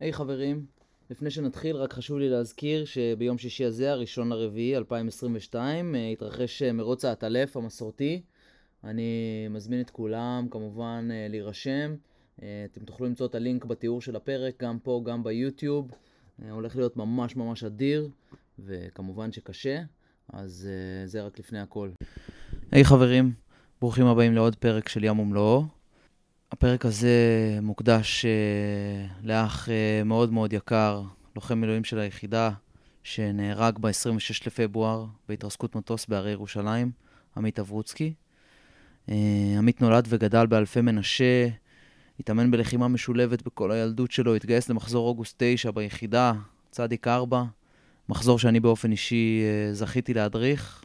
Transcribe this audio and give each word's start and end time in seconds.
היי 0.00 0.10
hey, 0.10 0.12
חברים, 0.12 0.66
לפני 1.10 1.30
שנתחיל 1.30 1.76
רק 1.76 1.92
חשוב 1.92 2.18
לי 2.18 2.28
להזכיר 2.28 2.84
שביום 2.84 3.38
שישי 3.38 3.64
הזה, 3.64 3.92
הראשון 3.92 4.28
לרביעי 4.28 4.76
2022, 4.76 5.94
אה, 5.94 6.08
התרחש 6.08 6.62
אה, 6.62 6.72
מרוץ 6.72 7.04
העטלף 7.04 7.56
המסורתי. 7.56 8.22
אני 8.84 9.48
מזמין 9.50 9.80
את 9.80 9.90
כולם 9.90 10.46
כמובן 10.50 11.08
אה, 11.12 11.26
להירשם. 11.28 11.94
אתם 12.36 12.84
תוכלו 12.84 13.06
למצוא 13.06 13.26
את 13.26 13.34
הלינק 13.34 13.64
בתיאור 13.64 14.00
של 14.00 14.16
הפרק, 14.16 14.62
גם 14.62 14.78
פה, 14.78 15.02
גם 15.04 15.22
ביוטיוב. 15.24 15.90
הולך 16.50 16.76
להיות 16.76 16.96
ממש 16.96 17.36
ממש 17.36 17.64
אדיר, 17.64 18.08
וכמובן 18.58 19.32
שקשה, 19.32 19.82
אז 20.32 20.68
זה 21.04 21.22
רק 21.22 21.38
לפני 21.38 21.60
הכל. 21.60 21.90
היי 22.72 22.82
hey, 22.82 22.86
חברים, 22.86 23.32
ברוכים 23.80 24.06
הבאים 24.06 24.34
לעוד 24.34 24.56
פרק 24.56 24.88
של 24.88 25.04
ים 25.04 25.18
ומלואו. 25.18 25.79
הפרק 26.52 26.86
הזה 26.86 27.18
מוקדש 27.62 28.24
uh, 28.24 29.26
לאח 29.26 29.68
uh, 29.68 30.04
מאוד 30.04 30.32
מאוד 30.32 30.52
יקר, 30.52 31.02
לוחם 31.36 31.58
מילואים 31.60 31.84
של 31.84 31.98
היחידה, 31.98 32.50
שנהרג 33.02 33.78
ב-26 33.78 34.42
לפברואר 34.46 35.06
בהתרסקות 35.28 35.76
מטוס 35.76 36.06
בהרי 36.06 36.30
ירושלים, 36.30 36.90
עמית 37.36 37.58
אברוצקי. 37.58 38.14
Uh, 39.08 39.12
עמית 39.58 39.80
נולד 39.80 40.06
וגדל 40.08 40.46
באלפי 40.46 40.80
מנשה, 40.80 41.48
התאמן 42.20 42.50
בלחימה 42.50 42.88
משולבת 42.88 43.42
בכל 43.42 43.72
הילדות 43.72 44.10
שלו, 44.10 44.34
התגייס 44.34 44.68
למחזור 44.68 45.08
אוגוסט 45.08 45.34
9 45.38 45.70
ביחידה, 45.70 46.32
צדיק 46.70 47.08
4, 47.08 47.44
מחזור 48.08 48.38
שאני 48.38 48.60
באופן 48.60 48.92
אישי 48.92 49.42
זכיתי 49.72 50.14
להדריך. 50.14 50.84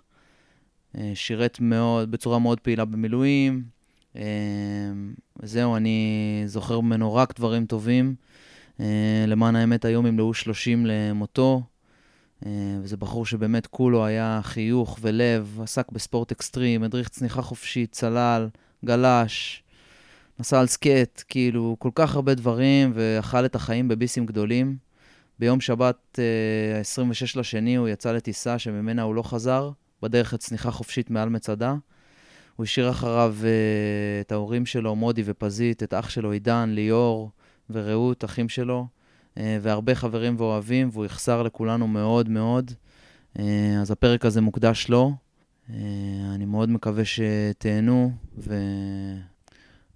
שירת 1.13 1.59
מאוד, 1.59 2.11
בצורה 2.11 2.39
מאוד 2.39 2.59
פעילה 2.59 2.85
במילואים, 2.85 3.74
זהו, 5.43 5.75
אני 5.75 6.43
זוכר 6.45 6.79
ממנו 6.79 7.15
רק 7.15 7.37
דברים 7.39 7.65
טובים. 7.65 8.15
אה, 8.79 9.25
למען 9.27 9.55
האמת, 9.55 9.85
היום 9.85 10.05
ימלאו 10.05 10.33
30 10.33 10.85
למותו, 10.85 11.63
אה, 12.45 12.51
וזה 12.81 12.97
בחור 12.97 13.25
שבאמת 13.25 13.67
כולו 13.67 14.05
היה 14.05 14.39
חיוך 14.43 14.97
ולב, 15.01 15.59
עסק 15.63 15.91
בספורט 15.91 16.31
אקסטרים, 16.31 16.83
הדריך 16.83 17.09
צניחה 17.09 17.41
חופשית, 17.41 17.91
צלל, 17.91 18.47
גלש, 18.85 19.63
נסע 20.39 20.59
על 20.59 20.67
סקט, 20.67 21.23
כאילו, 21.27 21.75
כל 21.79 21.91
כך 21.95 22.15
הרבה 22.15 22.33
דברים, 22.33 22.91
ואכל 22.95 23.45
את 23.45 23.55
החיים 23.55 23.87
בביסים 23.87 24.25
גדולים. 24.25 24.77
ביום 25.39 25.61
שבת, 25.61 26.19
ה-26 26.19 27.35
אה, 27.35 27.39
לשני, 27.39 27.75
הוא 27.75 27.87
יצא 27.87 28.11
לטיסה 28.11 28.59
שממנה 28.59 29.01
הוא 29.01 29.15
לא 29.15 29.23
חזר, 29.23 29.71
בדרך 30.01 30.33
לצניחה 30.33 30.71
חופשית 30.71 31.09
מעל 31.09 31.29
מצדה. 31.29 31.75
הוא 32.55 32.63
השאיר 32.63 32.89
אחריו 32.89 33.35
uh, 33.41 33.45
את 34.21 34.31
ההורים 34.31 34.65
שלו, 34.65 34.95
מודי 34.95 35.21
ופזית, 35.25 35.83
את 35.83 35.93
אח 35.93 36.09
שלו 36.09 36.31
עידן, 36.31 36.69
ליאור 36.73 37.31
ורעות, 37.69 38.25
אחים 38.25 38.49
שלו, 38.49 38.87
uh, 39.35 39.39
והרבה 39.61 39.95
חברים 39.95 40.35
ואוהבים, 40.37 40.89
והוא 40.91 41.05
יחסר 41.05 41.43
לכולנו 41.43 41.87
מאוד 41.87 42.29
מאוד. 42.29 42.71
Uh, 43.37 43.41
אז 43.81 43.91
הפרק 43.91 44.25
הזה 44.25 44.41
מוקדש 44.41 44.89
לו. 44.89 45.13
Uh, 45.69 45.71
אני 46.35 46.45
מאוד 46.45 46.69
מקווה 46.69 47.03
שתהנו, 47.05 48.11
ו... 48.37 48.55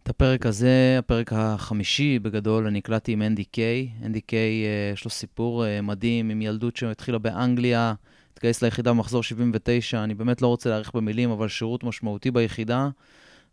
את 0.03 0.09
הפרק 0.09 0.45
הזה, 0.45 0.95
הפרק 0.99 1.33
החמישי 1.33 2.19
בגדול, 2.19 2.67
אני 2.67 2.77
הקלטתי 2.77 3.11
עם 3.11 3.21
אנדי 3.21 3.43
קיי. 3.43 3.89
אנדי 4.05 4.21
קיי, 4.21 4.63
יש 4.93 5.05
לו 5.05 5.11
סיפור 5.11 5.65
מדהים 5.83 6.29
עם 6.29 6.41
ילדות 6.41 6.75
שהתחילה 6.75 7.17
באנגליה, 7.17 7.93
התגייס 8.39 8.61
ליחידה 8.61 8.93
במחזור 8.93 9.23
79, 9.23 10.03
אני 10.03 10.15
באמת 10.15 10.41
לא 10.41 10.47
רוצה 10.47 10.69
להאריך 10.69 10.95
במילים, 10.95 11.31
אבל 11.31 11.47
שירות 11.47 11.83
משמעותי 11.83 12.31
ביחידה, 12.31 12.89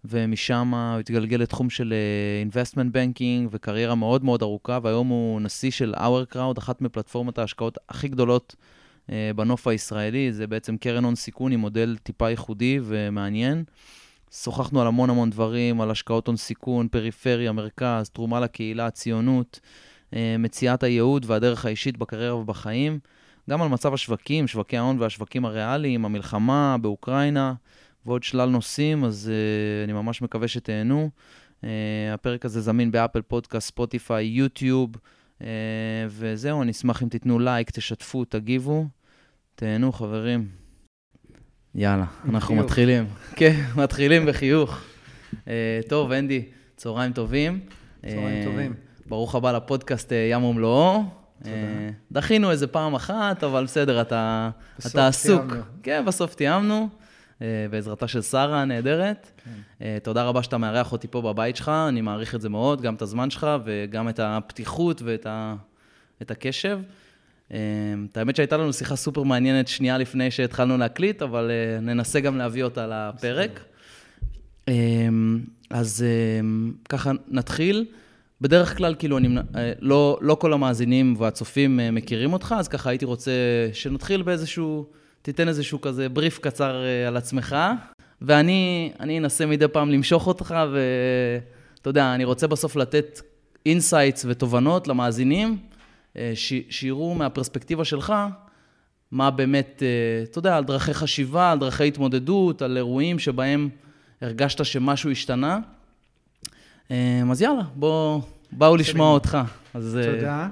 ומשם 0.05 0.75
הוא 0.75 1.01
התגלגל 1.01 1.37
לתחום 1.37 1.70
של 1.70 1.95
uh, 1.95 2.53
investment 2.53 2.93
banking 2.93 3.48
וקריירה 3.51 3.95
מאוד 3.95 4.25
מאוד 4.25 4.43
ארוכה, 4.43 4.78
והיום 4.83 5.09
הוא 5.09 5.41
נשיא 5.41 5.70
של 5.70 5.95
Our 5.95 6.34
Crowd, 6.34 6.59
אחת 6.59 6.81
מפלטפורמות 6.81 7.39
ההשקעות 7.39 7.78
הכי 7.89 8.09
גדולות 8.09 8.56
uh, 9.06 9.11
בנוף 9.37 9.67
הישראלי, 9.67 10.33
זה 10.33 10.47
בעצם 10.47 10.77
קרן 10.77 11.05
הון 11.05 11.15
סיכון 11.15 11.53
עם 11.53 11.61
מודל 11.61 11.97
טיפה 12.03 12.31
ייחודי 12.31 12.81
ומעניין. 12.83 13.65
שוחחנו 14.43 14.81
על 14.81 14.87
המון 14.87 15.11
המון 15.11 15.31
דברים, 15.31 15.81
על 15.81 15.91
השקעות 15.91 16.27
הון 16.27 16.37
סיכון, 16.37 16.88
פריפריה, 16.88 17.53
מרכז, 17.53 18.11
תרומה 18.11 18.41
לקהילה, 18.41 18.91
ציונות, 18.91 19.61
אה, 20.11 20.17
מציאת 20.38 20.82
הייעוד 20.82 21.25
והדרך 21.28 21.65
האישית 21.65 21.97
בקריירה 21.97 22.37
ובחיים. 22.37 22.99
גם 23.51 23.62
על 23.62 23.69
מצב 23.69 23.95
השווקים, 23.95 24.47
שווקי 24.47 24.77
ההון 24.77 25.01
והשווקים 25.01 25.45
הריאליים, 25.45 26.05
המלחמה 26.05 26.77
באוקראינה 26.81 27.55
ועוד 28.07 28.23
שלל 28.23 28.49
נושאים, 28.49 29.05
אז 29.05 29.31
אה, 29.31 29.84
אני 29.84 29.93
ממש 29.93 30.23
מקווה 30.23 30.49
שתהנו. 30.49 31.11
אה, 31.61 31.67
הפרק 32.15 32.45
הזה 32.45 32.61
זמין 32.61 32.91
באפל 32.91 33.23
פודקאסט, 33.23 33.69
ספוטיפיי, 33.69 34.25
יוטיוב, 34.27 34.91
אה, 35.41 35.44
וזהו, 36.09 36.62
אני 36.62 36.73
אשמח 36.73 37.03
אם 37.03 37.09
תיתנו 37.09 37.39
לייק, 37.39 37.71
תשתפו, 37.71 38.25
תגיבו. 38.25 38.87
תהנו, 39.55 39.93
חברים. 39.93 40.49
יאללה, 41.75 42.05
אנחנו 42.29 42.55
חיוך. 42.55 42.65
מתחילים. 42.65 43.05
כן, 43.37 43.61
מתחילים 43.77 44.27
בחיוך. 44.27 44.81
Uh, 45.33 45.39
טוב, 45.89 46.12
אנדי, 46.12 46.45
צהריים 46.77 47.12
טובים. 47.12 47.61
צהריים 48.03 48.43
uh, 48.43 48.47
טובים. 48.47 48.75
ברוך 49.06 49.35
הבא 49.35 49.53
לפודקאסט 49.53 50.12
ים 50.31 50.45
ומלואו. 50.45 51.25
אה, 51.45 51.51
דחינו 52.13 52.51
איזה 52.51 52.67
פעם 52.67 52.95
אחת, 52.95 53.45
אבל 53.45 53.65
בסדר, 53.65 54.01
אתה, 54.01 54.51
אתה 54.87 55.07
עסוק. 55.07 55.45
תיאמנו. 55.47 55.63
כן, 55.83 56.05
בסוף 56.07 56.35
תיאמנו, 56.35 56.89
אה, 57.43 57.67
בעזרתה 57.71 58.09
של 58.09 58.23
שרה 58.23 58.63
הנהדרת. 58.63 59.31
כן. 59.45 59.51
אה, 59.83 59.99
תודה 60.03 60.25
רבה 60.25 60.43
שאתה 60.43 60.59
מארח 60.59 60.93
אותי 60.93 61.09
פה 61.09 61.23
בבית 61.23 61.57
שלך, 61.57 61.69
אני 61.69 62.01
מעריך 62.01 62.35
את 62.35 62.41
זה 62.41 62.49
מאוד, 62.49 62.83
גם 62.83 62.95
את 62.95 63.03
הזמן 63.03 63.31
שלך 63.31 63.47
וגם 63.65 64.09
את 64.09 64.21
הפתיחות 64.23 65.03
ואת 65.05 65.27
ה, 65.27 65.55
את 66.23 66.31
הקשב. 66.31 66.81
את 67.49 68.17
האמת 68.17 68.37
שהייתה 68.37 68.57
לנו 68.57 68.73
שיחה 68.73 68.97
סופר 68.97 69.23
מעניינת 69.23 69.69
שנייה 69.69 69.99
לפני 69.99 70.31
שהתחלנו 70.31 70.79
להקליט, 70.79 71.23
אבל 71.23 71.51
ננסה 71.83 72.21
גם 72.21 72.39
להביא 72.39 72.65
אותה 72.65 72.87
לפרק. 72.87 73.65
אז 75.71 76.05
ככה 76.89 77.11
נתחיל. 77.29 77.87
בדרך 78.41 78.77
כלל, 78.77 78.95
כאילו, 78.99 79.19
אני, 79.19 79.39
אה, 79.57 79.73
לא, 79.81 80.19
לא 80.21 80.35
כל 80.35 80.53
המאזינים 80.53 81.15
והצופים 81.19 81.81
אה, 81.81 81.91
מכירים 81.91 82.33
אותך, 82.33 82.55
אז 82.59 82.69
ככה 82.69 82.91
הייתי 82.91 83.05
רוצה 83.05 83.33
שנתחיל 83.73 84.23
באיזשהו, 84.23 84.87
תיתן 85.23 85.49
איזשהו 85.49 85.81
כזה 85.81 86.09
בריף 86.09 86.39
קצר 86.39 86.85
אה, 86.85 87.09
על 87.09 87.17
עצמך, 87.17 87.57
ואני 88.23 88.93
אנסה 89.19 89.47
מדי 89.47 89.69
פעם 89.69 89.91
למשוך 89.91 90.27
אותך, 90.27 90.55
ואתה 90.73 91.91
יודע, 91.91 92.15
אני 92.15 92.25
רוצה 92.25 92.47
בסוף 92.47 92.77
לתת 92.77 93.21
insights 93.67 94.25
ותובנות 94.29 94.89
למאזינים, 94.89 95.59
ש, 96.35 96.53
שיראו 96.71 97.15
מהפרספקטיבה 97.15 97.85
שלך 97.85 98.15
מה 99.11 99.31
באמת, 99.31 99.83
אתה 100.23 100.39
יודע, 100.39 100.57
על 100.57 100.65
דרכי 100.65 100.95
חשיבה, 100.95 101.53
על 101.53 101.59
דרכי 101.59 101.89
התמודדות, 101.89 102.63
על 102.63 102.77
אירועים 102.77 103.19
שבהם 103.19 103.69
הרגשת 104.21 104.65
שמשהו 104.65 105.11
השתנה. 105.11 105.59
אמ, 106.91 107.31
אז 107.31 107.43
יאללה, 107.43 107.63
בואו 107.75 108.23
באו 108.53 108.77
לשמוע 108.77 109.13
אותך. 109.13 109.39
אז... 109.75 109.97
אה, 109.97 110.15
תודה. 110.15 110.49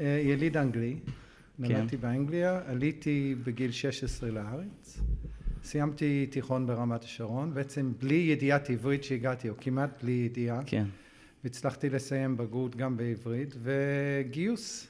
אה, 0.00 0.20
יליד 0.24 0.56
אנגלי, 0.56 0.96
כן. 1.06 1.12
נולדתי 1.62 1.96
באנגליה, 1.96 2.60
עליתי 2.66 3.34
בגיל 3.44 3.70
16 3.70 4.30
לארץ, 4.30 5.00
סיימתי 5.64 6.26
תיכון 6.30 6.66
ברמת 6.66 7.04
השרון, 7.04 7.54
בעצם 7.54 7.92
בלי 8.00 8.14
ידיעת 8.14 8.70
עברית 8.70 9.04
שהגעתי, 9.04 9.48
או 9.48 9.54
כמעט 9.60 10.02
בלי 10.02 10.12
ידיעה. 10.12 10.60
כן. 10.66 10.84
והצלחתי 11.44 11.90
לסיים 11.90 12.36
בגרות 12.36 12.76
גם 12.76 12.96
בעברית, 12.96 13.54
וגיוס. 13.62 14.86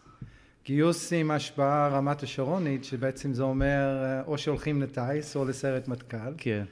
גיוס 0.65 1.13
עם 1.13 1.31
השפעה 1.31 1.89
רמת 1.89 2.23
השרונית, 2.23 2.85
שבעצם 2.85 3.35
זה 3.35 3.43
אומר 3.43 4.03
אה, 4.03 4.23
או 4.27 4.39
שהולכים 4.39 4.83
לטיס 4.83 5.37
או 5.37 5.45
לסרט 5.45 5.89
מטכ"ל. 5.89 6.33
כן. 6.39 6.65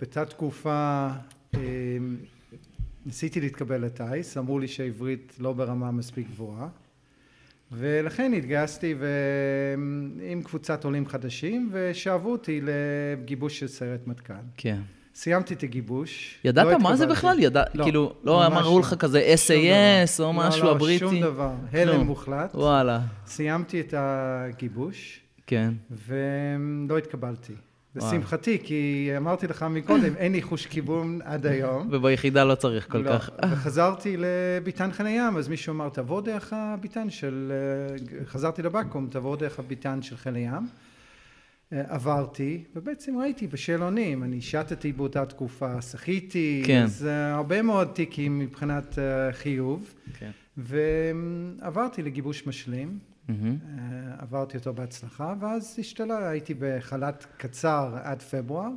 באותה 0.00 0.24
תקופה 0.24 1.08
ניסיתי 3.08 3.40
להתקבל 3.40 3.84
לטיס, 3.84 4.36
אמרו 4.36 4.58
לי 4.58 4.68
שהעברית 4.68 5.36
לא 5.38 5.52
ברמה 5.52 5.90
מספיק 5.90 6.26
גבוהה 6.30 6.68
ולכן 7.72 8.32
התגייסתי 8.32 8.94
עם 10.30 10.42
קבוצת 10.42 10.84
עולים 10.84 11.06
חדשים 11.06 11.68
ושאבו 11.72 12.32
אותי 12.32 12.60
לגיבוש 12.62 13.58
של 13.58 13.68
סרט 13.68 14.06
מטכ"ל. 14.06 14.34
כן. 14.56 14.80
סיימתי 15.14 15.54
את 15.54 15.62
הגיבוש. 15.62 16.38
ידעת 16.44 16.66
לא 16.66 16.78
מה 16.78 16.96
זה 16.96 17.06
בכלל? 17.06 17.38
ידע, 17.38 17.62
לא, 17.74 17.84
כאילו, 17.84 18.14
לא 18.24 18.46
אמרו 18.46 18.80
לך 18.80 18.94
כזה 18.94 19.34
SAS 19.34 20.22
או 20.22 20.32
משהו 20.32 20.64
לא, 20.64 20.70
הבריטי? 20.70 21.04
לא, 21.04 21.10
שום 21.10 21.20
דבר. 21.20 21.52
הלם 21.72 22.00
מוחלט. 22.00 22.54
וואלה. 22.54 23.00
סיימתי 23.26 23.80
את 23.80 23.94
הגיבוש. 23.96 25.20
כן. 25.46 25.74
ולא 25.90 26.98
התקבלתי. 26.98 27.52
לשמחתי, 27.96 28.58
כי 28.64 29.10
אמרתי 29.16 29.46
לך 29.46 29.62
מקודם, 29.70 30.16
אין 30.16 30.32
לי 30.32 30.42
חוש 30.42 30.66
כיוון 30.66 31.20
עד 31.24 31.46
היום. 31.46 31.88
וביחידה 31.92 32.44
לא 32.44 32.54
צריך 32.54 32.90
כל 32.92 32.98
לא. 32.98 33.18
כך. 33.18 33.30
וחזרתי 33.52 34.16
לביתן 34.18 34.90
הים, 34.98 35.36
אז 35.36 35.48
מישהו 35.48 35.72
אמר, 35.72 35.88
תבוא 35.88 36.20
דרך 36.20 36.52
הביתן 36.52 37.10
של... 37.10 37.52
חזרתי 38.24 38.62
לבקו"ם, 38.62 39.08
תבוא 39.10 39.36
דרך 39.36 39.58
הביתן 39.58 40.02
של 40.02 40.16
חיל 40.16 40.34
הים. 40.34 40.66
עברתי, 41.70 42.64
ובעצם 42.76 43.18
ראיתי 43.18 43.46
בשאלונים, 43.46 44.24
אני 44.24 44.40
שטתי 44.40 44.92
באותה 44.92 45.26
תקופה, 45.26 45.82
שחיתי, 45.82 46.62
כן. 46.66 46.82
אז 46.82 47.08
הרבה 47.32 47.62
מאוד 47.62 47.88
תיקים 47.88 48.38
מבחינת 48.38 48.98
חיוב. 49.32 49.94
כן. 50.18 50.30
ועברתי 50.56 52.02
לגיבוש 52.02 52.46
משלים. 52.46 52.98
עברתי 54.18 54.56
אותו 54.56 54.74
בהצלחה, 54.74 55.34
ואז 55.40 55.76
השתלה, 55.78 56.28
הייתי 56.28 56.54
בחל"ת 56.58 57.26
קצר 57.36 57.96
עד 58.02 58.22
פברואר, 58.22 58.70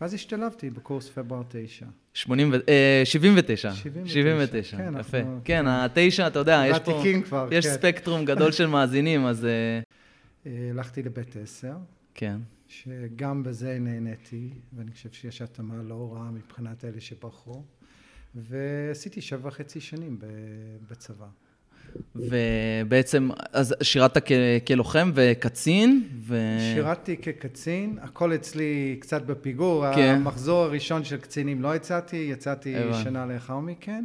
ואז 0.00 0.14
השתלבתי 0.14 0.70
בקורס 0.70 1.08
פברואר 1.08 1.42
9. 1.48 1.86
80 2.14 2.50
ו... 2.52 2.56
אה, 2.68 3.02
79. 3.04 3.72
79. 3.72 4.12
79, 4.12 4.76
כן, 4.76 4.94
יפה. 5.00 5.18
אנחנו... 5.18 5.40
כן, 5.44 5.66
התשע, 5.66 6.26
אתה 6.26 6.38
יודע, 6.38 6.62
יש 6.70 6.78
פה... 6.78 7.02
כבר, 7.24 7.48
יש 7.52 7.66
כן. 7.66 7.72
ספקטרום 7.72 8.24
גדול 8.24 8.52
של 8.52 8.66
מאזינים, 8.66 9.26
אז... 9.26 9.44
אה, 9.44 10.50
הלכתי 10.70 11.02
לבית 11.02 11.36
עשר. 11.36 11.76
כן. 12.14 12.36
שגם 12.68 13.42
בזה 13.42 13.78
נהניתי, 13.80 14.50
ואני 14.76 14.90
חושב 14.90 15.12
שיש 15.12 15.42
התאמה 15.42 15.74
לא 15.82 16.10
רעה 16.12 16.30
מבחינת 16.30 16.84
אלה 16.84 17.00
שבחרו, 17.00 17.64
ועשיתי 18.34 19.20
שבע 19.20 19.48
וחצי 19.48 19.80
שנים 19.80 20.18
בצבא. 20.90 21.26
ובעצם, 22.16 23.28
אז 23.52 23.74
שירת 23.82 24.18
כ- 24.18 24.32
כלוחם 24.66 25.10
וקצין? 25.14 26.08
ו... 26.20 26.56
שירתתי 26.74 27.16
כקצין, 27.16 27.98
הכל 28.02 28.34
אצלי 28.34 28.96
קצת 29.00 29.22
בפיגור. 29.22 29.94
כן. 29.94 30.14
המחזור 30.16 30.62
הראשון 30.64 31.04
של 31.04 31.16
קצינים 31.16 31.62
לא 31.62 31.76
יצאתי, 31.76 32.16
יצאתי 32.16 32.76
הבנ. 32.76 33.04
שנה 33.04 33.26
לאחר 33.26 33.58
מכן. 33.58 34.04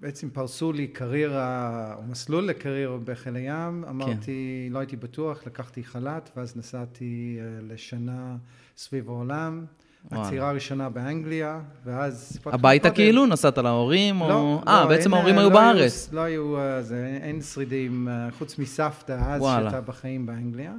ובעצם 0.00 0.30
פרסו 0.30 0.72
לי 0.72 0.86
קריירה, 0.88 1.94
או 1.96 2.02
מסלול 2.02 2.44
לקריירה 2.44 2.98
בחיל 2.98 3.36
הים. 3.36 3.84
אמרתי, 3.88 4.66
כן. 4.68 4.72
לא 4.72 4.78
הייתי 4.78 4.96
בטוח, 4.96 5.46
לקחתי 5.46 5.84
חל"ת, 5.84 6.30
ואז 6.36 6.56
נסעתי 6.56 7.38
אה, 7.40 7.44
לשנה 7.74 8.36
סביב 8.76 9.08
העולם. 9.08 9.64
העצירה 10.10 10.48
הראשונה 10.48 10.88
באנגליה, 10.88 11.60
ואז... 11.84 12.38
הביתה 12.46 12.90
כאילו? 12.90 13.26
נסעת 13.26 13.58
להורים? 13.58 14.18
לא, 14.18 14.62
אה, 14.68 14.82
לא, 14.82 14.88
בעצם 14.88 15.14
ההורים 15.14 15.38
היו 15.38 15.48
לא 15.48 15.54
בארץ. 15.54 16.08
היו, 16.08 16.16
לא 16.16 16.20
היו, 16.20 16.58
אה, 16.58 16.82
זה, 16.82 17.18
אין 17.22 17.42
שרידים, 17.42 18.08
אה, 18.08 18.28
חוץ 18.38 18.58
מסבתא, 18.58 19.12
אז 19.12 19.42
שהייתה 19.42 19.80
בחיים 19.80 20.26
באנגליה. 20.26 20.74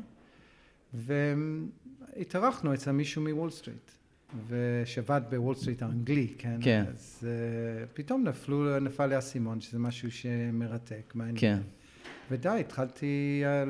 והתארחנו 0.93 2.73
אצל 2.73 2.91
מישהו 2.91 3.21
מוול 3.21 3.49
סטריט, 3.49 3.91
ושעבד 4.47 5.21
בוול 5.29 5.55
סטריט 5.55 5.81
האנגלי, 5.81 6.33
כן? 6.37 6.57
כן. 6.61 6.83
אז 6.93 7.27
פתאום 7.93 8.23
נפלו, 8.23 8.79
נפל 8.79 9.05
לי 9.05 9.15
האסימון, 9.15 9.61
שזה 9.61 9.79
משהו 9.79 10.11
שמרתק, 10.11 11.11
מעניין. 11.15 11.37
כן. 11.37 11.59
ודי, 12.31 12.57
התחלתי 12.59 13.43
uh, 13.43 13.69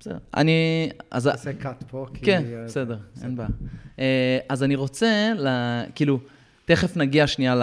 בסדר. 0.00 0.18
אני... 0.36 0.90
אז... 1.10 1.26
תעשה 1.26 1.52
קאט 1.52 1.84
פה, 1.90 2.06
כי... 2.14 2.24
כן, 2.24 2.44
בסדר, 2.66 2.98
אין 3.22 3.36
בעיה. 3.36 3.48
אה, 3.98 4.38
אז 4.48 4.62
אני 4.62 4.74
רוצה, 4.74 5.32
כאילו, 5.94 6.18
תכף 6.64 6.96
נגיע 6.96 7.26
שנייה 7.26 7.54
ל... 7.54 7.62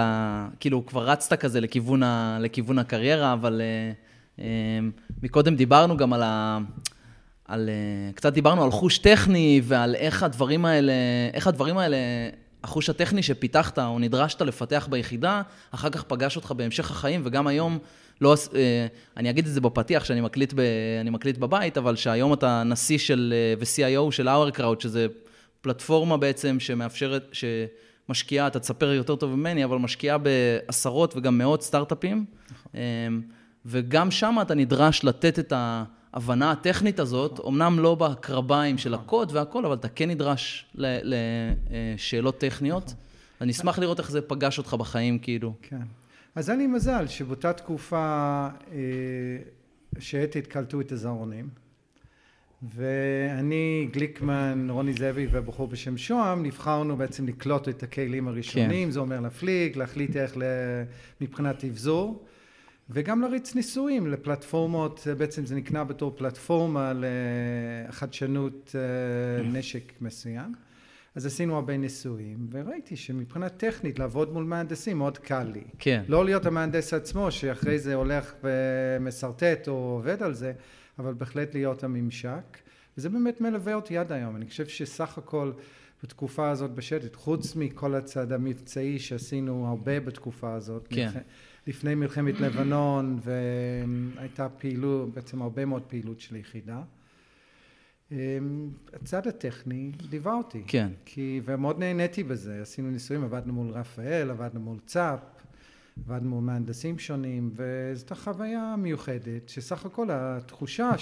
כאילו, 0.59 0.85
כבר 0.85 1.09
רצת 1.09 1.39
כזה 1.39 1.61
לכיוון, 1.61 2.03
ה... 2.03 2.37
לכיוון 2.41 2.79
הקריירה, 2.79 3.33
אבל 3.33 3.61
אה, 3.61 3.91
אה, 4.43 4.79
מקודם 5.23 5.55
דיברנו 5.55 5.97
גם 5.97 6.13
על 6.13 6.23
ה... 6.23 6.59
על... 7.47 7.69
קצת 8.15 8.33
דיברנו 8.33 8.63
על 8.63 8.71
חוש 8.71 8.97
טכני 8.97 9.61
ועל 9.63 9.95
איך 9.95 10.23
הדברים 10.23 10.65
האלה, 10.65 10.93
איך 11.33 11.47
הדברים 11.47 11.77
האלה, 11.77 11.97
החוש 12.63 12.89
הטכני 12.89 13.23
שפיתחת 13.23 13.79
או 13.79 13.99
נדרשת 13.99 14.41
לפתח 14.41 14.87
ביחידה, 14.91 15.41
אחר 15.71 15.89
כך 15.89 16.03
פגש 16.03 16.35
אותך 16.35 16.51
בהמשך 16.51 16.91
החיים, 16.91 17.21
וגם 17.23 17.47
היום 17.47 17.79
לא, 18.21 18.35
אה, 18.55 18.87
אני 19.17 19.29
אגיד 19.29 19.47
את 19.47 19.53
זה 19.53 19.61
בפתיח 19.61 20.05
שאני 20.05 20.21
מקליט, 20.21 20.53
ב, 20.55 20.61
מקליט 21.11 21.37
בבית, 21.37 21.77
אבל 21.77 21.95
שהיום 21.95 22.33
אתה 22.33 22.63
נשיא 22.63 22.97
של, 22.97 23.33
אה, 23.35 23.53
ו-CIO 23.59 24.11
של 24.11 24.29
AuerCrowd, 24.29 24.79
שזה 24.79 25.07
פלטפורמה 25.61 26.17
בעצם 26.17 26.59
שמאפשרת, 26.59 27.33
שמשקיעה, 27.33 28.47
אתה 28.47 28.59
תספר 28.59 28.91
יותר 28.91 29.15
טוב 29.15 29.35
ממני, 29.35 29.63
אבל 29.65 29.77
משקיעה 29.77 30.17
בעשרות 30.17 31.13
וגם 31.17 31.37
מאות 31.37 31.61
סטארט-אפים, 31.61 32.25
נכון. 32.51 33.21
וגם 33.65 34.11
שם 34.11 34.37
אתה 34.41 34.55
נדרש 34.55 35.03
לתת 35.03 35.39
את 35.39 35.53
ההבנה 35.55 36.51
הטכנית 36.51 36.99
הזאת, 36.99 37.39
אמנם 37.47 37.79
לא 37.79 37.95
בקרביים 37.95 38.77
של 38.77 38.89
נכון. 38.89 39.05
הקוד 39.05 39.31
והכל, 39.35 39.65
אבל 39.65 39.75
אתה 39.75 39.87
כן 39.89 40.09
נדרש 40.09 40.65
לשאלות 40.75 42.37
טכניות. 42.37 42.83
נכון. 42.83 42.95
אני 43.41 43.51
אשמח 43.51 43.79
לראות 43.79 43.99
איך 43.99 44.11
זה 44.11 44.21
פגש 44.21 44.57
אותך 44.57 44.73
בחיים, 44.73 45.19
כאילו. 45.19 45.53
כן. 45.61 45.81
אז 46.35 46.49
היה 46.49 46.57
לי 46.57 46.67
מזל 46.67 47.07
שבאותה 47.07 47.53
תקופה 47.53 48.47
אה, 48.71 48.77
שאתית 49.99 50.47
קלטו 50.47 50.81
את 50.81 50.91
הזרעונים 50.91 51.49
ואני, 52.75 53.87
גליקמן, 53.91 54.67
רוני 54.69 54.93
זאבי 54.93 55.27
ובחור 55.31 55.67
בשם 55.67 55.97
שוהם 55.97 56.43
נבחרנו 56.43 56.97
בעצם 56.97 57.27
לקלוט 57.27 57.69
את 57.69 57.83
הכלים 57.83 58.27
הראשונים, 58.27 58.87
כן. 58.87 58.91
זה 58.91 58.99
אומר 58.99 59.19
להפליג, 59.19 59.77
להחליט 59.77 60.15
איך 60.15 60.37
מבחינת 61.21 61.63
אבזור 61.65 62.25
וגם 62.89 63.21
להריץ 63.21 63.55
ניסויים 63.55 64.07
לפלטפורמות, 64.07 65.07
בעצם 65.17 65.45
זה 65.45 65.55
נקנה 65.55 65.83
בתור 65.83 66.13
פלטפורמה 66.17 66.93
לחדשנות 67.89 68.75
אה, 68.75 69.43
נשק 69.43 69.93
מסוים 70.01 70.53
אז 71.15 71.25
עשינו 71.25 71.55
הרבה 71.55 71.77
ניסויים, 71.77 72.47
וראיתי 72.51 72.95
שמבחינה 72.95 73.49
טכנית 73.49 73.99
לעבוד 73.99 74.33
מול 74.33 74.43
מהנדסים 74.43 74.97
מאוד 74.97 75.17
קל 75.17 75.43
לי. 75.43 75.63
כן. 75.79 76.03
לא 76.07 76.25
להיות 76.25 76.45
המהנדס 76.45 76.93
עצמו, 76.93 77.31
שאחרי 77.31 77.79
זה 77.79 77.95
הולך 77.95 78.33
ומשרטט 78.43 79.67
או 79.67 79.73
עובד 79.73 80.23
על 80.23 80.33
זה, 80.33 80.53
אבל 80.99 81.13
בהחלט 81.13 81.53
להיות 81.53 81.83
הממשק. 81.83 82.57
וזה 82.97 83.09
באמת 83.09 83.41
מלווה 83.41 83.73
אותי 83.73 83.97
עד 83.97 84.11
היום. 84.11 84.35
אני 84.35 84.47
חושב 84.47 84.67
שסך 84.67 85.17
הכל 85.17 85.51
בתקופה 86.03 86.49
הזאת 86.49 86.71
בשטט, 86.71 87.15
חוץ 87.15 87.55
מכל 87.55 87.95
הצד 87.95 88.31
המבצעי 88.31 88.99
שעשינו 88.99 89.67
הרבה 89.67 89.99
בתקופה 89.99 90.53
הזאת, 90.53 90.87
כן. 90.89 91.09
לפני 91.67 91.95
מלחמת 91.95 92.39
לבנון, 92.39 93.19
והייתה 93.23 94.49
פעילות, 94.49 95.13
בעצם 95.13 95.41
הרבה 95.41 95.65
מאוד 95.65 95.81
פעילות 95.81 96.19
של 96.19 96.35
יחידה. 96.35 96.81
אמ, 98.11 98.69
הצד 98.93 99.27
הטכני 99.27 99.91
ליווה 100.11 100.33
אותי. 100.33 100.63
כן. 100.67 100.91
כי, 101.05 101.41
ומאוד 101.45 101.79
נהניתי 101.79 102.23
בזה. 102.23 102.61
עשינו 102.61 102.91
ניסויים, 102.91 103.23
עבדנו 103.23 103.53
מול 103.53 103.69
רפאל, 103.69 104.29
עבדנו 104.29 104.59
מול 104.59 104.77
צאפ, 104.85 105.19
עבדנו 106.07 106.29
מול 106.29 106.43
מהנדסים 106.43 106.99
שונים, 106.99 107.51
וזאת 107.55 108.13
חוויה 108.13 108.75
מיוחדת, 108.77 109.49
שסך 109.49 109.85
הכל 109.85 110.07
התחושה 110.11 110.97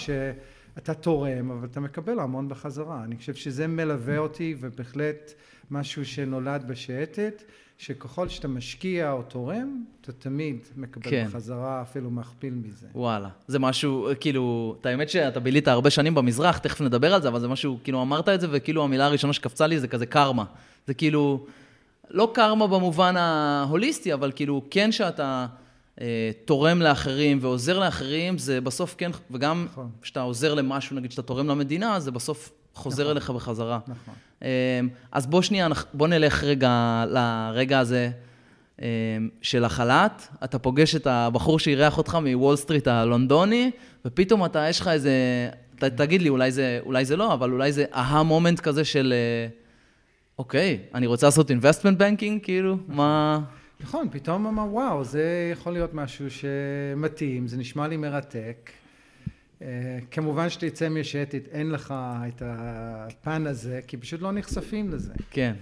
שאתה 0.75 0.93
תורם, 0.93 1.51
אבל 1.51 1.67
אתה 1.71 1.79
מקבל 1.79 2.19
המון 2.19 2.49
בחזרה. 2.49 3.03
אני 3.03 3.17
חושב 3.17 3.33
שזה 3.35 3.67
מלווה 3.67 4.17
אותי, 4.17 4.55
ובהחלט 4.59 5.33
משהו 5.71 6.05
שנולד 6.05 6.67
בשייטת. 6.67 7.43
שככל 7.81 8.29
שאתה 8.29 8.47
משקיע 8.47 9.11
או 9.11 9.21
תורם, 9.21 9.83
אתה 10.01 10.11
תמיד 10.11 10.57
מקבל 10.75 11.09
כן. 11.09 11.25
בחזרה 11.27 11.81
אפילו 11.81 12.11
מכפיל 12.11 12.53
מזה. 12.53 12.87
וואלה. 12.95 13.29
זה 13.47 13.59
משהו, 13.59 14.09
כאילו, 14.19 14.75
את 14.81 14.85
האמת 14.85 15.09
שאתה 15.09 15.39
בילית 15.39 15.67
הרבה 15.67 15.89
שנים 15.89 16.15
במזרח, 16.15 16.57
תכף 16.57 16.81
נדבר 16.81 17.13
על 17.13 17.21
זה, 17.21 17.27
אבל 17.27 17.39
זה 17.39 17.47
משהו, 17.47 17.77
כאילו, 17.83 18.01
אמרת 18.01 18.29
את 18.29 18.41
זה, 18.41 18.47
וכאילו 18.51 18.83
המילה 18.83 19.05
הראשונה 19.05 19.33
שקפצה 19.33 19.67
לי 19.67 19.79
זה 19.79 19.87
כזה 19.87 20.05
קרמה. 20.05 20.45
זה 20.87 20.93
כאילו, 20.93 21.45
לא 22.09 22.31
קרמה 22.33 22.67
במובן 22.67 23.17
ההוליסטי, 23.17 24.13
אבל 24.13 24.31
כאילו, 24.35 24.65
כן 24.69 24.91
שאתה 24.91 25.47
תורם 26.45 26.81
לאחרים 26.81 27.39
ועוזר 27.41 27.79
לאחרים, 27.79 28.37
זה 28.37 28.61
בסוף 28.61 28.95
כן, 28.97 29.11
וגם 29.31 29.67
נכון. 29.71 29.89
כשאתה 30.01 30.19
נכון. 30.19 30.27
עוזר 30.27 30.53
למשהו, 30.53 30.95
נגיד 30.95 31.11
שאתה 31.11 31.21
תורם 31.21 31.47
למדינה, 31.47 31.99
זה 31.99 32.11
בסוף 32.11 32.51
חוזר 32.73 33.03
נכון. 33.03 33.11
אליך 33.11 33.29
בחזרה. 33.29 33.79
נכון. 33.87 34.13
אמ, 34.41 34.47
אז 35.11 35.27
בוא 35.27 35.41
שנייה, 35.41 35.67
בוא 35.93 36.07
נלך 36.07 36.43
רגע 36.43 37.03
לרגע 37.07 37.79
הזה 37.79 38.09
אמ, 38.81 38.85
של 39.41 39.65
החל"ת. 39.65 40.27
אתה 40.43 40.59
פוגש 40.59 40.95
את 40.95 41.07
הבחור 41.07 41.59
שאירח 41.59 41.97
אותך 41.97 42.17
מוול 42.21 42.55
סטריט 42.55 42.87
הלונדוני, 42.87 43.71
ופתאום 44.05 44.45
אתה, 44.45 44.69
יש 44.69 44.79
לך 44.79 44.87
איזה, 44.87 45.11
ת, 45.79 45.83
תגיד 45.83 46.21
לי, 46.21 46.29
אולי 46.29 46.51
זה, 46.51 46.79
אולי 46.85 47.05
זה 47.05 47.17
לא, 47.17 47.33
אבל 47.33 47.51
אולי 47.51 47.71
זה 47.71 47.85
אהה 47.93 48.23
moment 48.23 48.59
כזה 48.59 48.85
של, 48.85 49.13
אה, 49.13 49.47
אוקיי, 50.39 50.79
אני 50.95 51.07
רוצה 51.07 51.27
לעשות 51.27 51.49
investment 51.49 51.97
banking, 51.97 52.43
כאילו, 52.43 52.77
מה... 52.87 53.39
נכון, 53.83 54.07
פתאום 54.11 54.47
אמר, 54.47 54.73
וואו, 54.73 55.03
זה 55.03 55.49
יכול 55.51 55.73
להיות 55.73 55.93
משהו 55.93 56.25
שמתאים, 56.31 57.47
זה 57.47 57.57
נשמע 57.57 57.87
לי 57.87 57.97
מרתק. 57.97 58.71
אה, 59.61 59.99
כמובן 60.11 60.49
שתצא 60.49 60.89
משייטת, 60.89 61.47
אין 61.51 61.71
לך 61.71 61.93
את 62.27 62.41
הפן 62.45 63.47
הזה, 63.47 63.79
כי 63.87 63.97
פשוט 63.97 64.21
לא 64.21 64.31
נחשפים 64.31 64.89
לזה. 64.89 65.13
כן. 65.31 65.53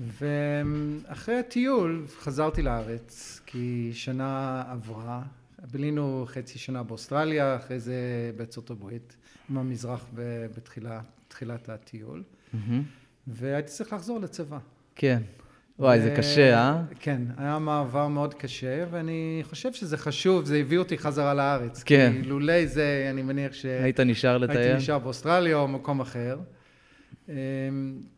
ואחרי 0.00 1.38
הטיול 1.38 2.06
חזרתי 2.20 2.62
לארץ, 2.62 3.40
כי 3.46 3.90
שנה 3.94 4.62
עברה, 4.70 5.22
בילינו 5.70 6.24
חצי 6.28 6.58
שנה 6.58 6.82
באוסטרליה, 6.82 7.56
אחרי 7.56 7.80
זה 7.80 7.94
בארצות 8.36 8.70
הברית, 8.70 9.16
עם 9.50 9.58
המזרח 9.58 10.06
בתחילת 10.54 11.68
הטיול, 11.68 12.22
mm-hmm. 12.22 12.58
והייתי 13.26 13.68
צריך 13.68 13.92
לחזור 13.92 14.20
לצבא. 14.20 14.58
כן. 14.94 15.22
וואי, 15.78 16.00
זה 16.00 16.14
קשה, 16.16 16.58
אה? 16.58 16.82
כן, 17.00 17.22
היה 17.36 17.58
מעבר 17.58 18.08
מאוד 18.08 18.34
קשה, 18.34 18.84
ואני 18.90 19.40
חושב 19.42 19.72
שזה 19.72 19.96
חשוב, 19.96 20.44
זה 20.44 20.56
הביא 20.56 20.78
אותי 20.78 20.98
חזרה 20.98 21.34
לארץ. 21.34 21.82
כן. 21.82 22.12
כי 22.22 22.28
לולי 22.28 22.66
זה, 22.66 23.08
אני 23.10 23.22
מניח 23.22 23.52
ש... 23.52 23.64
היית 23.64 24.00
נשאר 24.00 24.38
לטייל? 24.38 24.58
הייתי 24.58 24.76
נשאר 24.76 24.98
באוסטרליה 24.98 25.56
או 25.56 25.68
במקום 25.68 26.00
אחר. 26.00 26.38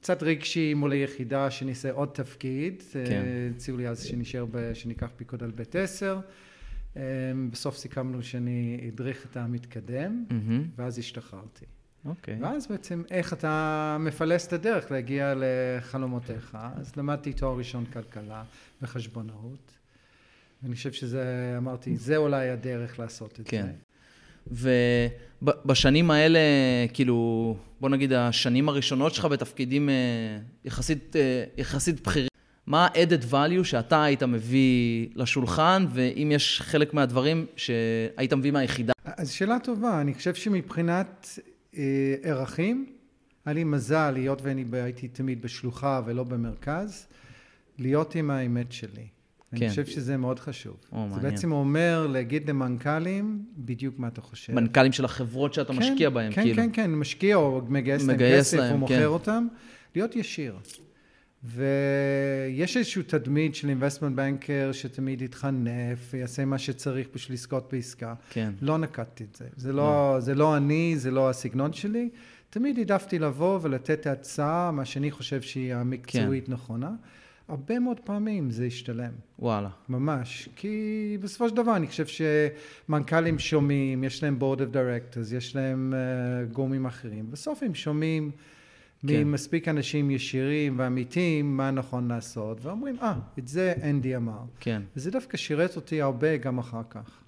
קצת 0.00 0.22
רגשי 0.22 0.74
מול 0.74 0.92
היחידה 0.92 1.50
שניסה 1.50 1.90
עוד 1.90 2.08
תפקיד, 2.08 2.82
כן. 2.92 3.22
הציעו 3.56 3.76
לי 3.76 3.88
אז 3.88 4.04
שנשאר, 4.04 4.44
שניקח 4.74 5.08
פיקוד 5.16 5.42
על 5.42 5.50
בית 5.50 5.76
עשר. 5.76 6.18
בסוף 7.50 7.76
סיכמנו 7.76 8.22
שאני 8.22 8.90
אדריך 8.94 9.26
את 9.30 9.36
המתקדם, 9.36 10.24
מהמם. 10.30 10.64
ואז 10.76 10.98
השתחררתי. 10.98 11.64
אוקיי. 12.04 12.36
ואז 12.40 12.66
בעצם 12.66 13.02
איך 13.10 13.32
אתה 13.32 13.96
מפלס 14.00 14.46
את 14.46 14.52
הדרך 14.52 14.90
להגיע 14.90 15.34
לחלומותיך. 15.36 16.58
אז 16.76 16.96
למדתי 16.96 17.32
תואר 17.32 17.58
ראשון 17.58 17.84
כלכלה 17.92 18.42
וחשבונאות. 18.82 19.72
ואני 20.62 20.74
חושב 20.74 20.92
שזה, 20.92 21.54
אמרתי, 21.58 21.96
זה 21.96 22.16
אולי 22.16 22.48
הדרך 22.48 22.98
לעשות 22.98 23.40
את 23.40 23.48
כן. 23.48 23.66
זה. 23.66 23.72
ובשנים 24.52 26.10
האלה, 26.10 26.38
כאילו, 26.92 27.56
בוא 27.80 27.88
נגיד, 27.88 28.12
השנים 28.12 28.68
הראשונות 28.68 29.14
שלך 29.14 29.24
בתפקידים 29.24 29.88
אה, 29.88 29.94
יחסית, 30.64 31.16
אה, 31.16 31.44
יחסית 31.56 32.06
בכירים, 32.06 32.28
מה 32.66 32.86
ה-added 32.86 33.32
value 33.32 33.64
שאתה 33.64 34.04
היית 34.04 34.22
מביא 34.22 35.08
לשולחן, 35.14 35.86
ואם 35.92 36.32
יש 36.34 36.60
חלק 36.60 36.94
מהדברים 36.94 37.46
שהיית 37.56 38.32
מביא 38.32 38.50
מהיחידה? 38.50 38.92
אז 39.04 39.30
שאלה 39.30 39.58
טובה, 39.58 40.00
אני 40.00 40.14
חושב 40.14 40.34
שמבחינת 40.34 41.38
ערכים, 42.22 42.86
היה 43.44 43.54
לי 43.54 43.64
מזל, 43.64 44.12
היות 44.16 44.42
ואני 44.42 44.64
הייתי 44.72 45.08
תמיד 45.08 45.42
בשלוחה 45.42 46.02
ולא 46.06 46.24
במרכז, 46.24 47.06
להיות 47.78 48.14
עם 48.14 48.30
האמת 48.30 48.72
שלי. 48.72 49.06
אני 49.52 49.60
כן. 49.60 49.68
חושב 49.68 49.86
שזה 49.86 50.16
מאוד 50.16 50.38
חשוב. 50.38 50.76
או, 50.92 50.98
זה 51.08 51.14
מעניין. 51.14 51.32
בעצם 51.32 51.52
אומר 51.52 52.06
להגיד 52.06 52.50
למנכ"לים 52.50 53.44
בדיוק 53.56 53.98
מה 53.98 54.08
אתה 54.08 54.20
חושב. 54.20 54.52
מנכ"לים 54.52 54.92
של 54.92 55.04
החברות 55.04 55.54
שאתה 55.54 55.72
כן, 55.72 55.78
משקיע 55.78 56.10
בהם, 56.10 56.32
כן, 56.32 56.42
כאילו. 56.42 56.56
כן, 56.56 56.70
כן, 56.72 56.90
משקיע 56.90 57.36
או 57.36 57.62
מגייס 57.68 58.02
להם 58.02 58.16
מגייס 58.16 58.48
כסף 58.48 58.58
להם, 58.58 58.82
או 58.82 58.88
כן. 58.88 58.94
מוכר 58.94 59.08
אותם, 59.08 59.46
להיות 59.94 60.16
ישיר. 60.16 60.56
ויש 61.44 62.76
איזושהי 62.76 63.02
תדמית 63.02 63.54
של 63.54 63.68
investment 63.68 64.16
banker 64.18 64.72
שתמיד 64.72 65.22
יתחנף 65.22 66.10
ויעשה 66.12 66.44
מה 66.44 66.58
שצריך 66.58 67.08
בשביל 67.14 67.34
לזכות 67.34 67.68
בעסקה. 67.72 68.14
כן. 68.30 68.52
לא 68.60 68.78
נקטתי 68.78 69.24
את 69.24 69.36
זה. 69.36 69.44
זה 69.56 69.72
לא, 69.72 70.16
זה 70.18 70.34
לא 70.34 70.56
אני, 70.56 70.94
זה 70.96 71.10
לא 71.10 71.30
הסגנון 71.30 71.72
שלי. 71.72 72.08
תמיד 72.50 72.78
העדפתי 72.78 73.18
לבוא 73.18 73.58
ולתת 73.62 74.06
הצעה, 74.06 74.70
מה 74.70 74.84
שאני 74.84 75.10
חושב 75.10 75.42
שהיא 75.42 75.74
המקצועית 75.74 76.46
כן. 76.46 76.52
נכונה. 76.52 76.90
הרבה 77.48 77.78
מאוד 77.78 78.00
פעמים 78.00 78.50
זה 78.50 78.64
השתלם. 78.64 79.12
וואלה. 79.38 79.68
ממש, 79.88 80.48
כי 80.56 81.16
בסופו 81.20 81.48
של 81.48 81.56
דבר 81.56 81.76
אני 81.76 81.86
חושב 81.86 82.06
שמנכ"לים 82.06 83.38
שומעים, 83.38 84.04
יש 84.04 84.22
להם 84.22 84.38
board 84.40 84.58
of 84.58 84.74
directors, 84.74 85.34
יש 85.34 85.56
להם 85.56 85.94
uh, 85.94 86.52
גורמים 86.52 86.86
אחרים, 86.86 87.30
בסוף 87.30 87.62
הם 87.62 87.74
שומעים 87.74 88.30
כן. 89.06 89.22
ממספיק 89.24 89.68
אנשים 89.68 90.10
ישירים 90.10 90.74
ואמיתיים 90.78 91.56
מה 91.56 91.70
נכון 91.70 92.08
לעשות, 92.08 92.64
ואומרים, 92.64 92.96
אה, 93.02 93.12
ah, 93.12 93.38
את 93.38 93.48
זה 93.48 93.74
אנדי 93.82 94.16
אמר. 94.16 94.40
כן. 94.60 94.82
וזה 94.96 95.10
דווקא 95.10 95.36
שירת 95.36 95.76
אותי 95.76 96.02
הרבה 96.02 96.36
גם 96.36 96.58
אחר 96.58 96.82
כך. 96.90 97.20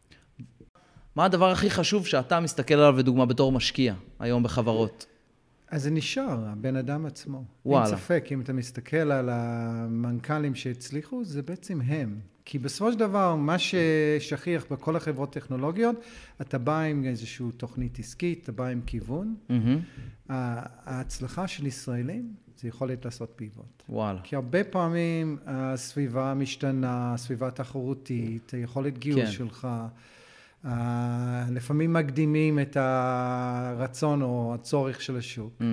מה 1.17 1.25
הדבר 1.25 1.51
הכי 1.51 1.71
חשוב 1.71 2.07
שאתה 2.07 2.41
מסתכל 2.41 2.75
עליו, 2.75 2.99
לדוגמה, 2.99 3.27
בתור 3.27 3.53
משקיע, 3.53 3.95
היום 4.19 4.43
בחברות? 4.43 5.07
אז 5.71 5.83
זה 5.83 5.91
נשאר, 5.91 6.45
הבן 6.47 6.77
אדם 6.77 7.07
עצמו. 7.07 7.45
וואלה. 7.67 7.87
אין 7.87 7.97
ספק, 7.97 8.25
אם 8.33 8.41
אתה 8.41 8.53
מסתכל 8.53 8.97
על 9.13 9.29
המנכ"לים 9.33 10.55
שהצליחו, 10.55 11.25
זה 11.25 11.43
בעצם 11.43 11.81
הם. 11.81 12.21
כי 12.45 12.59
בסופו 12.59 12.93
של 12.93 12.99
דבר, 12.99 13.35
מה 13.35 13.57
ששכיח 13.59 14.65
בכל 14.71 14.97
החברות 14.97 15.33
טכנולוגיות, 15.33 15.97
אתה 16.41 16.59
בא 16.59 16.81
עם 16.81 17.05
איזושהי 17.05 17.47
תוכנית 17.57 17.99
עסקית, 17.99 18.43
אתה 18.43 18.53
בא 18.53 18.67
עם 18.67 18.81
כיוון. 18.87 19.35
מהמם. 19.49 19.79
ההצלחה 20.29 21.49
של 21.49 21.67
ישראלים 21.67 22.35
זה 22.61 22.69
יכולת 22.69 23.05
לעשות 23.05 23.33
פיבוט. 23.37 23.83
וואלה. 23.89 24.21
כי 24.23 24.37
הרבה 24.37 24.65
פעמים 24.65 25.39
הסביבה 25.47 26.35
משתנה, 26.35 27.15
הסביבה 27.15 27.51
תחרותית, 27.51 28.55
היכולת 28.55 28.99
גיוס 28.99 29.21
כן. 29.21 29.31
שלך, 29.31 29.69
לפעמים 31.51 31.93
מקדימים 31.93 32.59
את 32.59 32.77
הרצון 32.81 34.23
או 34.23 34.55
הצורך 34.55 35.01
של 35.03 35.17
השוק. 35.17 35.53
Mm. 35.61 35.65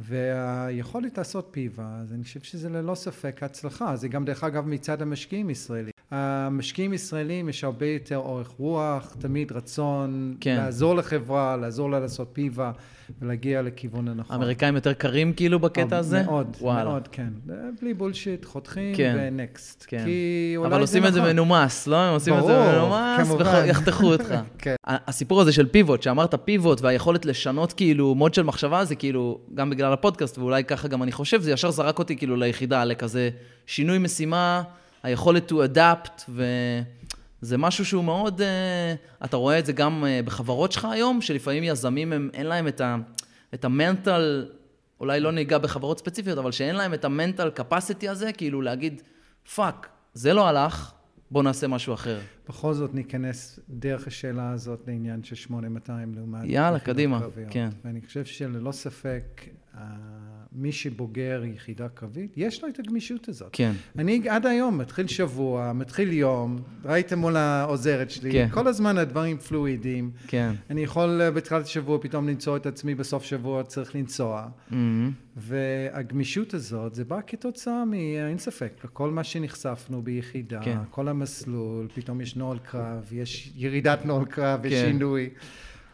והיכולת 0.00 1.18
לעשות 1.18 1.48
פיבה, 1.50 1.98
אז 2.02 2.12
אני 2.12 2.24
חושב 2.24 2.40
שזה 2.40 2.68
ללא 2.68 2.94
ספק 2.94 3.42
הצלחה. 3.42 3.96
זה 3.96 4.08
גם 4.08 4.24
דרך 4.24 4.44
אגב 4.44 4.66
מצד 4.66 5.02
המשקיעים 5.02 5.50
ישראלים. 5.50 5.89
המשקיעים 6.10 6.92
ישראלים 6.92 7.48
יש 7.48 7.64
הרבה 7.64 7.86
יותר 7.86 8.16
אורך 8.16 8.48
רוח, 8.58 9.16
תמיד 9.18 9.52
רצון 9.52 10.36
כן. 10.40 10.56
לעזור 10.56 10.94
לחברה, 10.94 11.56
לעזור 11.56 11.90
לה 11.90 12.00
לעשות 12.00 12.30
פיבה 12.32 12.72
ולהגיע 13.22 13.62
לכיוון 13.62 14.08
הנכון. 14.08 14.36
האמריקאים 14.36 14.74
יותר 14.74 14.92
קרים 14.92 15.32
כאילו 15.32 15.58
בקטע 15.58 15.96
הזה? 15.96 16.22
מאוד, 16.22 16.56
וואלה. 16.60 16.84
מאוד, 16.84 17.08
כן. 17.12 17.28
בלי 17.80 17.94
בולשיט, 17.94 18.44
חותכים 18.44 18.96
כן. 18.96 19.16
ונקסט. 19.18 19.84
כן. 19.88 20.04
כי 20.04 20.52
אולי 20.56 20.68
אבל 20.68 20.80
עושים 20.80 21.06
את 21.06 21.12
זה 21.12 21.20
נכון. 21.20 21.32
מנומס, 21.32 21.86
לא? 21.86 21.96
הם 21.96 22.14
עושים 22.14 22.34
את 22.34 22.42
זה 22.42 22.48
ברור, 22.48 22.98
מנומס. 22.98 23.30
ויחתכו 23.64 24.06
אותך. 24.06 24.34
כן. 24.58 24.74
הסיפור 24.86 25.40
הזה 25.40 25.52
של 25.52 25.66
פיבוט, 25.66 26.02
שאמרת 26.02 26.34
פיבוט 26.44 26.80
והיכולת 26.80 27.24
לשנות 27.24 27.72
כאילו 27.72 28.14
מוד 28.14 28.34
של 28.34 28.42
מחשבה, 28.42 28.84
זה 28.84 28.94
כאילו, 28.94 29.38
גם 29.54 29.70
בגלל 29.70 29.92
הפודקאסט, 29.92 30.38
ואולי 30.38 30.64
ככה 30.64 30.88
גם 30.88 31.02
אני 31.02 31.12
חושב, 31.12 31.40
זה 31.40 31.50
ישר 31.50 31.70
זרק 31.70 31.98
אותי 31.98 32.16
כאילו 32.16 32.36
ליחידה, 32.36 32.84
לכזה 32.84 33.30
שינוי 33.66 33.98
משימה, 33.98 34.62
היכולת 35.02 35.52
to 35.52 35.54
adapt, 35.54 36.30
וזה 37.42 37.58
משהו 37.58 37.84
שהוא 37.84 38.04
מאוד, 38.04 38.40
אה, 38.40 38.94
אתה 39.24 39.36
רואה 39.36 39.58
את 39.58 39.66
זה 39.66 39.72
גם 39.72 40.04
אה, 40.04 40.20
בחברות 40.24 40.72
שלך 40.72 40.84
היום, 40.84 41.20
שלפעמים 41.20 41.64
יזמים, 41.64 42.12
הם, 42.12 42.30
אין 42.34 42.46
להם 42.46 42.68
את 42.68 42.80
ה... 42.80 42.96
את 43.54 43.64
ה 43.64 43.75
mental, 43.75 44.48
אולי 45.00 45.20
לא 45.20 45.32
ניגע 45.32 45.58
בחברות 45.58 45.98
ספציפיות, 45.98 46.38
אבל 46.38 46.52
שאין 46.52 46.76
להם 46.76 46.94
את 46.94 47.04
ה 47.04 47.11
mental 47.11 47.50
capacity 47.50 48.08
הזה, 48.08 48.32
כאילו 48.32 48.62
להגיד, 48.62 49.02
fuck, 49.54 49.88
זה 50.14 50.34
לא 50.34 50.48
הלך, 50.48 50.92
בוא 51.30 51.42
נעשה 51.42 51.68
משהו 51.68 51.94
אחר. 51.94 52.18
בכל 52.48 52.74
זאת 52.74 52.94
ניכנס 52.94 53.60
דרך 53.68 54.06
השאלה 54.06 54.50
הזאת 54.50 54.80
לעניין 54.86 55.24
של 55.24 55.34
8200 55.34 56.14
לעומת... 56.14 56.40
יאללה, 56.44 56.78
קדימה, 56.78 57.20
קרביות. 57.20 57.52
כן. 57.52 57.68
ואני 57.84 58.00
חושב 58.06 58.24
שללא 58.24 58.72
ספק, 58.72 59.44
מי 60.52 60.72
שבוגר 60.72 61.42
יחידה 61.44 61.88
קרבית, 61.88 62.32
יש 62.36 62.62
לו 62.62 62.68
את 62.68 62.78
הגמישות 62.78 63.28
הזאת. 63.28 63.48
כן. 63.52 63.72
אני 63.98 64.28
עד 64.28 64.46
היום 64.46 64.78
מתחיל 64.78 65.06
שבוע, 65.06 65.72
מתחיל 65.72 66.12
יום, 66.12 66.58
ראיתם 66.84 67.18
מול 67.18 67.36
העוזרת 67.36 68.10
שלי, 68.10 68.32
כן. 68.32 68.48
כל 68.50 68.68
הזמן 68.68 68.98
הדברים 68.98 69.38
פלואידיים. 69.38 70.10
כן. 70.26 70.52
אני 70.70 70.82
יכול 70.82 71.20
אה, 71.22 71.30
בתחילת 71.30 71.64
השבוע 71.64 71.98
פתאום 72.00 72.28
למצוא 72.28 72.56
את 72.56 72.66
עצמי 72.66 72.94
בסוף 72.94 73.24
שבוע 73.24 73.62
צריך 73.62 73.94
לנסוע. 73.94 74.48
מהמם. 74.70 75.12
והגמישות 75.36 76.54
הזאת, 76.54 76.94
זה 76.94 77.04
בא 77.04 77.20
כתוצאה 77.26 77.84
מ... 77.84 77.94
אין 77.94 78.38
ספק, 78.38 78.86
כל 78.92 79.10
מה 79.10 79.24
שנחשפנו 79.24 80.02
ביחידה, 80.02 80.60
כן. 80.62 80.78
כל 80.90 81.08
המסלול, 81.08 81.88
פתאום 81.94 82.20
יש 82.20 82.36
נוהל 82.36 82.58
קרב, 82.58 83.12
יש 83.12 83.52
ירידת 83.56 84.04
נוהל 84.04 84.24
קרב, 84.24 84.66
יש 84.66 84.72
כן. 84.72 84.86
שינוי. 84.86 85.30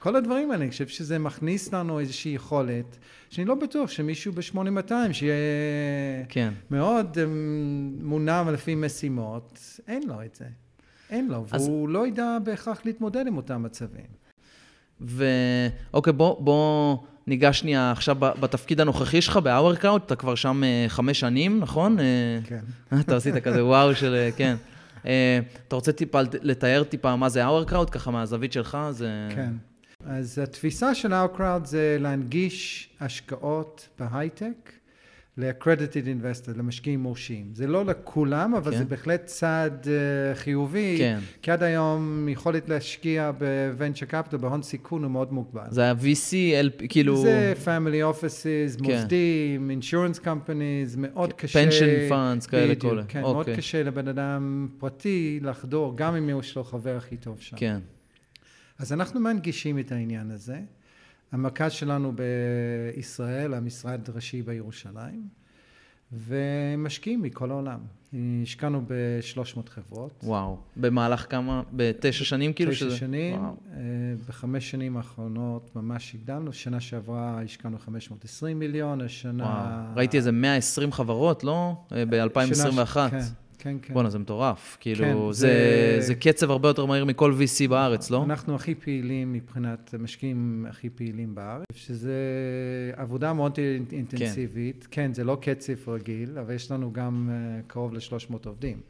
כל 0.06 0.16
הדברים 0.16 0.50
האלה, 0.50 0.62
אני 0.62 0.70
חושב 0.70 0.88
שזה 0.88 1.18
מכניס 1.18 1.74
לנו 1.74 2.00
איזושהי 2.00 2.32
יכולת, 2.32 2.98
שאני 3.30 3.44
לא 3.44 3.54
בטוח 3.54 3.90
שמישהו 3.90 4.32
ב-8200, 4.32 4.92
שיהיה 5.12 5.34
כן. 6.28 6.52
מאוד 6.70 7.18
אמ, 7.24 7.98
מונע 8.02 8.42
לפי 8.52 8.74
משימות, 8.74 9.60
אין 9.88 10.02
לו 10.08 10.22
את 10.22 10.34
זה. 10.34 10.44
אין 11.10 11.28
לו, 11.28 11.44
אז- 11.52 11.68
והוא 11.68 11.88
לא 11.88 12.06
ידע 12.06 12.38
בהכרח 12.44 12.80
להתמודד 12.84 13.26
עם 13.26 13.36
אותם 13.36 13.62
מצבים. 13.62 14.06
ואוקיי, 15.00 16.12
בוא, 16.12 16.44
בוא 16.44 16.96
ניגש 17.26 17.58
שנייה 17.58 17.90
עכשיו 17.92 18.16
בתפקיד 18.20 18.80
הנוכחי 18.80 19.22
שלך 19.22 19.36
ב-Hour 19.36 19.96
אתה 19.96 20.16
כבר 20.16 20.34
שם 20.34 20.64
אה, 20.64 20.84
חמש 20.88 21.20
שנים, 21.20 21.60
נכון? 21.60 21.98
אה, 22.00 22.04
כן. 22.44 22.60
אתה 23.00 23.16
עשית 23.16 23.34
כזה 23.36 23.64
וואו 23.64 23.94
של, 23.94 24.14
אה, 24.14 24.30
כן. 24.36 24.56
אה, 25.06 25.38
אתה 25.68 25.76
רוצה 25.76 25.92
טיפה 25.92 26.20
לתאר 26.42 26.84
טיפה 26.84 27.16
מה 27.16 27.28
זה 27.28 27.46
Hour 27.46 27.90
ככה 27.90 28.10
מהזווית 28.10 28.52
שלך? 28.52 28.78
זה... 28.90 29.28
כן. 29.34 29.52
אז 30.06 30.38
התפיסה 30.38 30.94
של 30.94 31.12
OurCrowd 31.12 31.64
זה 31.64 31.96
להנגיש 32.00 32.88
השקעות 33.00 33.88
בהייטק 33.98 34.72
ל-accredited 35.38 36.06
investor, 36.06 36.58
למשקיעים 36.58 37.00
מורשים. 37.00 37.46
זה 37.52 37.66
לא 37.66 37.84
לכולם, 37.84 38.54
אבל 38.54 38.72
כן. 38.72 38.78
זה 38.78 38.84
בהחלט 38.84 39.24
צעד 39.24 39.86
אה, 39.88 40.34
חיובי, 40.34 40.94
כן. 40.98 41.18
כי 41.42 41.50
עד 41.50 41.62
היום 41.62 42.28
יכולת 42.28 42.68
להשקיע 42.68 43.30
ב-venture 43.38 44.10
capital, 44.12 44.36
בהון 44.36 44.62
סיכון 44.62 45.02
הוא 45.02 45.10
מאוד 45.10 45.32
מוגבל. 45.32 45.66
זה 45.70 45.82
היה 45.82 45.92
VC, 45.92 46.32
LP, 46.66 46.86
כאילו... 46.88 47.16
זה 47.16 47.54
family 47.64 48.14
offices, 48.16 48.84
כן. 48.84 48.92
מוסדים, 48.92 49.70
insurance 49.80 50.18
companies, 50.24 50.96
מאוד 50.96 51.32
קשה. 51.32 51.68
pension 51.68 52.12
funds 52.12 52.48
כאלה, 52.48 52.74
כאלה. 52.74 53.02
כן, 53.08 53.20
מאוד 53.20 53.36
אוקיי. 53.36 53.56
קשה 53.56 53.82
לבן 53.82 54.08
אדם 54.08 54.68
פרטי 54.78 55.40
לחדור, 55.42 55.96
גם 55.96 56.14
אם 56.14 56.40
יש 56.40 56.56
לו 56.56 56.64
חבר 56.64 56.96
הכי 56.96 57.16
טוב 57.16 57.36
שם. 57.40 57.56
כן. 57.56 57.78
אז 58.78 58.92
אנחנו 58.92 59.20
מנגישים 59.20 59.78
את 59.78 59.92
העניין 59.92 60.30
הזה. 60.30 60.60
המרכז 61.32 61.72
שלנו 61.72 62.12
בישראל, 62.96 63.54
המשרד 63.54 64.00
ראשי 64.14 64.42
בירושלים, 64.42 65.28
ומשקיעים 66.12 67.22
מכל 67.22 67.50
העולם. 67.50 67.78
השקענו 68.42 68.80
ב-300 68.86 69.70
חברות. 69.70 70.20
וואו. 70.24 70.58
במהלך 70.76 71.26
כמה? 71.30 71.62
בתשע 71.72 72.24
שנים 72.24 72.52
כאילו? 72.52 72.70
תשע 72.72 72.78
שזה... 72.86 72.96
שנים. 72.96 73.40
וואו. 73.40 73.56
אה, 73.72 73.78
בחמש 74.28 74.70
שנים 74.70 74.96
האחרונות 74.96 75.76
ממש 75.76 76.14
הגדלנו. 76.14 76.52
שנה 76.52 76.80
שעברה 76.80 77.40
השקענו 77.44 77.78
520 77.78 78.58
מיליון, 78.58 79.00
השנה... 79.00 79.44
וואו. 79.44 79.96
ראיתי 79.96 80.16
איזה 80.16 80.32
120 80.32 80.92
חברות, 80.92 81.44
לא? 81.44 81.74
ב-2021. 81.90 82.54
שנה- 82.54 83.10
כן, 83.10 83.18
כן, 83.58 83.76
כן. 83.82 83.94
בואנה, 83.94 84.10
זה 84.10 84.18
מטורף. 84.18 84.76
כאילו, 84.80 85.04
כן, 85.04 85.32
זה, 85.32 85.96
זה- 86.00 86.06
זה 86.06 86.14
קצב 86.14 86.50
הרבה 86.50 86.68
יותר 86.68 86.84
מהיר 86.86 87.04
מכל 87.04 87.34
VC 87.38 87.68
בארץ, 87.68 88.10
לא? 88.10 88.24
אנחנו 88.24 88.54
הכי 88.54 88.74
פעילים 88.74 89.32
מבחינת 89.32 89.94
המשקיעים 89.94 90.66
הכי 90.68 90.90
פעילים 90.90 91.34
בארץ, 91.34 91.64
שזה 91.74 92.12
עבודה 92.96 93.32
מאוד 93.32 93.58
אינטנסיבית. 93.92 94.88
כן, 94.90 95.14
זה 95.14 95.24
לא 95.24 95.38
קצב 95.40 95.88
רגיל, 95.90 96.38
אבל 96.38 96.54
יש 96.54 96.70
לנו 96.70 96.92
גם 96.92 97.30
אה, 97.32 97.60
קרוב 97.66 97.94
ל-300 97.94 98.34
עובדים. 98.46 98.80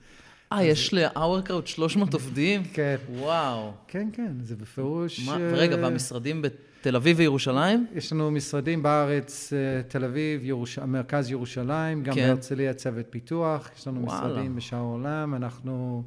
אה, 0.52 0.64
יש 0.64 0.94
ל-Hourcrowd 0.94 1.66
300 1.66 2.14
עובדים? 2.14 2.62
כן, 2.72 2.96
וואו. 3.10 3.72
כן, 3.88 4.08
כן, 4.12 4.32
זה 4.42 4.56
בפירוש... 4.56 5.26
מה, 5.26 5.32
אה, 5.40 5.50
רגע, 5.52 5.76
והמשרדים 5.82 6.42
בתל 6.80 6.96
אביב 6.96 7.18
וירושלים? 7.18 7.86
יש 7.94 8.12
לנו 8.12 8.30
משרדים 8.30 8.82
בארץ, 8.82 9.52
אה, 9.52 9.82
תל 9.82 10.04
אביב, 10.04 10.44
ירוש... 10.44 10.78
מרכז 10.78 11.30
ירושלים, 11.30 12.02
גם 12.02 12.14
כן. 12.14 12.26
בהרצליה 12.26 12.74
צוות 12.74 13.06
פיתוח, 13.10 13.70
יש 13.78 13.86
לנו 13.86 14.02
וואלה. 14.02 14.26
משרדים 14.26 14.56
בשאר 14.56 14.78
העולם, 14.78 15.34
אנחנו 15.34 16.02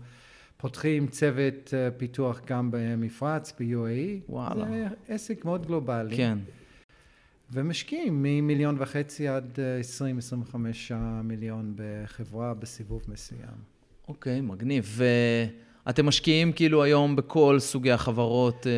פותחים 0.57 1.07
צוות 1.07 1.73
אה, 1.73 1.91
פיתוח 1.91 2.41
גם 2.47 2.69
במפרץ, 2.71 3.53
ב-UAE. 3.59 4.31
וואלה. 4.31 4.65
זה 4.69 4.87
עסק 5.07 5.45
מאוד 5.45 5.65
גלובלי. 5.65 6.17
כן. 6.17 6.37
ומשקיעים 7.51 8.23
ממיליון 8.23 8.75
וחצי 8.79 9.27
עד 9.27 9.59
אה, 9.59 9.79
20-25 10.53 10.93
מיליון 11.23 11.73
בחברה 11.75 12.53
בסיבוב 12.53 13.01
מסוים. 13.07 13.79
אוקיי, 14.07 14.41
מגניב. 14.41 14.99
ואתם 15.87 16.05
משקיעים 16.05 16.51
כאילו 16.51 16.83
היום 16.83 17.15
בכל 17.15 17.59
סוגי 17.59 17.91
החברות, 17.91 18.67
אה, 18.67 18.71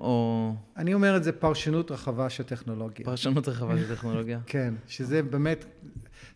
או 0.00 0.54
אני 0.76 0.94
אומר 0.94 1.16
את 1.16 1.24
זה 1.24 1.32
פרשנות 1.32 1.90
רחבה 1.90 2.30
של 2.30 2.42
טכנולוגיה. 2.42 3.04
פרשנות 3.04 3.48
רחבה 3.48 3.78
של 3.78 3.94
טכנולוגיה? 3.94 4.40
כן, 4.46 4.74
שזה 4.88 5.22
באמת, 5.22 5.64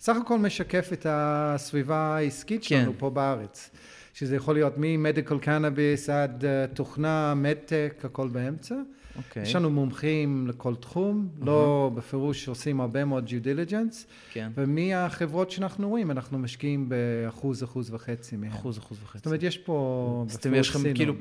סך 0.01 0.17
הכל 0.25 0.39
משקף 0.39 0.89
את 0.93 1.07
הסביבה 1.09 2.17
העסקית 2.17 2.61
כן. 2.61 2.67
שלנו 2.67 2.93
פה 2.99 3.11
בארץ. 3.11 3.71
שזה 4.15 4.37
יכול 4.37 4.55
להיות 4.55 4.75
ממדיקל 4.77 5.39
קנאביס 5.39 6.11
עד 6.11 6.45
אה, 6.45 6.67
תוכנה, 6.67 7.35
מדטק, 7.35 8.03
הכל 8.05 8.29
באמצע. 8.29 8.75
אוקיי. 9.17 9.43
יש 9.43 9.57
לנו 9.57 9.71
מומחים 9.71 10.47
לכל 10.49 10.75
תחום, 10.75 11.29
לא 11.41 11.91
בפירוש 11.95 12.49
עושים 12.49 12.81
הרבה 12.81 13.05
מאוד 13.05 13.29
due 13.29 13.45
diligence, 13.45 13.95
כן. 14.33 14.51
ומהחברות 14.55 15.51
שאנחנו 15.51 15.89
רואים, 15.89 16.11
אנחנו 16.11 16.39
משקיעים 16.39 16.89
באחוז, 16.89 17.65
אחוז 17.65 17.91
וחצי 17.95 18.37
מהם. 18.37 18.51
אחוז, 18.51 18.79
אחוז 18.79 18.99
וחצי. 19.03 19.19
זאת 19.19 19.27
אומרת, 19.27 19.43
יש 19.43 19.59
פה... 19.59 20.25
אתם- 20.29 20.39
בפירוש 20.39 20.69
יש 20.69 20.77
לכם. 20.77 20.95
כאילו 20.95 21.15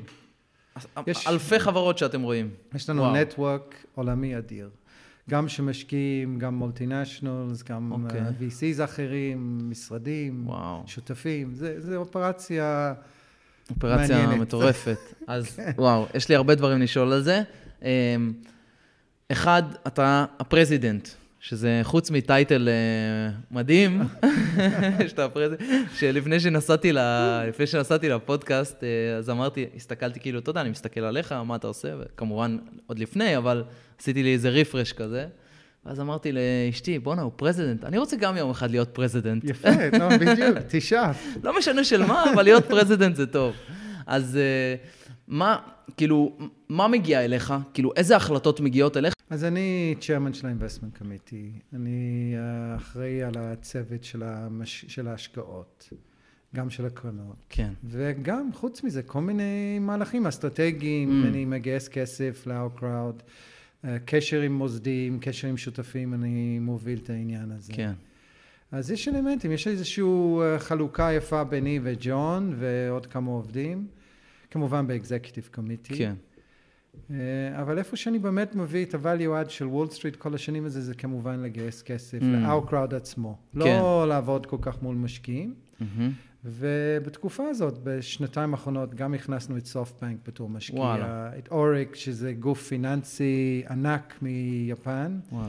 יש- 1.06 1.26
אלפי 1.26 1.58
חברות 1.58 1.98
שאתם 1.98 2.22
רואים. 2.22 2.50
יש 2.74 2.90
לנו 2.90 3.02
וואו. 3.02 3.14
נטוורק 3.16 3.74
עולמי 3.94 4.38
אדיר. 4.38 4.70
גם 5.30 5.48
שמשקיעים, 5.48 6.38
גם 6.38 6.54
multinationals, 6.54 7.62
גם 7.62 7.92
אוקיי. 7.92 8.20
אה, 8.20 8.28
VCs 8.28 8.84
אחרים, 8.84 9.58
משרדים, 9.70 10.42
וואו. 10.48 10.82
שותפים. 10.86 11.54
זה, 11.54 11.80
זה 11.80 11.96
אופרציה... 11.96 12.94
אופרציה 13.70 14.18
מעניינת. 14.18 14.40
מטורפת. 14.42 14.98
אז 15.26 15.60
וואו, 15.76 16.06
יש 16.14 16.28
לי 16.28 16.34
הרבה 16.34 16.54
דברים 16.54 16.80
לשאול 16.80 17.12
על 17.12 17.22
זה. 17.22 17.42
אמ, 17.84 18.32
אחד, 19.32 19.62
אתה 19.86 20.24
ה 20.38 20.44
president, 20.44 21.08
שזה 21.40 21.80
חוץ 21.82 22.10
מ 22.10 22.20
title 22.20 22.68
אה, 22.68 23.34
מדהים, 23.50 24.02
שאתה 25.08 25.24
ה 25.24 25.28
president, 25.28 25.68
שלפני 25.94 26.40
שנסעתי, 26.40 26.92
ל... 26.92 26.98
לפני 27.48 27.66
שנסעתי 27.66 28.08
לפודקאסט, 28.08 28.84
אה, 28.84 29.16
אז 29.16 29.30
אמרתי, 29.30 29.66
הסתכלתי 29.76 30.20
כאילו, 30.20 30.38
אתה 30.38 30.50
יודע, 30.50 30.60
אני 30.60 30.70
מסתכל 30.70 31.00
עליך, 31.00 31.32
מה 31.32 31.56
אתה 31.56 31.66
עושה, 31.66 31.88
וכמובן 32.00 32.58
עוד 32.86 32.98
לפני, 32.98 33.36
אבל 33.36 33.64
עשיתי 34.00 34.22
לי 34.22 34.32
איזה 34.32 34.48
refresh 34.48 34.92
כזה. 34.92 35.26
ואז 35.86 36.00
אמרתי 36.00 36.32
לאשתי, 36.32 36.98
בואנה, 36.98 37.22
הוא 37.22 37.32
president, 37.36 37.84
אני 37.84 37.98
רוצה 37.98 38.16
גם 38.16 38.36
יום 38.36 38.50
אחד 38.50 38.70
להיות 38.70 38.88
president. 38.88 39.44
יפה, 39.44 39.68
לא, 39.98 40.16
בדיוק, 40.16 40.58
תשאף. 40.68 41.26
לא 41.42 41.58
משנה 41.58 41.84
של 41.84 42.06
מה, 42.06 42.32
אבל 42.34 42.42
להיות 42.42 42.64
president 42.64 43.16
זה 43.16 43.26
טוב. 43.26 43.54
אז 44.06 44.36
אה, 44.36 44.74
מה, 45.28 45.56
כאילו, 45.96 46.36
מה 46.68 46.88
מגיע 46.88 47.24
אליך? 47.24 47.54
כאילו, 47.74 47.92
איזה 47.96 48.16
החלטות 48.16 48.60
מגיעות 48.60 48.96
אליך? 48.96 49.14
אז 49.30 49.44
אני 49.44 49.94
chairman 50.00 50.34
של 50.34 50.46
ה-investment 50.46 51.02
committee. 51.02 51.74
אני 51.74 52.34
אה, 52.36 52.76
אחראי 52.76 53.22
על 53.22 53.34
הצוות 53.38 54.04
של, 54.04 54.22
המש... 54.22 54.84
של 54.88 55.08
ההשקעות, 55.08 55.88
גם 56.54 56.70
של 56.70 56.86
הקרנות. 56.86 57.36
כן. 57.48 57.72
וגם, 57.84 58.50
חוץ 58.52 58.84
מזה, 58.84 59.02
כל 59.02 59.20
מיני 59.20 59.78
מהלכים 59.78 60.26
אסטרטגיים, 60.26 61.22
אמ. 61.22 61.26
אני 61.28 61.44
מגייס 61.44 61.88
כסף 61.88 62.46
ל-Our 62.46 62.84
אה, 63.84 63.98
קשר 64.04 64.40
עם 64.40 64.52
מוסדים, 64.52 65.18
קשר 65.20 65.48
עם 65.48 65.56
שותפים, 65.56 66.14
אני 66.14 66.58
מוביל 66.58 66.98
את 67.02 67.10
העניין 67.10 67.50
הזה. 67.50 67.72
כן. 67.72 67.92
אז 68.72 68.90
יש 68.90 69.08
אלמנטים, 69.08 69.52
יש 69.52 69.68
איזושהי 69.68 70.04
אה, 70.04 70.58
חלוקה 70.58 71.12
יפה 71.12 71.44
ביני 71.44 71.80
וג'ון 71.82 72.54
ועוד 72.58 73.06
כמה 73.06 73.30
עובדים, 73.30 73.86
כמובן 74.54 74.86
ב-executive 74.86 75.56
committee. 75.58 75.96
כן. 75.98 76.14
אה, 77.10 77.16
אבל 77.62 77.78
איפה 77.78 77.96
שאני 77.96 78.18
באמת 78.18 78.54
מביא 78.54 78.84
את 78.84 78.94
ה-value 78.94 79.46
add 79.46 79.48
של 79.48 79.66
וול 79.66 79.88
סטריט 79.90 80.16
כל 80.16 80.34
השנים 80.34 80.64
הזה, 80.64 80.80
זה 80.80 80.94
כמובן 80.94 81.40
לגייס 81.40 81.82
כסף 81.82 82.18
Mm. 82.20 82.24
ל-OurCrowd 82.24 82.94
עצמו. 82.96 83.36
כן. 83.52 83.58
לא 83.60 84.08
לעבוד 84.08 84.46
כל 84.46 84.56
כך 84.60 84.82
מול 84.82 84.96
משקיעים. 84.96 85.54
מהמם. 85.80 86.12
ובתקופה 86.44 87.42
הזאת, 87.48 87.78
בשנתיים 87.82 88.54
האחרונות, 88.54 88.94
גם 88.94 89.14
הכנסנו 89.14 89.56
את 89.56 89.66
סופטבנק 89.66 90.16
בתור 90.26 90.48
משקיע, 90.50 90.80
וואלה. 90.80 91.30
את 91.38 91.48
ORIX, 91.48 91.94
שזה 91.94 92.32
גוף 92.32 92.62
פיננסי 92.62 93.62
ענק 93.70 94.14
מיפן. 94.22 95.18
וואלה. 95.32 95.48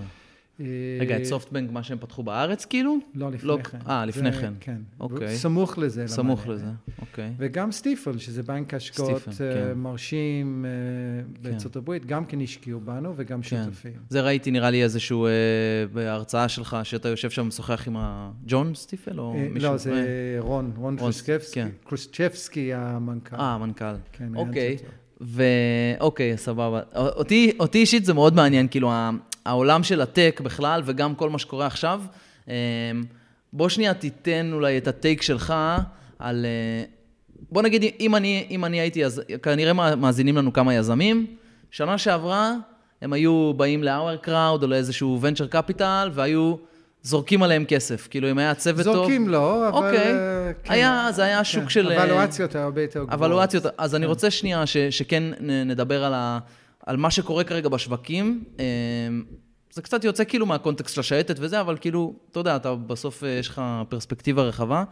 אה, 0.59 0.65
רגע, 0.99 1.17
את 1.17 1.25
סופטבנק, 1.25 1.71
מה 1.71 1.83
שהם 1.83 1.97
פתחו 1.97 2.23
בארץ, 2.23 2.65
כאילו? 2.65 2.97
לא, 3.15 3.29
לא, 3.43 3.55
לפני 3.57 3.63
כן. 3.63 3.77
אה, 3.89 4.05
לפני 4.05 4.31
זה- 4.31 4.41
כן. 4.41 4.53
כן. 4.59 4.77
אוקיי. 4.99 5.35
סמוך 5.35 5.77
לזה. 5.77 6.07
סמוך 6.07 6.41
למעלה. 6.43 6.55
לזה, 6.55 6.65
אוקיי. 7.01 7.31
וגם 7.37 7.71
סטיפל, 7.71 8.17
שזה 8.17 8.43
בנק 8.43 8.73
השקעות 8.73 9.21
סטיפל, 9.21 9.43
אה, 9.43 9.53
כן. 9.73 9.77
מרשים 9.79 10.65
אה, 10.65 10.71
בארצות 11.41 11.75
הברית, 11.75 12.05
גם 12.05 12.25
כן 12.25 12.41
השקיעו 12.41 12.79
בנו 12.79 13.13
וגם 13.15 13.41
כן. 13.41 13.63
שותפים. 13.65 13.91
זה 14.09 14.21
ראיתי, 14.21 14.51
נראה 14.51 14.69
לי 14.69 14.83
איזשהו, 14.83 15.25
אה, 15.25 15.31
בהרצאה 15.93 16.47
שלך, 16.49 16.77
שאתה 16.83 17.09
יושב 17.09 17.29
שם 17.29 17.41
ומשוחח 17.41 17.87
עם 17.87 17.95
הג'ון 17.99 18.75
סטיפל, 18.75 19.19
או 19.19 19.35
אה, 19.35 19.47
מישהו? 19.51 19.71
לא, 19.71 19.77
זה 19.77 19.91
רון, 20.39 20.65
רון 20.65 20.75
רון, 20.75 20.97
קרוסצ'בסקי, 20.97 21.61
כן. 21.61 21.69
קרוסצ'בסקי 21.83 22.73
המנכ"ל. 22.73 23.35
אה, 23.35 23.53
המנכ"ל. 23.53 23.93
כן, 24.11 24.35
אוקיי. 24.35 24.77
ואוקיי, 25.21 26.37
סבבה. 26.37 26.81
אותי, 26.95 27.51
אותי 27.59 27.77
אישית 27.77 28.05
זה 28.05 28.13
מאוד 28.13 28.35
מעניין, 28.35 28.67
כאילו, 28.67 28.91
העולם 29.45 29.83
של 29.83 30.01
הטק 30.01 30.41
בכלל, 30.43 30.81
וגם 30.85 31.15
כל 31.15 31.29
מה 31.29 31.39
שקורה 31.39 31.65
עכשיו. 31.65 32.01
אמ, 32.47 32.53
בוא 33.53 33.69
שנייה 33.69 33.93
תיתן 33.93 34.49
אולי 34.53 34.77
את 34.77 34.87
הטייק 34.87 35.21
שלך 35.21 35.53
על... 36.19 36.45
אה, 36.45 36.83
בוא 37.51 37.61
נגיד, 37.61 37.83
אם 37.99 38.15
אני, 38.15 38.47
אם 38.49 38.65
אני 38.65 38.79
הייתי, 38.79 39.05
אז 39.05 39.21
כנראה 39.43 39.95
מאזינים 39.95 40.37
לנו 40.37 40.53
כמה 40.53 40.73
יזמים. 40.73 41.25
שנה 41.71 41.97
שעברה, 41.97 42.53
הם 43.01 43.13
היו 43.13 43.53
באים 43.57 43.83
ל-our 43.83 44.27
crowd 44.27 44.61
או 44.61 44.67
לאיזשהו 44.67 45.19
venture 45.21 45.53
capital, 45.53 46.09
והיו 46.13 46.55
זורקים 47.03 47.43
עליהם 47.43 47.65
כסף. 47.65 48.07
כאילו, 48.07 48.31
אם 48.31 48.37
היה 48.37 48.53
צוות 48.53 48.85
טוב... 48.85 48.95
זורקים 48.95 49.29
לא, 49.29 49.69
אבל... 49.69 49.77
אוקיי. 49.77 50.13
אה, 50.13 50.51
כן. 50.63 50.73
היה, 50.73 51.07
זה 51.11 51.23
היה 51.23 51.43
שוק 51.43 51.63
כן. 51.63 51.69
של... 51.69 51.91
אה, 51.91 52.03
אבלואציות 52.03 52.55
הרבה 52.55 52.81
יותר 52.81 53.03
גבוהות. 53.03 53.13
אבלואציות, 53.13 53.63
אז 53.77 53.95
אני 53.95 54.03
כן. 54.03 54.09
רוצה 54.09 54.31
שנייה 54.31 54.65
ש, 54.65 54.77
שכן 54.77 55.23
נדבר 55.65 56.03
על, 56.03 56.13
ה, 56.13 56.39
על 56.85 56.97
מה 56.97 57.11
שקורה 57.11 57.43
כרגע 57.43 57.69
בשווקים. 57.69 58.43
אמ, 58.59 59.23
זה 59.71 59.81
קצת 59.81 60.03
יוצא 60.03 60.23
כאילו 60.23 60.45
מהקונטקסט 60.45 60.95
של 60.95 60.99
השייטת 60.99 61.35
וזה, 61.39 61.61
אבל 61.61 61.77
כאילו, 61.77 62.13
אתה 62.31 62.39
יודע, 62.39 62.55
אתה 62.55 62.75
בסוף 62.75 63.23
אה, 63.23 63.29
יש 63.29 63.47
לך 63.47 63.61
פרספקטיבה 63.89 64.43
רחבה. 64.43 64.83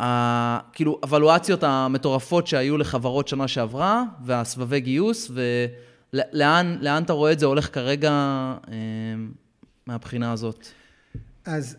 ה, 0.00 0.58
כאילו, 0.72 1.00
אבלואציות 1.04 1.62
המטורפות 1.62 2.46
שהיו 2.46 2.78
לחברות 2.78 3.28
שנה 3.28 3.48
שעברה, 3.48 4.02
והסבבי 4.24 4.80
גיוס, 4.80 5.30
ולאן 6.14 6.78
לאן 6.80 7.02
אתה 7.02 7.12
רואה 7.12 7.32
את 7.32 7.38
זה 7.38 7.46
הולך 7.46 7.74
כרגע 7.74 8.12
אמ, 8.68 9.32
מהבחינה 9.86 10.32
הזאת? 10.32 10.66
אז 11.44 11.76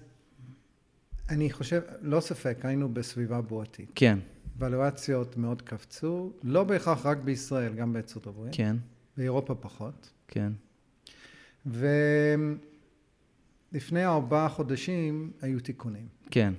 אני 1.29 1.51
חושב, 1.51 1.81
לא 2.01 2.19
ספק, 2.19 2.57
היינו 2.63 2.89
בסביבה 2.93 3.41
בועתית. 3.41 3.91
כן, 3.95 4.19
ולואציות 4.59 5.37
מאוד 5.37 5.61
קפצו, 5.61 6.31
לא 6.43 6.63
בהכרח 6.63 7.05
רק 7.05 7.17
בישראל, 7.17 7.73
גם 7.73 7.93
בארצות 7.93 8.27
הברית. 8.27 8.55
כן, 8.55 8.75
באירופה 9.17 9.55
פחות. 9.55 10.09
כן. 10.27 10.51
ולפני 13.71 14.05
ארבעה 14.05 14.49
חודשים 14.49 15.31
היו 15.41 15.59
תיקונים. 15.59 16.07
כן, 16.31 16.53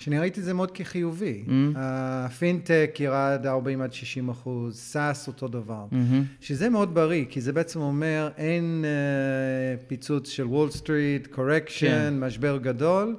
שאני 0.00 0.18
ראיתי 0.18 0.40
את 0.40 0.44
זה 0.44 0.54
מאוד 0.54 0.70
כחיובי. 0.70 1.44
Mm. 1.46 1.50
הפינטק 1.76 2.96
ירד 3.00 3.46
40 3.46 3.82
עד 3.82 3.92
60 3.92 4.28
אחוז, 4.28 4.78
SaaS 4.78 5.28
אותו 5.28 5.48
דבר. 5.48 5.86
מהמם. 5.90 6.24
שזה 6.40 6.68
מאוד 6.68 6.94
בריא, 6.94 7.24
כי 7.28 7.40
זה 7.40 7.52
בעצם 7.52 7.80
אומר 7.80 8.30
אין 8.36 8.84
אה, 8.84 9.82
פיצוץ 9.88 10.28
של 10.28 10.46
וול 10.46 10.70
סטריט, 10.70 11.26
correction. 11.26 12.18
משבר 12.20 12.56
גדול, 12.56 13.16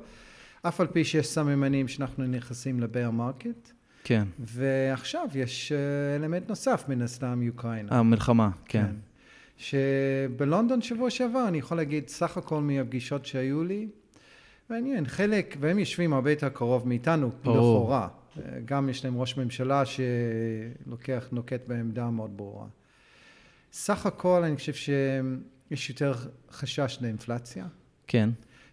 אף 0.62 0.82
על 0.82 0.88
פי 0.88 1.04
שיש 1.04 1.28
סממנים 1.28 1.88
שאנחנו 1.88 2.28
נכנסים 2.28 2.80
ל 2.80 2.86
bear 2.86 3.12
market. 3.12 3.72
כן. 4.04 4.28
ועכשיו 4.40 5.28
יש 5.36 5.72
אה, 5.72 6.16
אלמנט 6.16 6.50
נוסף, 6.50 6.86
מן 6.88 7.02
הסתם, 7.02 7.42
אוקראינה. 7.48 8.00
המלחמה, 8.00 8.50
כן. 8.66 8.86
כן. 8.86 8.96
שבלונדון 9.58 10.82
שבוע 10.82 11.10
שעבר, 11.10 11.48
אני 11.48 11.58
יכול 11.58 11.78
להגיד, 11.78 12.08
סך 12.08 12.38
הכל 12.38 12.62
מהפגישות 12.62 13.26
שהיו 13.26 13.64
לי, 13.64 13.88
מעניין, 14.70 15.08
חלק, 15.08 15.58
והם 15.60 15.80
יושבים 15.80 16.14
הרבה 16.14 16.32
יותר 16.32 16.50
קרוב 16.50 16.88
מאיתנו, 16.88 17.32
לכאורה. 17.42 18.08
גם 18.66 18.90
יש 18.90 19.06
להם 19.06 19.18
ראש 19.18 19.38
ממשלה 19.38 19.84
שלוקח, 19.86 21.28
נוקט 21.32 21.62
בעמדה 21.68 22.10
מאוד 22.10 22.38
ברורה. 22.38 22.68
סך 23.74 24.06
הכל 24.06 24.44
אני 24.44 24.56
חושב 24.56 24.74
שיש 24.74 25.90
יותר 25.90 26.14
חשש 26.52 26.98
לאינפלציה. 27.02 27.66
כן. 28.08 28.30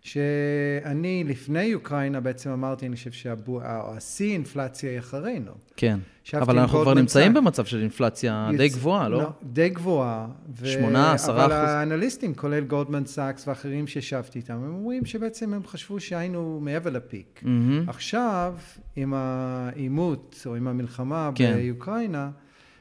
שאני 0.08 1.24
לפני 1.26 1.74
אוקראינה 1.74 2.20
בעצם 2.20 2.50
אמרתי, 2.50 2.86
אני 2.86 2.96
חושב 2.96 3.12
שהשיא 3.12 4.32
אינפלציה 4.32 4.90
היא 4.90 4.98
אחרינו. 4.98 5.52
כן, 5.76 5.98
אבל 6.34 6.58
אנחנו 6.58 6.80
כבר 6.80 6.94
נמצאים 6.94 7.34
במצב 7.34 7.64
של 7.64 7.80
אינפלציה 7.80 8.50
די 8.56 8.68
גבוהה, 8.68 9.08
לא? 9.08 9.18
לא? 9.18 9.30
די 9.42 9.68
גבוהה. 9.68 10.26
שמונה, 10.64 11.12
עשרה 11.12 11.40
אחוז. 11.40 11.52
אבל 11.52 11.66
האנליסטים, 11.66 12.34
כולל 12.34 12.64
גולדמן 12.64 13.06
סאקס 13.06 13.48
ואחרים 13.48 13.86
שישבתי 13.86 14.38
איתם, 14.38 14.54
הם 14.54 14.74
אומרים 14.74 15.04
שבעצם 15.04 15.54
הם 15.54 15.62
חשבו 15.66 16.00
שהיינו 16.00 16.60
מעבר 16.62 16.90
ל 16.90 16.99
peak. 16.99 17.42
עכשיו, 17.86 18.54
עם 18.96 19.14
העימות 19.14 20.42
או 20.46 20.54
עם 20.54 20.68
המלחמה 20.68 21.30
כן. 21.34 21.56
באוקראינה, 21.56 22.30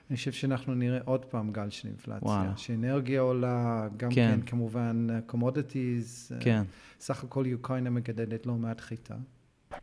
אני 0.10 0.18
חושב 0.18 0.32
שאנחנו 0.32 0.76
נראה 0.76 1.00
עוד 1.06 1.26
פעם 1.26 1.52
גל 1.52 1.70
של 1.70 1.88
אינפלציה. 1.88 2.28
וואלה. 2.28 2.58
שאנרגיה 2.58 3.22
עולה, 3.22 3.88
גם 3.98 4.10
כן, 4.10 4.36
כן 4.36 4.46
כמובן 4.46 5.08
commodities. 5.26 6.32
אה, 6.36 6.42
כן. 6.42 6.64
סך 7.00 7.24
הכל 7.24 7.46
אוקראינה 7.54 7.90
מגדלת 7.90 8.46
לא 8.46 8.54
מעט 8.54 8.82
חיטה. 8.82 9.16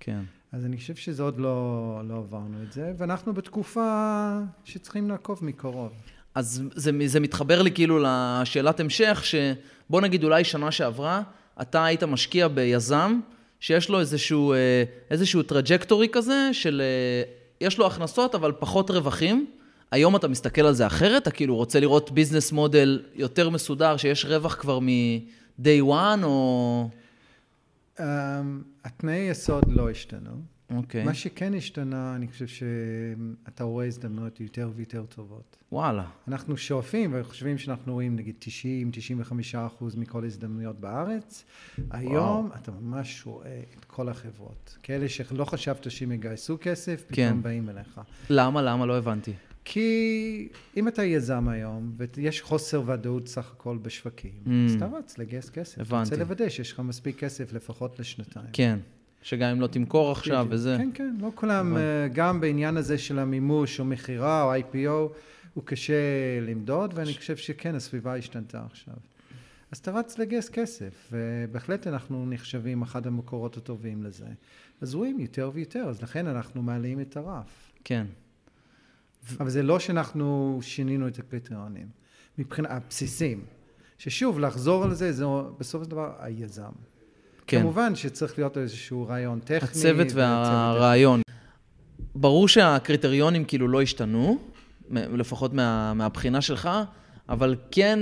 כן. 0.00 0.20
אז 0.52 0.66
אני 0.66 0.76
חושב 0.76 0.94
שזה 0.94 1.22
עוד 1.22 1.38
לא, 1.38 2.00
לא 2.04 2.16
עברנו 2.16 2.62
את 2.62 2.72
זה, 2.72 2.92
ואנחנו 2.98 3.34
בתקופה 3.34 4.38
שצריכים 4.64 5.08
לעקוב 5.08 5.44
מקרוב. 5.44 5.92
אז 6.34 6.62
זה, 6.74 6.90
זה 7.06 7.20
מתחבר 7.20 7.62
לי 7.62 7.70
כאילו 7.70 7.98
לשאלת 8.02 8.80
המשך, 8.80 9.22
שבוא 9.24 10.00
נגיד 10.00 10.24
אולי 10.24 10.44
שנה 10.44 10.70
שעברה, 10.70 11.22
אתה 11.62 11.84
היית 11.84 12.02
משקיע 12.02 12.48
ביזם, 12.48 13.20
שיש 13.60 13.88
לו 13.88 14.00
איזשהו, 14.00 14.52
אה, 14.52 14.84
איזשהו 15.10 15.42
trajectory 15.42 16.08
כזה, 16.12 16.50
של 16.52 16.82
יש 17.60 17.78
לו 17.78 17.86
הכנסות 17.86 18.34
אבל 18.34 18.52
פחות 18.58 18.90
רווחים. 18.90 19.46
היום 19.94 20.16
אתה 20.16 20.28
מסתכל 20.28 20.60
על 20.60 20.74
זה 20.74 20.86
אחרת? 20.86 21.22
אתה 21.22 21.30
כאילו 21.30 21.56
רוצה 21.56 21.80
לראות 21.80 22.10
ביזנס 22.10 22.52
מודל 22.52 23.02
יותר 23.14 23.50
מסודר, 23.50 23.96
שיש 23.96 24.24
רווח 24.24 24.54
כבר 24.54 24.78
מ-day 24.78 25.82
one, 25.82 26.22
או... 26.24 26.88
Um, 27.96 28.00
התנאי 28.84 29.16
יסוד 29.16 29.64
לא 29.68 29.90
השתנו. 29.90 30.30
אוקיי. 30.70 31.02
Okay. 31.02 31.04
מה 31.04 31.14
שכן 31.14 31.54
השתנה, 31.54 32.16
אני 32.16 32.28
חושב 32.28 32.46
שאתה 32.46 33.64
רואה 33.64 33.86
הזדמנויות 33.86 34.40
יותר 34.40 34.70
ויותר 34.74 35.04
טובות. 35.08 35.56
וואלה. 35.72 36.04
אנחנו 36.28 36.56
שואפים 36.56 37.14
וחושבים 37.14 37.58
שאנחנו 37.58 37.92
רואים 37.92 38.16
נגיד 38.16 38.34
90-95 39.30 39.32
אחוז 39.66 39.96
מכל 39.96 40.24
הזדמנויות 40.24 40.80
בארץ. 40.80 41.44
היום 41.90 42.44
וואו. 42.44 42.56
אתה 42.62 42.70
ממש 42.70 43.22
רואה 43.26 43.60
את 43.78 43.84
כל 43.84 44.08
החברות. 44.08 44.78
כאלה 44.82 45.08
שלא 45.08 45.44
חשבת 45.44 45.90
שהם 45.90 46.12
יגייסו 46.12 46.58
כסף, 46.60 47.04
פתאום 47.08 47.16
כן. 47.16 47.42
באים 47.42 47.68
אליך. 47.68 48.00
למה? 48.30 48.62
למה? 48.62 48.86
לא 48.86 48.98
הבנתי. 48.98 49.32
כי 49.64 50.48
אם 50.76 50.88
אתה 50.88 51.04
יזם 51.04 51.48
היום, 51.48 51.92
ויש 51.96 52.42
חוסר 52.42 52.82
ודאות 52.86 53.28
סך 53.28 53.52
הכל 53.52 53.78
בשווקים, 53.82 54.32
mm. 54.46 54.50
אז 54.66 54.74
אתה 54.74 54.86
רץ 54.86 55.18
לגייס 55.18 55.50
כסף. 55.50 55.80
הבנתי. 55.80 56.08
אתה 56.08 56.14
רוצה 56.14 56.16
לוודא 56.16 56.48
שיש 56.48 56.72
לך 56.72 56.80
מספיק 56.80 57.18
כסף 57.18 57.52
לפחות 57.52 57.98
לשנתיים. 57.98 58.46
כן. 58.52 58.78
שגם 59.22 59.50
אם 59.50 59.60
לא 59.60 59.66
תמכור 59.66 60.12
עכשיו 60.12 60.46
וזה. 60.50 60.76
כן, 60.78 60.90
כן, 60.94 61.16
לא 61.20 61.30
כולם, 61.34 61.76
אה, 61.76 62.08
גם 62.12 62.40
בעניין 62.40 62.76
הזה 62.76 62.98
של 62.98 63.18
המימוש 63.18 63.80
או 63.80 63.84
מכירה 63.84 64.42
או 64.42 64.54
IPO, 64.54 65.14
הוא 65.54 65.64
קשה 65.64 65.94
למדוד, 66.42 66.92
ואני 66.94 67.14
חושב 67.14 67.36
שכן, 67.36 67.74
הסביבה 67.74 68.16
השתנתה 68.16 68.62
עכשיו. 68.70 68.94
אז 69.70 69.78
אתה 69.78 69.90
רץ 69.90 70.18
לגייס 70.18 70.48
כסף, 70.48 71.12
ובהחלט 71.12 71.86
אנחנו 71.86 72.26
נחשבים 72.26 72.82
אחד 72.82 73.06
המקורות 73.06 73.56
הטובים 73.56 74.02
לזה. 74.02 74.26
אז 74.80 74.94
רואים 74.94 75.20
יותר 75.20 75.50
ויותר, 75.54 75.84
אז 75.88 76.02
לכן 76.02 76.26
אנחנו 76.26 76.62
מעלים 76.62 77.00
את 77.00 77.16
הרף. 77.16 77.72
כן. 77.84 78.06
אבל 79.40 79.50
זה 79.50 79.62
לא 79.62 79.78
שאנחנו 79.78 80.58
שינינו 80.62 81.08
את 81.08 81.18
הקריטריונים, 81.18 81.86
מבחינת 82.38 82.70
הבסיסים. 82.70 83.44
ששוב, 83.98 84.40
לחזור 84.40 84.84
על 84.84 84.94
זה, 84.94 85.12
זה 85.12 85.24
בסופו 85.58 85.84
של 85.84 85.90
דבר 85.90 86.12
היזם. 86.18 86.70
כן. 87.46 87.60
כמובן 87.60 87.94
שצריך 87.94 88.38
להיות 88.38 88.58
איזשהו 88.58 89.06
רעיון 89.08 89.40
טכני. 89.40 89.68
הצוות 89.68 90.06
והרעיון. 90.14 91.20
ברור 92.14 92.48
שהקריטריונים 92.48 93.44
כאילו 93.44 93.68
לא 93.68 93.82
השתנו, 93.82 94.38
לפחות 94.90 95.52
מה, 95.52 95.94
מהבחינה 95.94 96.40
שלך, 96.40 96.70
אבל 97.28 97.56
כן, 97.70 97.98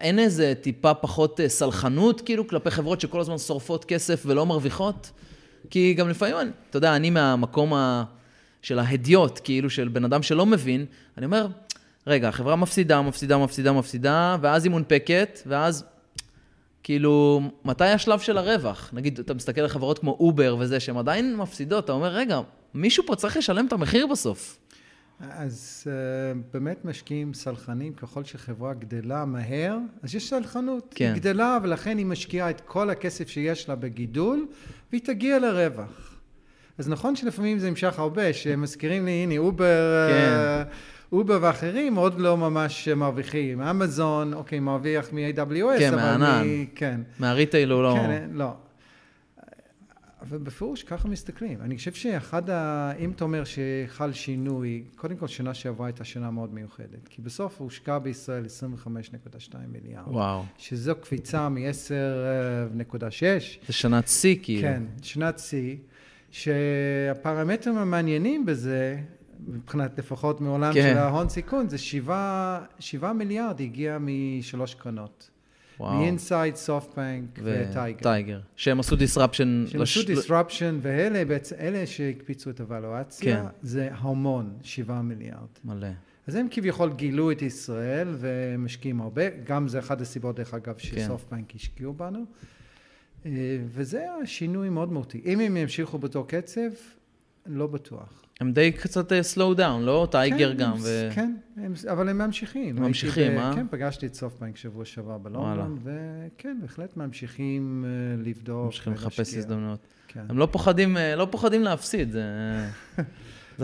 אין 0.00 0.18
איזה 0.18 0.54
טיפה 0.60 0.94
פחות 0.94 1.40
אה, 1.40 1.48
סלחנות 1.48 2.20
כאילו 2.20 2.48
כלפי 2.48 2.70
חברות 2.70 3.00
שכל 3.00 3.20
הזמן 3.20 3.38
שורפות 3.38 3.84
כסף 3.84 4.22
ולא 4.26 4.46
מרוויחות? 4.46 5.10
כי 5.70 5.94
גם 5.94 6.08
לפעמים, 6.08 6.52
אתה 6.70 6.76
יודע, 6.76 6.96
אני 6.96 7.10
מהמקום 7.10 7.74
ה... 7.74 8.04
של 8.62 8.78
ההדיוט, 8.78 9.40
כאילו 9.44 9.70
של 9.70 9.88
בן 9.88 10.04
אדם 10.04 10.22
שלא 10.22 10.46
מבין, 10.46 10.86
אני 11.18 11.26
אומר, 11.26 11.46
רגע, 12.06 12.28
החברה 12.28 12.56
מפסידה, 12.56 13.02
מפסידה, 13.02 13.38
מפסידה, 13.38 13.72
מפסידה, 13.72 14.36
ואז 14.40 14.64
היא 14.64 14.70
מונפקת, 14.70 15.40
ואז 15.46 15.84
כאילו, 16.82 17.42
מתי 17.64 17.84
השלב 17.84 18.18
של 18.18 18.38
הרווח? 18.38 18.90
נגיד, 18.92 19.18
אתה 19.18 19.34
מסתכל 19.34 19.60
על 19.60 19.68
חברות 19.68 19.98
כמו 19.98 20.16
אובר 20.20 20.56
וזה, 20.58 20.80
שהן 20.80 20.96
עדיין 20.96 21.36
מפסידות, 21.36 21.84
אתה 21.84 21.92
אומר, 21.92 22.08
רגע, 22.08 22.40
מישהו 22.74 23.04
פה 23.06 23.16
צריך 23.16 23.36
לשלם 23.36 23.66
את 23.66 23.72
המחיר 23.72 24.06
בסוף. 24.06 24.58
אז 25.30 25.86
uh, 25.86 26.38
באמת 26.52 26.84
משקיעים 26.84 27.34
סלחנים, 27.34 27.92
ככל 27.92 28.24
שחברה 28.24 28.74
גדלה 28.74 29.24
מהר, 29.24 29.78
אז 30.02 30.14
יש 30.14 30.30
סלחנות. 30.30 30.94
כן. 30.96 31.12
היא 31.14 31.20
גדלה, 31.20 31.58
ולכן 31.62 31.98
היא 31.98 32.06
משקיעה 32.06 32.50
את 32.50 32.60
כל 32.60 32.90
הכסף 32.90 33.28
שיש 33.28 33.68
לה 33.68 33.74
בגידול, 33.74 34.46
והיא 34.90 35.00
תגיע 35.04 35.38
לרווח. 35.38 36.11
אז 36.78 36.88
נכון 36.88 37.16
שלפעמים 37.16 37.58
זה 37.58 37.70
נמשך 37.70 37.98
הרבה, 37.98 38.32
שמזכירים 38.32 39.04
לי, 39.04 39.10
הנה, 39.10 39.38
אובר... 39.38 40.08
כן. 40.10 40.62
אובר 41.12 41.38
ואחרים 41.42 41.94
עוד 41.94 42.20
לא 42.20 42.36
ממש 42.36 42.88
מרוויחים. 42.88 43.60
אמזון, 43.60 44.34
אוקיי, 44.34 44.60
מרוויח 44.60 45.12
מ-AWS, 45.12 45.78
כן, 45.78 45.92
אבל 45.92 46.02
מהענן. 46.02 46.46
מ... 46.46 46.66
כן. 46.74 47.00
מה 47.18 47.31
retail 47.31 47.70
הוא 47.70 47.82
לא... 47.82 47.94
כן, 47.96 48.30
לא. 48.32 48.54
אבל 50.22 50.38
בפירוש 50.38 50.82
ככה 50.82 51.08
מסתכלים. 51.08 51.58
אני 51.60 51.76
חושב 51.76 51.92
שאחד 51.92 52.50
ה... 52.50 52.92
אם 52.98 53.10
אתה 53.10 53.24
אומר 53.24 53.42
שחל 53.44 54.12
שינוי, 54.12 54.84
קודם 54.96 55.16
כל 55.16 55.26
שנה 55.26 55.54
שעברה 55.54 55.86
הייתה 55.86 56.04
שנה 56.04 56.30
מאוד 56.30 56.54
מיוחדת. 56.54 57.08
כי 57.08 57.22
בסוף 57.22 57.60
הושקע 57.60 57.98
בישראל 57.98 58.44
25.2 58.44 59.56
מיליארד. 59.68 60.08
וואו. 60.08 60.42
שזו 60.58 60.94
קפיצה 61.00 61.48
מ-10.6. 61.48 63.00
זה 63.66 63.72
שנת 63.72 64.08
שיא 64.08 64.36
כאילו. 64.42 64.62
כן, 64.62 64.82
שנת 65.02 65.38
שיא. 65.38 65.76
שהפרמטרים 66.32 67.78
המעניינים 67.78 68.46
בזה, 68.46 68.98
מבחינת 69.48 69.98
לפחות 69.98 70.40
מעולם 70.40 70.72
כן. 70.74 70.92
של 70.92 70.98
ההון 70.98 71.28
סיכון, 71.28 71.68
זה 71.68 71.78
שבעה, 71.78 72.64
שבעה 72.78 73.12
מיליארד 73.12 73.60
הגיע 73.60 73.98
משלוש 74.00 74.74
קרנות. 74.74 75.30
מאינסייד, 75.80 76.56
סופטבנק 76.56 77.38
וטייגר. 77.42 78.02
טייגר. 78.02 78.40
שהם 78.56 78.80
עשו 78.80 78.96
disruption. 78.96 79.68
שהם. 79.68 79.82
עשו 79.82 80.00
disruption, 80.00 80.74
ואלה 80.82 81.24
בעצם, 81.24 81.56
אלה 81.60 81.86
שהקפיצו 81.86 82.50
את 82.50 82.60
הוואלואציה, 82.60 83.42
כן. 83.42 83.48
זה 83.62 83.88
המון, 83.92 84.52
שבעה 84.62 85.02
מיליארד. 85.02 85.48
מלא. 85.64 85.88
אז 86.26 86.34
הם 86.34 86.46
כביכול 86.50 86.92
גילו 86.92 87.30
את 87.32 87.42
ישראל 87.42 88.08
ומשקיעים 88.18 89.00
הרבה, 89.00 89.22
גם 89.44 89.68
זה 89.68 89.78
אחד 89.78 90.00
הסיבות 90.00 90.36
דרך 90.36 90.54
אגב. 90.54 90.78
שסופטבנק 90.78 91.44
כן. 91.48 91.56
השקיעו 91.56 91.92
בנו. 91.92 92.24
אה, 93.26 93.30
וזה 93.68 94.06
השינוי 94.22 94.68
מאוד 94.68 94.92
מהותי. 94.92 95.20
אם 95.24 95.40
הם 95.40 95.56
ימשיכו 95.56 95.98
באותו 95.98 96.24
קצב, 96.24 96.60
לא 97.46 97.66
בטוח. 97.66 98.22
הם 98.40 98.52
די 98.52 98.72
קצת 98.72 99.12
אה, 99.12 99.20
slow 99.34 99.58
down, 99.58 99.80
לא? 99.80 100.08
טייגר 100.10 100.52
כן, 100.52 100.56
גם. 100.58 100.72
ו... 100.82 101.08
כן, 101.14 101.34
הם, 101.56 101.72
אבל 101.92 102.08
הם 102.08 102.18
ממשיכים. 102.18 102.76
ממשיכים, 102.76 103.38
אה? 103.38 103.52
כן, 103.54 103.66
פגשתי 103.70 104.06
את 104.06 104.14
סופטבנק 104.14 104.56
שבוע 104.56 104.84
שעבר 104.84 105.18
בלונדון, 105.18 105.78
וכן, 105.82 106.58
בהחלט 106.60 106.96
ממשיכים 106.96 107.84
לבדוק. 108.18 108.66
ממשיכים 108.66 108.92
לחפש 108.92 109.34
הזדמנויות. 109.34 109.86
כן. 110.08 110.24
הם 110.28 110.38
לא 110.38 110.48
פוחדים, 110.52 110.96
לא 111.16 111.28
פוחדים 111.30 111.62
להפסיד, 111.62 112.10
זה... 112.12 112.22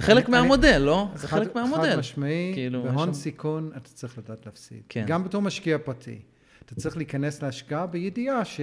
חלק 0.01 0.29
מהמודל, 0.29 0.79
לא? 0.79 1.09
זה 1.15 1.29
חלק 1.29 1.55
מהמודל. 1.55 1.91
חד 1.93 1.99
משמעי, 1.99 2.51
כאילו, 2.55 2.83
בהון 2.83 3.15
סיכון 3.15 3.71
אתה 3.77 3.89
צריך 3.89 4.19
לדעת 4.19 4.47
להפסיד. 4.47 4.83
כן. 4.89 5.05
גם 5.07 5.25
בתור 5.25 5.43
משקיע 5.43 5.79
פרטי. 5.79 6.19
אתה 6.67 6.75
צריך 6.75 6.97
להיכנס 6.97 7.43
להשקעה 7.43 7.87
בידיעה 7.87 8.45
ש... 8.45 8.61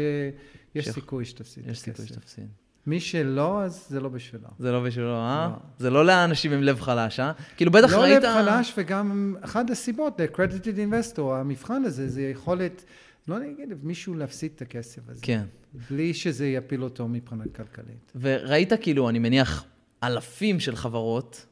יש 0.75 0.89
סיכוי 0.89 1.25
שתפסיד. 1.25 1.63
יש 1.67 1.79
סיכוי 1.79 2.07
שתפסיד. 2.07 2.47
מי 2.87 2.99
שלא, 2.99 3.63
אז 3.63 3.85
זה 3.89 3.99
לא 3.99 4.09
בשבילו. 4.09 4.47
זה 4.59 4.71
לא 4.71 4.83
בשבילו, 4.83 5.15
אה? 5.15 5.49
לא. 5.51 5.57
זה 5.79 5.89
לא 5.89 6.05
לאנשים 6.05 6.51
עם 6.51 6.63
לב 6.63 6.81
חלש, 6.81 7.19
אה? 7.19 7.31
כאילו 7.57 7.71
בטח 7.71 7.93
ראית... 7.93 8.23
לא 8.23 8.29
לב 8.39 8.45
חלש, 8.45 8.73
וגם 8.77 9.35
אחת 9.41 9.69
הסיבות 9.69 10.19
ל-credited 10.19 10.77
investor, 10.77 11.21
המבחן 11.21 11.83
הזה, 11.85 12.09
זה 12.09 12.21
יכולת 12.21 12.85
לא 13.27 13.39
נגיד, 13.39 13.69
מישהו 13.83 14.13
להפסיד 14.13 14.51
את 14.55 14.61
הכסף 14.61 15.01
הזה. 15.09 15.19
כן. 15.21 15.43
בלי 15.89 16.13
שזה 16.13 16.47
יפיל 16.47 16.83
אותו 16.83 17.07
מבחינה 17.07 17.43
כלכלית. 17.55 18.11
וראית 18.15 18.73
כאילו, 18.81 19.09
אני 19.09 19.19
מניח, 19.19 19.63
אלפים 20.03 20.59
של 20.59 20.75
חברות. 20.75 21.45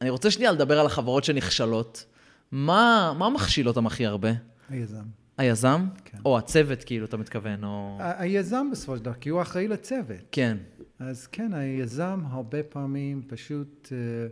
אני 0.00 0.10
רוצה 0.10 0.30
שנייה 0.30 0.52
לדבר 0.52 0.80
על 0.80 0.86
החברות 0.86 1.24
שנכשלות. 1.24 2.04
מה, 2.52 3.12
מה 3.18 3.30
מכשיל 3.30 3.68
אותם 3.68 3.86
הכי 3.86 4.06
הרבה? 4.06 4.30
היזם. 4.68 5.04
היזם? 5.36 5.86
כן. 6.04 6.18
או 6.24 6.38
הצוות, 6.38 6.84
כאילו, 6.84 7.04
אתה 7.04 7.16
מתכוון, 7.16 7.64
או... 7.64 7.98
היזם 8.00 8.66
בסופו 8.72 8.96
של 8.96 9.02
דבר, 9.02 9.14
כי 9.14 9.28
הוא 9.28 9.42
אחראי 9.42 9.68
לצוות. 9.68 10.16
כן, 10.32 10.56
אז 10.98 11.26
כן, 11.26 11.54
היזם 11.54 12.20
הרבה 12.26 12.62
פעמים 12.62 13.22
פשוט 13.26 13.88
אה, 13.92 14.26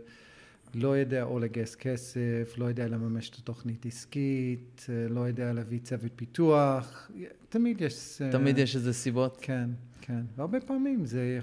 לא 0.73 0.97
יודע 0.97 1.23
או 1.23 1.39
לגייס 1.39 1.75
כסף, 1.75 2.53
לא 2.57 2.65
יודע 2.65 2.87
לממש 2.87 3.29
את 3.29 3.35
התוכנית 3.35 3.85
עסקית, 3.85 4.85
אה, 4.89 5.09
לא 5.09 5.21
יודע 5.21 5.53
להביא 5.53 5.79
צוות 5.79 6.11
פיתוח, 6.15 7.11
תמיד 7.49 7.81
יש... 7.81 8.21
אה, 8.21 8.31
תמיד 8.31 8.57
יש 8.57 8.75
איזה 8.75 8.93
סיבות. 8.93 9.37
כן, 9.41 9.69
כן. 10.01 10.21
והרבה 10.35 10.59
פעמים 10.59 11.05
זה 11.05 11.39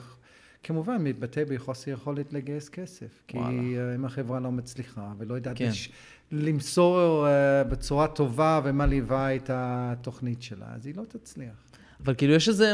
כמובן 0.62 1.04
מתבטא 1.04 1.44
בחוסר 1.48 1.90
יכולת 1.90 2.32
לגייס 2.32 2.68
כסף. 2.68 3.22
כי 3.26 3.36
וואלה. 3.38 3.94
אם 3.94 4.04
החברה 4.04 4.40
לא 4.40 4.52
מצליחה 4.52 5.12
ולא 5.18 5.34
יודעת 5.34 5.56
כן. 5.58 5.68
לש... 5.68 5.90
למסור 6.32 7.26
אה, 7.26 7.64
בצורה 7.64 8.08
טובה 8.08 8.60
ומלהיבה 8.64 9.36
את 9.36 9.50
התוכנית 9.52 10.42
שלה, 10.42 10.66
אז 10.74 10.86
היא 10.86 10.94
לא 10.96 11.02
תצליח. 11.08 11.70
אבל 12.04 12.14
כאילו, 12.14 12.34
יש 12.34 12.48
איזה... 12.48 12.72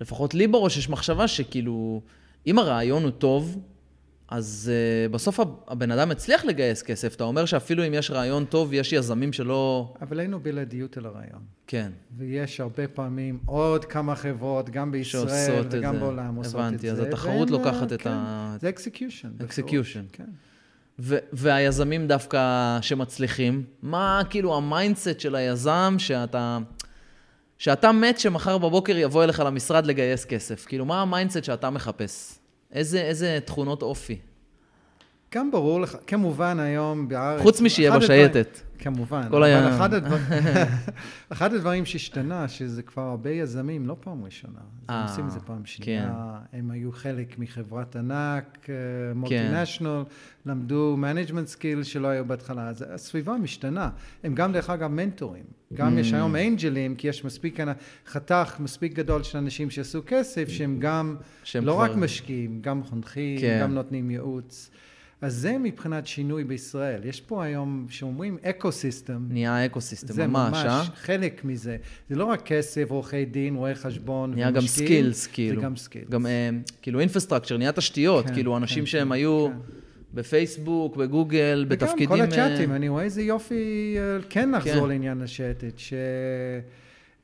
לפחות 0.00 0.34
לי 0.34 0.46
בראש 0.46 0.76
יש 0.76 0.88
מחשבה 0.88 1.28
שכאילו, 1.28 2.02
אם 2.46 2.58
הרעיון 2.58 3.02
הוא 3.02 3.10
טוב, 3.10 3.58
אז 4.32 4.70
אה, 5.08 5.12
בסוף 5.12 5.40
הב- 5.40 5.48
הבן 5.68 5.90
אדם 5.90 6.10
הצליח 6.10 6.44
לגייס 6.44 6.82
כסף. 6.82 7.14
אתה 7.16 7.24
אומר 7.24 7.44
שאפילו 7.44 7.86
אם 7.86 7.94
יש 7.94 8.10
רעיון 8.10 8.44
טוב, 8.44 8.72
יש 8.72 8.92
יזמים 8.92 9.32
שלא... 9.32 9.94
אבל 10.02 10.20
אין 10.20 10.30
לו 10.30 10.40
בלעדיות 10.40 10.96
על 10.96 11.06
הרעיון. 11.06 11.40
כן. 11.66 11.92
ויש 12.18 12.60
הרבה 12.60 12.88
פעמים 12.88 13.38
עוד 13.46 13.84
כמה 13.84 14.14
חברות, 14.16 14.70
גם 14.70 14.92
בישראל 14.92 15.64
וגם. 15.70 16.00
בעולם 16.00 16.34
עושות 16.34 16.46
את 16.54 16.58
זה. 16.58 16.58
הבנתי, 16.66 16.90
אז 16.90 16.98
התחרות 17.00 17.50
והן, 17.50 17.60
לוקחת 17.60 17.90
אה, 17.90 17.96
את 17.96 18.02
כן, 18.02 18.10
ה- 18.12 18.56
זה 18.60 18.68
execution. 18.68 19.28
Execution. 19.40 20.12
כן. 20.12 20.24
ו- 20.98 21.18
והיזמים 21.32 22.08
דווקא 22.08 22.38
שמצליחים, 22.82 23.64
מה 23.82 24.22
כאילו 24.30 24.56
ה 24.56 24.64
mindset 24.64 25.20
של 25.20 25.34
היזם 25.34 25.94
שאתה... 25.98 26.58
שאתה 27.58 27.92
מת 27.92 28.18
שמחר 28.18 28.58
בבוקר 28.58 28.96
יבוא 28.98 29.24
אליך 29.24 29.40
למשרד 29.40 29.86
לגייס 29.86 30.24
כסף. 30.24 30.66
כאילו, 30.66 30.84
מה 30.84 31.02
ה 31.02 31.07
mindset 31.07 31.44
שאתה 31.44 31.70
מחפש? 31.70 32.38
איזה, 32.72 33.00
איזה 33.00 33.38
תכונות 33.44 33.82
אופי? 33.82 34.18
גם 35.34 35.50
ברור 35.50 35.80
לך, 35.80 35.96
כמובן 36.06 36.60
היום 36.60 37.08
בארץ... 37.08 37.42
חוץ 37.42 37.60
משיהיה 37.60 37.98
בשייטת. 37.98 38.60
כמובן. 38.82 39.22
כל 39.30 39.42
היה- 39.42 39.76
אחד 39.76 39.94
הדברים, 39.94 40.22
אחד 41.32 41.54
הדברים 41.54 41.84
שהשתנה, 41.86 42.48
שזה 42.48 42.82
כבר 42.82 43.02
הרבה 43.02 43.30
יזמים, 43.30 43.86
לא 43.86 43.96
פעם 44.00 44.24
ראשונה. 44.24 44.58
אה, 44.90 45.00
הם 45.02 45.08
עושים 45.08 45.26
את 45.26 45.30
זה 45.30 45.40
פעם 45.40 45.64
שנייה. 45.66 46.12
הם 46.52 46.70
היו 46.70 46.92
חלק 46.92 47.38
מחברת 47.38 47.96
ענק, 47.96 48.66
multinational, 49.14 50.02
למדו 50.46 50.94
management 50.98 51.46
skill 51.46 51.82
שלא 51.82 52.08
היו 52.08 52.24
בהתחלה. 52.24 52.68
אז 52.68 52.84
הסביבה 52.90 53.36
משתנה. 53.36 53.90
הם 54.24 54.34
גם, 54.34 54.52
דרך 54.52 54.70
אגב, 54.70 54.90
מנטורים. 54.90 55.44
גם 55.74 55.98
יש 55.98 56.12
Mm. 56.12 56.16
היום 56.16 56.36
אנג'לים, 56.36 56.94
כי 56.94 57.08
יש 57.08 57.24
מספיק 57.24 57.58
חתך 58.06 58.56
מספיק 58.60 58.92
גדול 58.92 59.22
של 59.22 59.38
אנשים 59.38 59.70
שעשו 59.70 60.00
כסף, 60.06 60.48
שהם 60.48 60.76
גם 60.78 61.16
לא 61.62 61.72
כבר- 61.72 61.82
רק 61.82 61.96
משקיעים, 61.96 62.58
גם 62.60 62.82
חונכים, 62.84 63.40
כן. 63.40 63.58
גם 63.62 63.74
נותנים 63.74 64.10
ייעוץ. 64.10 64.70
אז 65.22 65.34
זה 65.34 65.58
מבחינת 65.58 66.06
שינוי 66.06 66.44
בישראל. 66.44 67.04
יש 67.04 67.20
פה 67.20 67.44
היום, 67.44 67.86
שאומרים 67.88 68.38
אקו-סיסטם, 68.42 69.26
נהיה 69.28 69.66
אקו-סיסטם, 69.66 70.12
זה 70.12 70.26
ממש, 70.26 70.48
ממש 70.52 70.66
אה? 70.66 70.84
חלק 70.94 71.44
מזה. 71.44 71.76
זה 72.10 72.16
לא 72.16 72.24
רק 72.24 72.42
כסף, 72.42 72.90
עורכי 72.90 73.24
דין, 73.24 73.56
רואי 73.56 73.74
חשבון 73.74 74.34
נהיה 74.34 74.50
גם 74.50 74.66
skills, 74.66 75.26
כאילו. 75.26 75.60
זה 75.60 75.66
גם 75.66 75.76
skills. 75.76 76.08
גם 76.08 76.26
אה, 76.26 76.50
כאילו 76.82 77.00
infrastructure, 77.00 77.56
נהיה 77.56 77.72
תשתיות, 77.72 78.26
כן, 78.26 78.34
כאילו 78.34 78.56
אנשים 78.56 78.82
כן, 78.82 78.86
שהם 78.86 79.08
כן, 79.08 79.12
היו 79.12 79.48
כן. 79.48 79.56
בפייסבוק, 80.14 80.96
בגוגל, 80.96 81.66
בתפקידים... 81.68 82.10
וגם 82.10 82.30
כל 82.30 82.38
אה, 82.38 82.46
הצ'אטים, 82.46 82.72
אני 82.72 82.88
רואה 82.88 83.04
איזה 83.04 83.22
יופי 83.22 83.94
אה, 83.98 84.18
כן 84.30 84.50
לחזור 84.50 84.82
כן. 84.82 84.88
לעניין 84.88 85.22
השייטת, 85.22 85.78
ש... 85.78 85.92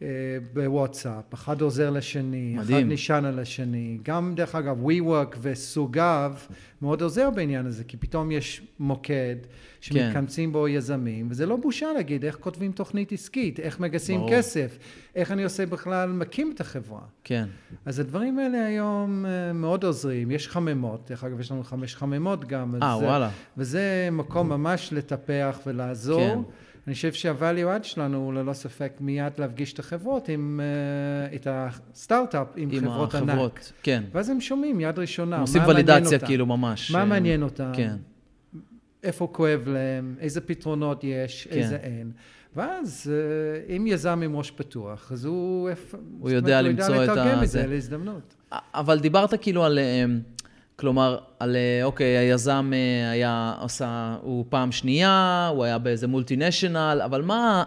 אה, 0.03 0.09
בוואטסאפ, 0.53 1.35
אחד 1.35 1.61
עוזר 1.61 1.91
לשני, 1.91 2.55
מדהים. 2.59 2.79
אחד 2.79 2.93
נשען 2.93 3.25
על 3.25 3.39
השני, 3.39 3.99
גם 4.03 4.33
דרך 4.37 4.55
אגב 4.55 4.87
WeWork 4.87 5.37
וסוגיו 5.41 6.35
מאוד 6.83 7.03
עוזר 7.03 7.31
בעניין 7.31 7.67
הזה, 7.67 7.85
כי 7.85 7.97
פתאום 7.97 8.31
יש 8.31 8.63
מוקד 8.79 9.37
שמתכנסים 9.81 10.53
בו 10.53 10.69
יזמים, 10.69 11.27
וזה 11.31 11.47
לא 11.47 11.57
בושה 11.57 11.93
להגיד 11.93 12.25
איך 12.25 12.37
כותבים 12.41 12.73
תוכנית 12.73 13.13
עסקית, 13.13 13.61
איך 13.61 13.81
מגייסים 13.81 14.21
ברור. 14.21 14.31
כסף, 14.31 14.79
איך 15.15 15.33
אני 15.33 15.45
עושה 15.45 15.67
בכלל, 15.67 16.13
מקים 16.13 16.53
את 16.55 16.61
החברה. 16.61 17.03
כן, 17.25 17.47
אז 17.87 17.99
הדברים 17.99 18.39
האלה 18.39 18.67
היום 18.67 19.27
אה, 19.27 19.53
מאוד 19.53 19.85
עוזרים, 19.85 20.31
יש 20.31 20.49
חממות, 20.49 21.07
דרך 21.09 21.25
אגב 21.25 21.41
יש 21.41 21.53
לנו 21.53 21.65
חמש 21.65 21.97
חממות 21.97 22.45
גם, 22.45 22.75
אז, 22.75 22.83
אה, 22.83 22.99
וואלה. 22.99 23.31
וזה 23.57 24.09
מקום 24.13 24.49
ממש 24.49 24.93
לטפח 24.93 25.59
ולעזור. 25.67 26.21
כן. 26.21 26.39
אני 26.89 26.95
חושב 26.95 27.13
שה-value 27.13 27.81
add 27.81 27.83
שלנו 27.83 28.17
הוא 28.19 28.35
ללא 28.35 28.53
ספק 28.53 28.93
מיד 29.01 29.33
להפגיש 29.39 29.73
את 29.73 29.79
החברות 29.79 30.29
עם, 30.29 30.61
אה, 30.63 31.37
את 31.37 31.47
הסטארט-אפ 31.51 32.47
עם, 32.57 32.69
עם 32.73 32.81
חברות 32.81 33.15
החברות, 33.15 33.53
ענק. 33.57 33.73
כן. 33.83 34.05
ואז 34.13 34.29
הם 34.29 34.41
שומעים 34.41 34.81
יד 34.81 34.99
ראשונה, 34.99 35.37
הם 35.37 35.43
עושים 35.43 35.63
ולידציה 35.69 36.19
כאילו 36.19 36.47
ממש. 36.47 36.91
מה 36.91 36.99
אה, 37.01 37.05
מעניין 37.05 37.43
אותם, 37.43 37.73
כן, 37.75 37.97
איפה 39.03 39.29
כואב 39.33 39.61
להם, 39.69 40.15
איזה 40.21 40.41
פתרונות 40.41 41.05
יש, 41.05 41.49
כן. 41.51 41.57
איזה 41.57 41.77
אין. 41.77 42.11
ואז 42.57 43.13
אה, 43.71 43.77
אם 43.77 43.87
יזם 43.87 44.21
עם 44.25 44.37
ראש 44.37 44.51
פתוח, 44.51 45.13
אז 45.13 45.25
הוא... 45.25 45.69
איפה- 45.69 45.99
זאת 46.23 46.33
יודע 46.33 46.61
אומרת, 46.61 46.73
למצוא 46.75 46.95
הוא 46.95 47.05
את 47.05 47.09
יודע 47.09 47.13
לתרגם 47.23 47.39
ה- 47.39 47.45
את 47.45 47.49
זה. 47.49 47.67
להזדמנות. 47.67 48.35
אבל 48.53 48.99
דיברת 48.99 49.35
כאילו 49.43 49.65
על, 49.65 49.79
אה, 49.79 50.05
כלומר, 50.79 51.19
על, 51.39 51.57
אה, 51.57 51.85
אוקיי, 51.85 52.19
היזם 52.19 52.71
אה, 52.75 53.11
היה 53.11 53.55
עושה, 53.61 54.17
הוא 54.23 54.45
פעם 54.49 54.73
שנייה, 54.73 55.49
הוא 55.55 55.65
היה 55.65 55.79
באיזה 55.79 56.07
multinational, 56.07 57.01
אבל 57.05 57.23
מה 57.23 57.65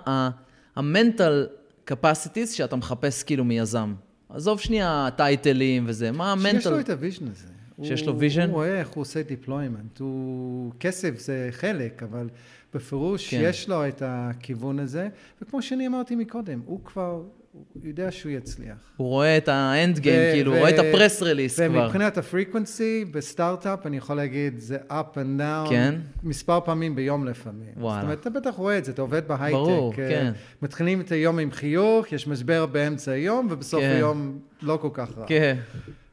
ה 0.76 0.86
mental 0.86 1.48
capacities 1.90 2.48
שאתה 2.52 2.76
מחפש 2.76 3.24
כאילו 3.24 3.44
מיזם? 3.44 3.94
עזוב 4.30 4.60
שנייה 4.60 5.10
טייטלים 5.18 5.84
וזה, 5.88 6.12
מה 6.12 6.36
שיש 6.38 6.46
ה 6.46 6.49
mental? 6.49 6.70
לו 6.70 6.80
את 6.80 6.90
ה 6.90 6.95
vision 6.95 7.28
הזה. 7.28 7.48
שיש 7.84 8.06
לו 8.06 8.14
vision? 8.20 8.46
הוא 8.46 8.54
רואה 8.54 8.80
איך 8.80 8.90
הוא 8.90 9.02
עושה 9.02 9.22
deployment. 9.22 10.00
הוא... 10.00 10.72
כסף 10.80 11.20
זה 11.20 11.48
חלק, 11.52 12.04
אבל 12.04 12.30
בפירוש 12.74 13.30
כן. 13.30 13.40
יש 13.44 13.70
לו 13.70 13.88
את 13.88 14.02
הכיוון 14.06 14.80
הזה. 14.80 15.10
וכמו 15.42 15.62
שאני 15.62 15.88
אמרתי 15.88 16.16
מקודם, 16.16 16.62
הוא 16.66 16.80
כבר, 16.86 17.22
הוא 17.54 17.64
יודע 17.84 18.12
שהוא 18.12 18.32
יצליח. 18.32 18.94
הוא 18.98 19.08
רואה 19.08 19.38
את 19.38 19.48
ה 19.48 19.61
end 19.61 20.00
game, 20.00 20.34
כאילו, 20.34 20.52
הוא 20.52 20.60
רואה 20.60 20.70
את 20.70 20.80
ה 20.80 20.87
press 20.87 21.24
release 21.24 21.60
כבר. 21.60 21.68
ומבחינת 21.70 22.18
ה 22.18 22.26
frequency, 22.26 23.06
בסטארט-אפ, 23.12 23.86
אני 23.86 23.98
יכול 23.98 24.16
להגיד, 24.16 24.60
זה 24.60 24.78
up 24.90 25.16
and 25.16 25.40
down. 25.40 25.70
כן? 25.70 25.96
מספר 26.24 26.60
פעמים 26.66 26.96
ביום 26.96 27.26
לפעמים. 27.26 27.74
וואלה. 27.78 27.96
זאת 27.96 28.04
אומרת, 28.04 28.20
אתה 28.20 28.30
בטח 28.30 28.56
רואה 28.56 28.78
את 28.78 28.86
זה, 28.86 28.92
אתה 28.92 29.02
עובד 29.02 29.28
בהייטק. 29.28 29.54
ברור, 29.54 29.92
אה, 29.92 29.96
כן. 29.96 30.32
מתחילים 30.62 31.02
את 31.02 31.12
היום 31.12 31.40
עם 31.40 31.52
חיוך, 31.52 32.12
יש 32.12 32.28
משבר 32.28 32.66
באמצע 32.66 33.12
היום, 33.12 33.48
ובסוף 33.50 33.82
כן. 33.82 33.96
היום 33.96 34.40
לא 34.62 34.80
כל 34.82 34.90
כך 34.94 35.18
רע. 35.18 35.26
כן, 35.28 35.58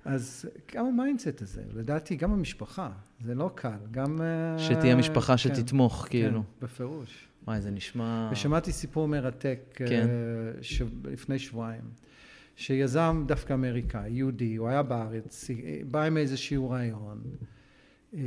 אז 0.04 0.46
גם 0.74 0.86
ה 0.86 0.93
mindset 0.93 1.42
הזה, 1.42 1.62
לדעתי 1.74 2.16
גם 2.16 2.32
המשפחה, 2.32 2.88
זה 3.24 3.34
לא 3.34 3.50
קל, 3.54 3.78
גם... 3.90 4.20
אה, 4.22 4.58
שתהיה 4.58 4.94
משפחה 4.94 5.32
כן, 5.32 5.38
שתתמוך, 5.38 6.06
כאילו. 6.10 6.40
כן, 6.40 6.66
בפירוש. 6.66 7.27
וואי, 7.48 7.60
זה 7.60 7.70
נשמע... 7.70 8.28
ושמעתי 8.32 8.72
סיפור 8.72 9.08
מרתק 9.08 9.58
כן. 9.74 10.06
אה, 10.08 10.62
ש... 10.62 10.82
לפני 11.04 11.38
שבועיים, 11.38 11.84
שיזם 12.56 13.24
דווקא 13.26 13.52
אמריקאי, 13.52 14.10
יהודי, 14.10 14.56
הוא 14.56 14.68
היה 14.68 14.82
בארץ, 14.82 15.50
אה, 15.50 15.80
בא 15.90 16.02
עם 16.02 16.16
איזשהו 16.16 16.70
רעיון, 16.70 17.22
אה, 18.14 18.20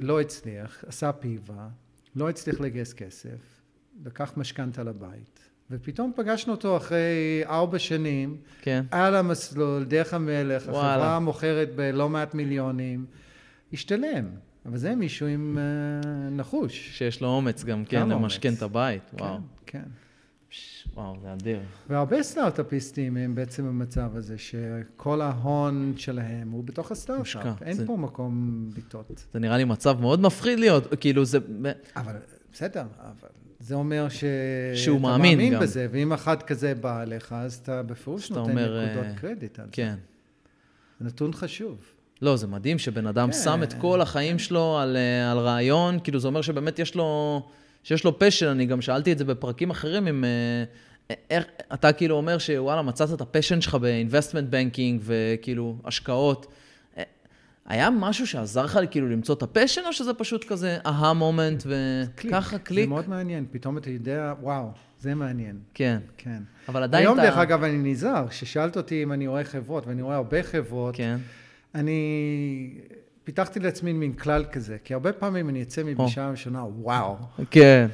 לא 0.00 0.20
הצליח, 0.20 0.84
עשה 0.86 1.12
פיבה, 1.12 1.68
לא 2.16 2.28
הצליח 2.28 2.60
לגייס 2.60 2.92
כסף, 2.92 3.62
לקח 4.04 4.32
משכנתה 4.36 4.82
לבית, 4.82 5.48
ופתאום 5.70 6.12
פגשנו 6.16 6.52
אותו 6.52 6.76
אחרי 6.76 7.42
ארבע 7.44 7.78
שנים, 7.78 8.36
כן, 8.62 8.84
על 8.90 9.16
המסלול, 9.16 9.84
דרך 9.84 10.14
המלך, 10.14 10.68
וואלה. 10.68 10.94
החברה 10.94 11.18
מוכרת 11.18 11.74
בלא 11.74 12.08
מעט 12.08 12.34
מיליונים, 12.34 13.06
השתלם. 13.72 14.24
אבל 14.68 14.76
זה 14.78 14.94
מישהו 14.94 15.26
עם 15.26 15.58
אה, 15.58 16.30
נחוש. 16.30 16.98
שיש 16.98 17.20
לו 17.20 17.28
אומץ 17.28 17.64
גם, 17.64 17.84
כן, 17.84 18.08
למשכן. 18.08 18.52
את 18.54 18.62
הבית, 18.62 19.02
כן, 19.16 19.24
וואו. 19.24 19.38
כן. 19.66 19.82
פש, 20.50 20.88
וואו, 20.94 21.16
זה 21.22 21.32
אדיר. 21.32 21.60
והרבה 21.88 22.22
סטארט-אפיסטים 22.22 23.16
הם 23.16 23.34
בעצם 23.34 23.64
במצב 23.64 24.10
הזה, 24.16 24.38
שכל 24.38 25.20
ההון 25.20 25.92
שלהם 25.96 26.50
הוא 26.50 26.64
בתוך. 26.64 26.92
הסטארט-אפ. 26.92 27.62
אין 27.62 27.76
זה- 27.76 27.86
פה 27.86 27.96
מקום 27.96 28.64
לטעות. 28.76 29.26
זה 29.32 29.38
נראה 29.38 29.56
לי 29.56 29.64
מצב 29.64 30.00
מאוד 30.00 30.20
מפחיד 30.20 30.58
להיות, 30.58 30.94
כאילו 31.00 31.24
זה... 31.24 31.38
אבל 31.96 32.16
בסדר, 32.52 32.84
אבל 33.00 33.28
זה 33.60 33.74
אומר 33.74 34.08
ש... 34.08 34.24
שהוא 34.74 35.00
מאמין 35.00 35.38
מאמין 35.38 35.54
גם. 35.54 35.60
בזה, 35.60 35.86
ואם 35.90 36.12
אחד 36.12 36.42
כזה 36.42 36.74
בא 36.74 37.02
אליך, 37.02 37.32
אז 37.32 37.54
אתה 37.54 37.82
בפירוש 37.82 38.30
נותן 38.30 38.50
אומר, 38.50 38.84
נקודות 38.86 39.04
אה, 39.06 39.14
קרדיט 39.14 39.58
על 39.58 39.64
זה. 39.66 39.72
כן. 39.72 39.94
זה 41.00 41.06
נתון 41.06 41.32
חשוב. 41.32 41.78
לא, 42.22 42.36
זה 42.36 42.46
מדהים 42.46 42.78
שבן 42.78 43.06
אדם 43.06 43.30
כן. 43.30 43.38
שם 43.38 43.62
את 43.62 43.72
כל 43.72 44.00
החיים 44.00 44.38
שלו 44.38 44.78
על, 44.78 44.96
אה, 44.96 45.30
על 45.30 45.38
רעיון, 45.38 45.98
כאילו 46.04 46.20
זה 46.20 46.28
אומר 46.28 46.42
שבאמת 46.42 46.78
יש 46.78 46.94
לו, 46.94 47.42
שיש 47.82 48.04
לו 48.04 48.18
passion, 48.18 48.46
אני 48.46 48.66
גם 48.66 48.80
שאלתי 48.80 49.12
את 49.12 49.18
זה 49.18 49.24
בפרקים 49.24 49.70
אחרים 49.70 50.06
עם, 50.06 50.24
אה, 50.24 50.64
איך, 51.30 51.44
אתה 51.74 51.92
כאילו 51.92 52.16
אומר 52.16 52.38
שוואלה, 52.38 52.82
מצאת 52.82 53.12
את 53.12 53.20
ה 53.20 53.25
passion 53.25 53.60
שלך 53.60 53.74
ב 53.74 53.81
investment 53.81 54.48
banking 54.48 55.00
וכאילו 55.04 55.76
השקעות. 55.84 56.46
אה, 56.98 57.02
היה 57.66 57.90
משהו 57.90 58.26
שעזר 58.26 58.64
לך 58.64 58.78
כאילו 58.90 59.08
למצוא 59.08 59.34
את 59.34 59.42
ה 59.42 59.46
passion, 59.46 59.80
או 59.86 59.92
שזה 59.92 60.14
פשוט 60.14 60.44
כזה 60.44 60.78
אהה 60.86 61.12
moment 61.12 61.62
וככה 61.66 62.58
קליק? 62.58 62.84
זה 62.84 62.88
מאוד 62.88 63.08
מעניין, 63.08 63.46
פתאום 63.50 63.78
אתה 63.78 63.90
יודע, 63.90 64.34
וואו, 64.40 64.70
זה 65.00 65.14
מעניין. 65.14 65.58
כן. 65.74 65.98
כן. 66.16 66.42
אבל 66.68 66.82
עדיין 66.82 67.06
היום, 67.06 67.18
אתה... 67.18 67.28
דרך 67.28 67.38
אגב, 67.38 67.62
אני 67.62 67.92
נזהר, 67.92 68.28
כששאלת 68.28 68.76
אותי 68.76 69.02
אם 69.02 69.12
אני 69.12 69.26
רואה 69.26 69.44
חברות, 69.44 69.86
ואני 69.86 70.02
רואה 70.02 70.16
הרבה 70.16 70.42
חברות, 70.42 70.96
כן. 70.96 71.16
אני 71.74 72.74
פיתחתי 73.24 73.60
לעצמי 73.60 73.92
מין 73.92 74.12
כלל 74.12 74.44
כזה, 74.52 74.76
כי 74.84 74.94
הרבה 74.94 75.12
פעמים 75.12 75.48
אני 75.48 75.62
אצא 75.62 75.82
מפגישה 75.82 76.30
ראשונה, 76.30 76.64
וואו. 76.64 77.16
כן. 77.50 77.88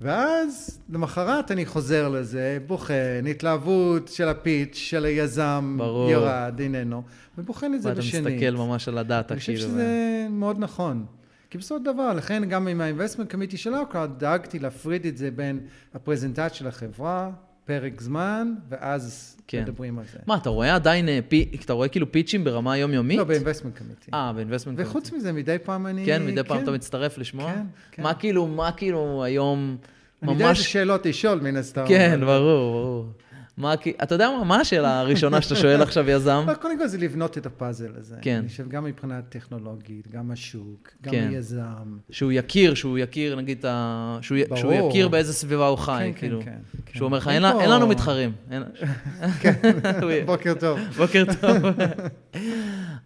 ואז 0.00 0.80
למחרת 0.90 1.50
אני 1.50 1.66
חוזר 1.66 2.08
לזה, 2.08 2.58
בוחן, 2.66 3.24
התלהבות 3.30 4.08
של 4.08 4.28
הפיץ', 4.28 4.76
של 4.76 5.04
היזם, 5.04 5.74
ברור. 5.78 6.10
ירד, 6.10 6.60
איננו, 6.60 7.02
ובוחן 7.38 7.74
את 7.74 7.82
זה 7.82 7.88
ואתה 7.88 8.00
בשנית. 8.00 8.26
מסתכל 8.26 8.50
ממש 8.50 8.88
על 8.88 8.98
הדאטה, 8.98 9.34
אני 9.34 9.40
כאילו. 9.40 9.58
חושב 9.58 9.68
שזה 9.70 10.26
מאוד 10.30 10.58
נכון. 10.58 11.06
כי 11.50 11.58
בסופו 11.58 11.78
של 11.78 11.84
דבר, 11.84 12.12
לכן 12.12 12.48
גם 12.48 12.68
עם 12.68 12.80
ה-investment 12.80 13.34
committee 13.34 13.56
של 13.56 13.74
אוקראד, 13.74 14.18
דאגתי 14.18 14.58
להפריד 14.58 15.06
את 15.06 15.16
זה 15.16 15.30
בין 15.30 15.60
הפרזנטציה 15.94 16.48
של 16.48 16.66
החברה, 16.66 17.30
פרק 17.64 18.00
זמן, 18.00 18.54
ואז 18.68 19.36
כן. 19.46 19.62
מדברים 19.62 19.98
על 19.98 20.04
זה. 20.12 20.18
מה, 20.26 20.36
אתה 20.36 20.48
רואה 20.48 20.74
עדיין, 20.74 21.08
אה, 21.08 21.18
פי, 21.28 21.56
אתה 21.64 21.72
רואה 21.72 21.88
כאילו 21.88 22.12
פיצ'ים 22.12 22.44
ברמה 22.44 22.76
יומיומית? 22.76 23.18
לא, 23.18 23.24
ב-investment 23.24 23.78
committee. 23.78 24.14
אה, 24.14 24.32
באינבסטמנט. 24.32 24.78
וחוץ 24.80 25.12
מזה, 25.12 25.32
מדי 25.32 25.56
פעם 25.64 25.86
אני... 25.86 26.06
כן, 26.06 26.26
מדי 26.26 26.42
פעם 26.42 26.62
אתה 26.62 26.70
מצטרף 26.70 27.18
לשמוע? 27.18 27.52
כן, 27.52 27.62
כן. 27.90 28.02
מה 28.02 28.14
כאילו, 28.14 28.46
מה 28.46 28.72
כאילו 28.72 29.24
היום 29.24 29.76
אני 30.22 30.32
יודע 30.32 30.44
איזה 30.50 30.60
ממש... 30.60 30.72
שאלות 30.72 31.06
לשאול, 31.06 31.40
מן 31.40 31.56
הסתם. 31.56 31.84
כן, 31.88 32.20
ברור, 32.20 32.82
ברור. 32.82 33.06
מה, 33.56 33.76
כי- 33.76 33.92
אתה 34.02 34.14
יודע 34.14 34.30
מה, 34.38 34.44
מה 34.44 34.56
השאלה 34.60 35.00
הראשונה 35.00 35.40
שאתה 35.42 35.54
שואל 35.56 35.82
עכשיו 35.86 36.10
יזם? 36.10 36.46
קודם 36.60 36.78
כל 36.78 36.86
זה 36.88 36.98
לבנות 36.98 37.38
את 37.38 37.46
הפאזל 37.46 37.90
הזה. 37.96 38.16
כן. 38.22 38.36
אני 38.40 38.48
חושב 38.48 38.68
גם 38.68 38.84
מבחינה 38.84 39.20
טכנולוגית, 39.22 40.08
גם 40.08 40.30
השוק, 40.30 40.90
גם 41.02 41.12
כן. 41.12 41.28
היזם. 41.30 41.96
שהוא 42.10 42.32
יכיר, 42.32 42.74
שהוא 42.74 42.98
יכיר, 42.98 43.36
נגיד, 43.36 43.66
ה- 43.66 44.18
שהוא 44.22 44.38
ברור. 44.48 44.60
שהוא 44.60 44.88
יכיר 44.88 45.08
באיזה 45.08 45.32
סביבה 45.32 45.66
הוא 45.66 45.78
חי, 45.78 45.92
כן, 45.98 46.12
כן, 46.12 46.18
כאילו. 46.20 46.40
כן, 46.42 46.56
כן. 46.86 46.92
שהוא 46.98 47.06
אומר 47.06 47.18
לך, 47.18 47.28
אין 47.28 47.44
אין 47.44 47.70
לנו 47.70 47.86
מתחרים. 47.86 48.32
אין- 48.50 48.62
הוא- 50.02 50.10
בוקר 50.26 50.54
טוב. 50.60 50.78
בוקר 50.96 51.24
טוב. 51.40 51.56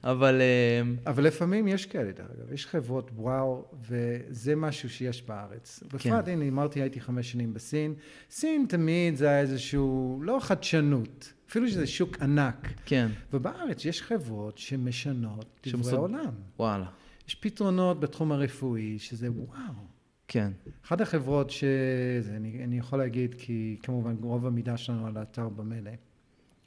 אבל... 0.05 0.41
אה, 0.41 0.83
אבל 1.11 1.25
לפעמים 1.25 1.69
יש 1.69 1.87
כאלה, 1.87 2.11
דרך 2.13 2.27
אגב. 2.39 2.53
יש 2.53 2.67
חברות 2.67 3.11
וואו, 3.17 3.65
וזה 3.89 4.57
משהו 4.57 4.91
שיש 4.91 5.23
בארץ. 5.29 5.83
בפרט, 5.95 6.29
הנה, 6.29 6.45
אמרתי, 6.49 6.81
הייתי 6.81 7.01
חמש 7.01 7.33
שנים 7.33 7.55
בסין. 7.55 7.95
סין 8.31 8.67
תמיד 8.69 9.17
זה 9.17 9.29
היה 9.29 9.41
איזשהו, 9.41 10.21
לא 10.23 10.38
חדשנות, 10.41 11.33
אפילו 11.49 11.69
שזה 11.69 11.87
שוק 11.87 12.23
ענק. 12.23 12.73
כן, 12.85 13.09
ובארץ 13.33 13.85
יש 13.85 14.03
חברות 14.03 14.59
שמשנות 14.59 15.47
דברי 15.67 15.71
שמסוד- 15.83 15.95
עולם. 15.99 16.33
וואלה. 16.59 16.87
יש 17.29 17.35
פתרונות 17.35 18.01
בתחום 18.01 18.33
הרפואי, 18.33 18.99
שזה 18.99 19.31
וואו. 19.31 19.73
כן, 20.29 20.53
אחת 20.85 21.01
החברות 21.01 21.51
שזה, 21.51 22.33
אני, 22.37 22.65
אני 22.65 22.79
יכול 22.79 22.99
להגיד, 22.99 23.35
כי 23.39 23.77
כמובן 23.83 24.17
רוב 24.23 24.47
המידע 24.47 24.77
שלנו 24.77 25.07
על 25.07 25.17
האתר 25.17 25.49
במלא, 25.49 25.91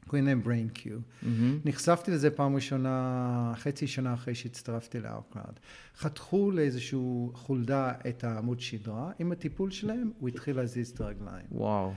קוראים 0.08 0.26
להם 0.26 0.42
BrainQ. 0.46 0.90
מהמם. 1.22 1.60
נחשפתי 1.66 2.12
לזה 2.12 2.32
פעם 2.32 2.56
ראשונה, 2.56 3.54
חצי 3.56 3.88
שנה 3.88 4.14
אחרי 4.14 4.36
שהצטרפתי 4.36 5.00
ל 5.00 5.06
OurCrowd. 5.06 5.60
חתכו 5.98 6.52
לאיזשהו 6.52 7.32
חולדה 7.34 7.92
את 8.10 8.24
העמוד 8.24 8.60
שדרה, 8.60 9.12
עם 9.20 9.32
הטיפול 9.32 9.72
שלהם 9.72 10.12
הוא 10.20 10.30
התחיל 10.30 10.56
להזיז 10.56 10.90
את 10.90 11.02
הרגליים. 11.02 11.46
וואו. 11.52 11.94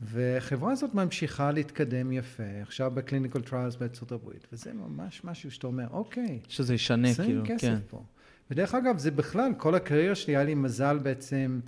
והחברה 0.00 0.72
הזאת 0.72 0.94
ממשיכה 0.94 1.52
להתקדם 1.52 2.12
יפה, 2.12 2.42
עכשיו 2.62 2.90
ב 2.94 2.99
clinical 2.99 3.40
trials 3.40 3.76
בארצות 3.76 4.12
הברית, 4.12 4.46
וזה 4.52 4.72
ממש 4.72 5.20
משהו 5.24 5.50
שאתה 5.50 5.66
אומר, 5.66 5.86
אוקיי, 5.90 6.38
שזה 6.48 6.74
ישנה, 6.74 7.14
כאילו, 7.14 7.42
כסף 7.46 7.60
כן. 7.60 7.78
פה. 7.88 8.02
ודרך 8.50 8.74
אגב, 8.74 8.98
זה 8.98 9.10
בכלל, 9.10 9.52
כל 9.56 9.74
הקריירה 9.74 10.14
שלי 10.14 10.36
היה 10.36 10.44
לי 10.44 10.54
מזל 10.54 10.98
בעצם, 10.98 11.60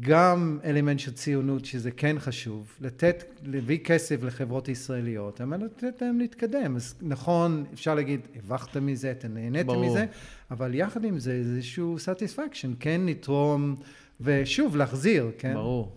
גם 0.00 0.58
אלמנט 0.64 0.98
של 0.98 1.12
ציונות, 1.12 1.64
שזה 1.64 1.90
כן 1.90 2.16
חשוב, 2.18 2.76
לתת, 2.80 3.24
להביא 3.42 3.78
כסף 3.78 4.22
לחברות 4.22 4.68
ישראליות, 4.68 5.40
אבל 5.40 5.64
לתת 5.64 6.02
להם 6.02 6.18
להתקדם. 6.18 6.76
אז 6.76 6.94
נכון, 7.02 7.64
אפשר 7.72 7.94
להגיד, 7.94 8.20
הרווחת 8.34 8.76
מזה, 8.76 9.10
אתה 9.10 9.28
נהנית 9.28 9.66
ברור. 9.66 9.90
מזה, 9.90 10.06
אבל 10.50 10.74
יחד 10.74 11.04
עם 11.04 11.18
זה, 11.18 11.42
זה 11.44 11.54
איזשהו 11.54 11.96
satisfaction, 11.96 12.68
כן 12.80 13.00
לתרום, 13.04 13.76
ושוב, 14.20 14.76
להחזיר, 14.76 15.30
כן? 15.38 15.54
ברור, 15.54 15.96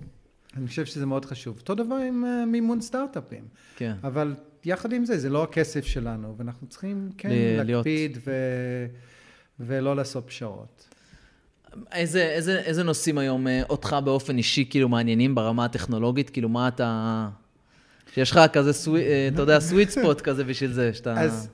אני 0.58 0.68
חושב 0.68 0.86
שזה 0.86 1.06
מאוד 1.06 1.26
חשוב. 1.26 1.58
אותו 1.58 1.76
דבר 1.76 1.96
עם 1.96 2.24
uh, 2.24 2.46
מימון 2.46 2.82
סטארט-אפים. 2.82 3.44
כן. 3.76 3.96
אבל 4.04 4.36
יחד 4.66 4.94
עם 4.94 5.06
זה, 5.06 5.18
זה 5.18 5.30
לא 5.30 5.44
הכסף 5.44 5.86
שלנו, 5.86 6.36
ואנחנו 6.38 6.68
צריכים 6.68 7.10
כן 7.18 7.30
ל- 7.30 7.64
להקפיד 7.64 8.18
ו... 8.26 8.32
ולא 9.60 9.96
לעשות 9.96 10.28
פשרות. 10.28 10.88
איזה, 11.92 12.24
איזה, 12.24 12.60
איזה 12.60 12.84
נושאים 12.84 13.18
היום 13.18 13.48
אה, 13.48 13.64
אותך 13.70 13.96
באופן 14.06 14.38
אישי 14.38 14.66
כאילו 14.70 14.90
מעניינים 14.90 15.36
ברמה 15.36 15.66
הטכנולוגית? 15.66 16.30
כאילו 16.30 16.50
מה 16.50 16.68
אתה... 16.68 17.30
שיש 18.14 18.32
לך 18.32 18.40
כזה, 18.54 18.74
סווי, 18.74 19.02
אה, 19.02 19.30
אתה 19.34 19.42
יודע, 19.42 19.60
סוויט 19.60 19.90
ספוט 19.90 20.22
כזה 20.22 20.44
בשביל 20.44 20.72
זה, 20.72 20.94
שאתה... 20.94 21.22
אז 21.22 21.50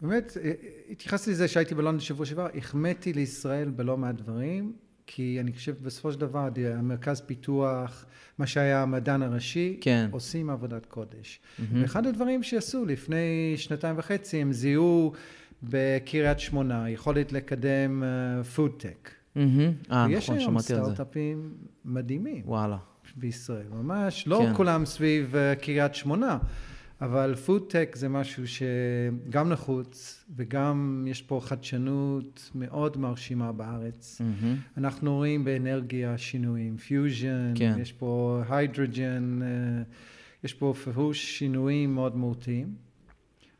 באמת, 0.00 0.36
אה, 0.44 0.52
התייחסתי 0.90 1.30
לזה 1.30 1.48
שהייתי 1.48 1.74
בלונדון 1.74 2.00
שבוע 2.00 2.26
שעבר, 2.26 2.48
החמאתי 2.54 3.12
לישראל 3.12 3.68
בלא 3.68 3.96
מעט 3.96 4.14
דברים, 4.14 4.72
כי 5.06 5.40
אני 5.40 5.52
חושב 5.52 5.74
בסופו 5.82 6.12
של 6.12 6.20
דבר, 6.20 6.48
המרכז 6.74 7.20
פיתוח, 7.20 8.04
מה 8.38 8.46
שהיה 8.46 8.82
המדען 8.82 9.22
הראשי, 9.22 9.78
כן. 9.80 10.08
עושים 10.10 10.50
עבודת 10.50 10.86
קודש. 10.86 11.40
ואחד 11.72 12.06
הדברים 12.06 12.42
שעשו 12.42 12.84
לפני 12.84 13.54
שנתיים 13.56 13.98
וחצי, 13.98 14.36
הם 14.36 14.52
זיהו 14.52 15.12
בקריית 15.62 16.40
שמונה, 16.40 16.90
יכולת 16.90 17.32
לקדם 17.32 18.02
פודטק. 18.54 19.10
מהמם. 19.36 19.72
אה, 19.90 20.06
ויש 20.08 20.24
נכון, 20.24 20.38
היום 20.38 20.50
שמעתי 20.50 20.74
על 20.74 20.84
זה. 20.84 20.94
סטארט-אפים 20.94 21.54
מדהימים 21.84 22.42
וואלה. 22.46 22.76
בישראל, 23.16 23.66
ממש, 23.70 24.24
לא 24.26 24.42
כן. 24.46 24.54
כולם 24.54 24.84
סביב 24.84 25.36
אה, 25.36 25.54
קריית 25.54 25.94
שמונה, 25.94 26.38
אבל 27.00 27.34
פודטק 27.34 27.92
זה 27.94 28.08
משהו 28.08 28.42
שגם 28.48 29.48
נחוץ 29.48 30.24
וגם 30.36 31.06
יש 31.10 31.22
פה 31.22 31.40
חדשנות 31.42 32.50
מאוד 32.54 32.96
מרשימה 32.96 33.52
בארץ. 33.52 34.20
מהמם. 34.20 34.56
אנחנו 34.76 35.14
רואים 35.14 35.44
באנרגיה 35.44 36.18
שינויים, 36.18 36.76
פיוז'ן, 36.76 37.52
כן. 37.54 37.76
יש 37.80 37.92
פה 37.92 38.42
hydrogen, 38.48 39.38
אה, 39.42 39.82
יש 40.44 40.54
פה 40.54 40.74
בפירוש 40.84 41.38
שינויים 41.38 41.94
מאוד 41.94 42.16
מהותיים. 42.16 42.85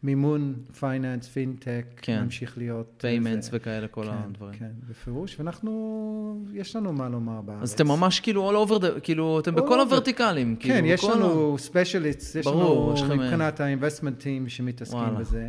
מימון, 0.06 0.54
finance, 0.80 1.28
פינטק, 1.28 1.84
כן. 1.96 2.22
ממשיך 2.22 2.58
להיות... 2.58 2.94
payments 3.00 3.50
זה. 3.50 3.56
וכאלה, 3.56 3.88
כל 3.88 4.02
כן, 4.02 4.10
הדברים. 4.10 4.54
כן, 4.58 4.70
בפירוש, 4.90 5.38
ואנחנו, 5.38 6.44
יש 6.52 6.76
לנו 6.76 6.92
מה 6.92 7.08
לומר 7.08 7.40
בארץ. 7.40 7.62
אז 7.62 7.72
אתם 7.72 7.88
ממש 7.88 8.20
כאילו 8.20 8.50
all 8.50 8.68
over 8.68 8.82
the, 8.82 9.00
כאילו, 9.00 9.40
אתם 9.40 9.54
בכל 9.54 9.80
over. 9.80 9.82
הוורטיקלים. 9.82 10.56
כן, 10.56 10.68
כאילו, 10.68 10.86
יש 10.86 11.04
בכל 11.04 11.14
לנו 11.14 11.58
specialist, 11.58 12.36
יש 12.36 12.46
לנו 12.46 12.94
מבחינת 13.16 13.60
ה-investment 13.60 14.22
team 14.22 14.48
שמתעסקים 14.48 14.98
וואלה. 14.98 15.18
בזה. 15.18 15.48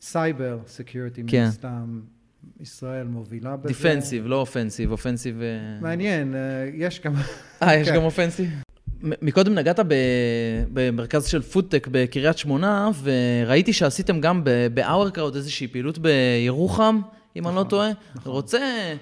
סייבר, 0.00 0.58
security, 0.66 1.22
מן 1.22 1.28
כן. 1.30 1.44
הסתם, 1.48 2.00
ישראל 2.60 3.06
מובילה 3.06 3.56
בזה. 3.56 3.68
defensive, 3.68 4.26
לא 4.26 4.40
offensive, 4.40 4.90
offensive... 4.90 5.40
אה, 5.40 5.80
מעניין, 5.80 6.34
אה, 6.34 6.40
יש 6.74 7.00
גם... 7.00 7.14
אה, 7.62 7.76
יש 7.76 7.88
כן. 7.88 7.96
גם 7.96 8.02
offensive? 8.02 8.50
מקודם 9.02 9.54
נגעת 9.54 9.80
במרכז 10.72 11.26
של 11.26 11.42
פודטק 11.42 11.88
בקריית 11.90 12.38
שמונה, 12.38 12.90
וראיתי 13.02 13.72
שעשיתם 13.72 14.20
גם 14.20 14.44
ב-hour 14.44 15.20
איזושהי 15.34 15.68
פעילות 15.68 15.98
בירוחם, 15.98 17.00
אם 17.36 17.46
אני 17.46 17.54
לא 17.54 17.60
נכון, 17.60 17.70
טועה. 17.70 17.90
נכון. 18.14 18.32
רוצה 18.32 18.94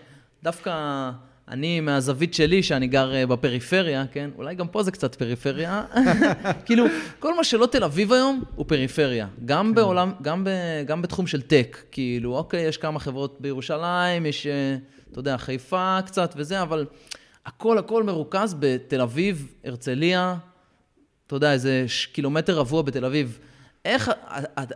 דווקא, 0.43 1.11
אני 1.49 1.81
מהזווית 1.81 2.35
שלי, 2.35 2.63
שאני 2.63 2.87
גר 2.87 3.15
אה, 3.15 3.27
בפריפריה, 3.27 4.05
כן? 4.13 4.31
אולי 4.37 4.55
גם 4.55 4.69
פה 4.69 4.83
זה 4.83 4.91
קצת 4.91 5.15
פריפריה. 5.15 5.85
כאילו, 6.67 6.85
כל 7.19 7.37
מה 7.37 7.45
שלא 7.45 7.67
תל 7.67 7.85
אביב 7.85 8.13
היום 8.13 8.43
הוא 8.55 8.67
פריפריה. 8.69 9.27
גם 9.45 9.69
כן. 9.69 9.75
בעולם, 9.75 10.13
גם, 10.23 10.45
ב, 10.45 10.49
גם 10.87 11.03
בתחום 11.03 11.27
של 11.27 11.43
טק. 11.43 11.79
כאילו, 11.91 12.37
אוקיי, 12.37 12.63
יש 12.63 12.77
כמה 12.77 13.01
חברות 13.01 13.37
בירושלים, 13.41 14.27
יש, 14.27 14.47
אה, 14.47 14.77
אתה 15.11 15.19
יודע, 15.19 15.37
חיפה 15.37 15.99
קצת 16.07 16.35
וזה, 16.37 16.63
אבל 16.63 16.87
הכל 17.47 17.79
הכל 17.79 18.03
מרוכז 18.03 18.57
בתל 18.59 19.01
אביב, 19.01 19.55
הרצליה, 19.65 20.37
אתה 21.27 21.37
יודע, 21.37 21.53
איזה 21.53 21.87
קילומטר 22.13 22.59
רבוע 22.59 22.83
בתל 22.83 23.05
אביב. 23.05 23.39
איך, 23.85 24.11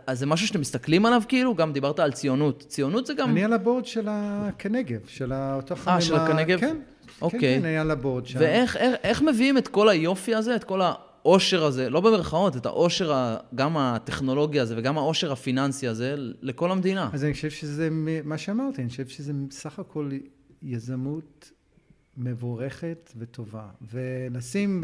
אז 0.07 0.19
זה 0.19 0.25
משהו 0.25 0.47
שאתם 0.47 0.61
מסתכלים 0.61 1.05
עליו 1.05 1.21
כאילו? 1.27 1.55
גם 1.55 1.73
דיברת 1.73 1.99
על 1.99 2.11
ציונות. 2.11 2.63
ציונות 2.67 3.05
זה 3.05 3.13
גם... 3.13 3.29
אני 3.29 3.43
על 3.43 3.53
הבורד 3.53 3.85
של 3.85 4.07
הכנגב, 4.11 4.99
של 5.07 5.33
אותו 5.33 5.75
חמימה... 5.75 6.01
של 6.01 6.15
הכנגב? 6.15 6.59
כן. 6.59 6.77
אוקיי. 7.21 7.39
כן, 7.39 7.59
כן, 7.59 7.65
אני 7.65 7.77
על 7.77 7.91
הבורד 7.91 8.25
שם. 8.25 8.39
ואיך 8.39 8.77
איך, 8.77 8.95
איך 9.03 9.21
מביאים 9.21 9.57
את 9.57 9.67
כל 9.67 9.89
היופי 9.89 10.35
הזה, 10.35 10.55
את 10.55 10.63
כל 10.63 10.81
העושר 10.81 11.63
הזה, 11.63 11.89
לא 11.89 12.01
במרכאות, 12.01 12.57
את 12.57 12.65
העושר, 12.65 13.35
גם 13.55 13.77
הטכנולוגי 13.77 14.59
הזה 14.59 14.75
וגם 14.77 14.97
העושר 14.97 15.31
הפיננסי 15.31 15.87
הזה, 15.87 16.15
לכל 16.41 16.71
המדינה? 16.71 17.09
אז 17.13 17.23
אני 17.23 17.33
חושב 17.33 17.49
שזה, 17.49 17.89
מה 18.23 18.37
שאמרתי, 18.37 18.81
אני 18.81 18.89
חושב 18.89 19.07
שזה 19.07 19.33
סך 19.51 19.79
הכל 19.79 20.09
יזמות 20.63 21.51
מבורכת 22.19 23.13
וטובה. 23.17 23.67
ולשים 23.91 24.83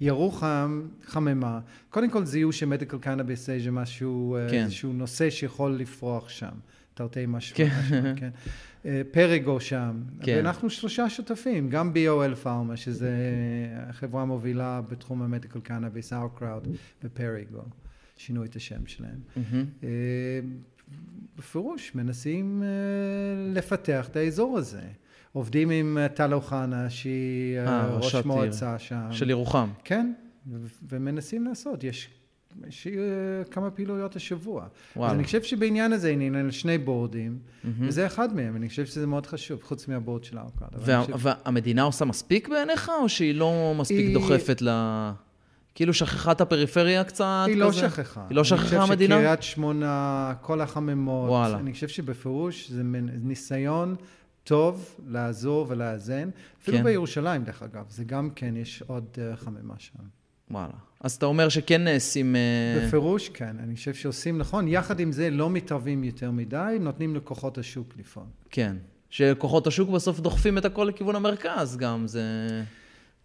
בירוחם 0.00 0.82
חממה, 1.04 1.60
קודם 1.90 2.10
כל 2.10 2.24
זיהו 2.24 2.52
שמדיקל 2.52 2.98
קנאביס 2.98 3.46
זה 3.46 3.70
משהו, 3.70 4.36
כן. 4.50 4.64
איזשהו 4.64 4.92
נושא 4.92 5.30
שיכול 5.30 5.72
לפרוח 5.72 6.28
שם. 6.28 6.54
תרתי 6.94 7.24
משמע, 7.28 7.56
כן. 7.90 8.14
כן. 8.16 8.30
פריגו 9.10 9.60
שם, 9.60 10.02
כן. 10.22 10.34
ואנחנו 10.36 10.70
שלושה 10.70 11.10
שותפים, 11.10 11.70
גם 11.70 11.92
BOL 11.94 12.34
פארמה, 12.34 12.76
שזה 12.76 13.10
החברה 13.76 14.22
המובילה 14.22 14.80
בתחום 14.88 15.22
המדיקל 15.22 15.60
קנאביס, 15.60 16.12
אאורקראוד 16.12 16.68
ופריגו, 17.04 17.62
שינו 18.16 18.44
את 18.44 18.56
השם 18.56 18.86
שלהם. 18.86 19.20
Mm-hmm. 19.36 19.84
בפירוש 21.38 21.94
מנסים 21.94 22.62
לפתח 23.54 24.08
את 24.08 24.16
האזור 24.16 24.58
הזה. 24.58 24.82
עובדים 25.36 25.70
עם 25.70 25.98
טל 26.14 26.34
אוחנה, 26.34 26.90
שהיא 26.90 27.58
ראש 27.90 28.14
מועצה 28.14 28.78
שם. 28.78 29.08
של 29.10 29.30
ירוחם. 29.30 29.68
כן, 29.84 30.12
ומנסים 30.88 31.44
לעשות. 31.44 31.84
יש 31.84 32.08
יש 32.68 32.86
כמה 33.50 33.70
פעילויות 33.70 34.16
השבוע. 34.16 34.66
וואלה. 34.96 35.12
אז 35.12 35.16
אני 35.18 35.24
חושב 35.24 35.42
שבעניין 35.42 35.92
הזה 35.92 36.10
הנה 36.10 36.40
על 36.40 36.50
שני 36.50 36.78
בורדים, 36.78 37.38
mm-hmm. 37.38 37.68
וזה 37.80 38.06
אחד 38.06 38.34
מהם, 38.34 38.56
אני 38.56 38.68
חושב 38.68 38.86
שזה 38.86 39.06
מאוד 39.06 39.26
חשוב, 39.26 39.62
חוץ 39.62 39.88
מהבורד 39.88 40.24
של 40.24 40.38
הארקד. 40.38 40.66
וה, 40.78 41.00
חושב... 41.00 41.12
והמדינה 41.18 41.82
עושה 41.82 42.04
מספיק 42.04 42.48
בעיניך, 42.48 42.90
או 43.02 43.08
שהיא 43.08 43.34
לא 43.34 43.74
מספיק 43.78 43.98
היא... 43.98 44.14
דוחפת 44.14 44.62
ל... 44.62 44.70
כאילו 45.74 45.94
שכחה 45.94 46.32
את 46.32 46.40
הפריפריה 46.40 47.04
קצת 47.04 47.44
היא 47.46 47.56
לא 47.56 47.68
כזה? 47.68 47.82
לא 47.82 47.88
שכחה. 47.88 48.24
היא 48.28 48.36
לא 48.36 48.44
שכחה 48.44 48.82
המדינה? 48.82 49.14
אני 49.14 49.22
חושב 49.22 49.32
שקריית 49.34 49.42
שמונה, 49.42 50.32
כל 50.40 50.60
החממות, 50.60 51.28
וואלה. 51.28 51.58
אני 51.58 51.72
חושב 51.72 51.88
שבפירוש 51.88 52.70
זה 52.70 52.82
ניסיון 53.22 53.96
טוב 54.46 54.96
לעזור 55.06 55.66
ולאזן. 55.68 56.30
אפילו 56.62 56.78
כן. 56.78 56.84
בירושלים, 56.84 57.44
דרך 57.44 57.62
אגב, 57.62 57.84
זה 57.88 58.04
גם 58.04 58.30
כן, 58.30 58.56
יש 58.56 58.82
עוד 58.86 59.04
uh, 59.14 59.36
חממה 59.36 59.74
שם. 59.78 59.98
וואלה. 60.50 60.72
אז 61.00 61.12
אתה 61.12 61.26
אומר 61.26 61.48
שכן 61.48 61.84
נעשים... 61.84 62.36
אה, 62.36 62.86
בפירוש 62.86 63.28
כן, 63.28 63.56
אני 63.58 63.76
חושב 63.76 63.94
שעושים 63.94 64.38
נכון. 64.38 64.68
יחד 64.68 65.00
עם 65.00 65.12
זה 65.12 65.30
לא 65.30 65.50
מתערבים 65.50 66.04
יותר 66.04 66.30
מדי, 66.30 66.76
נותנים 66.80 67.16
לכוחות 67.16 67.58
השוק 67.58 67.94
לפעול. 67.98 68.26
כן. 68.50 68.76
שכוחות 69.10 69.66
השוק 69.66 69.90
בסוף 69.90 70.20
דוחפים 70.20 70.58
את 70.58 70.64
הכל 70.64 70.84
לכיוון 70.84 71.16
המרכז 71.16 71.76
גם, 71.76 72.06
זה... 72.06 72.22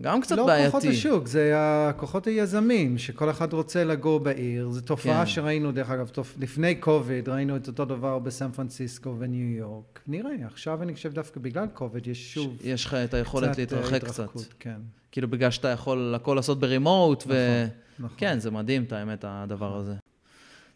גם 0.02 0.22
קצת 0.22 0.38
לא 0.38 0.46
בעייתי. 0.46 0.66
לא 0.66 0.72
כוחות 0.72 0.90
השוק, 0.90 1.28
זה 1.28 1.54
הכוחות 1.56 2.28
היזמים, 2.28 2.98
שכל 2.98 3.30
אחד 3.30 3.54
רוצה 3.54 3.84
לגור 3.84 4.20
בעיר. 4.20 4.70
זו 4.70 4.82
תופעה 4.82 5.20
כן. 5.20 5.26
שראינו, 5.26 5.72
דרך 5.72 5.90
אגב, 5.90 6.08
תופ... 6.08 6.36
לפני 6.40 6.76
קוביד, 6.76 7.30
ראינו 7.30 7.56
את 7.56 7.68
אותו 7.68 7.86
דבר 7.86 8.20
בסן 8.20 8.52
פרנסיסקו 8.52 9.16
וניו 9.20 9.58
יורק. 9.58 10.00
נראה, 10.08 10.32
עכשיו 10.46 10.84
אני 10.84 10.94
חושב 10.94 11.14
דווקא 11.14 11.40
בגלל 11.40 11.68
קוביד, 11.74 12.08
יש 12.08 12.34
שוב... 12.34 12.58
יש 12.64 12.86
לך 12.86 12.94
את 12.94 13.14
היכולת 13.14 13.58
להתרחק 13.58 14.04
קצת. 14.04 14.30
כן. 14.60 14.80
כאילו 15.12 15.28
בגלל 15.28 15.52
שאתה 15.52 15.68
יכול 15.68 16.14
הכל 16.16 16.34
לעשות 16.34 16.60
ברימוט, 16.60 17.24
נכון, 17.24 17.36
ו... 17.36 17.66
נכון. 18.00 18.18
כן, 18.20 18.40
זה 18.40 18.52
מדהים, 18.52 18.84
את 18.84 18.94
האמת, 18.94 19.26
הדבר 19.28 19.78
הזה. 19.78 19.94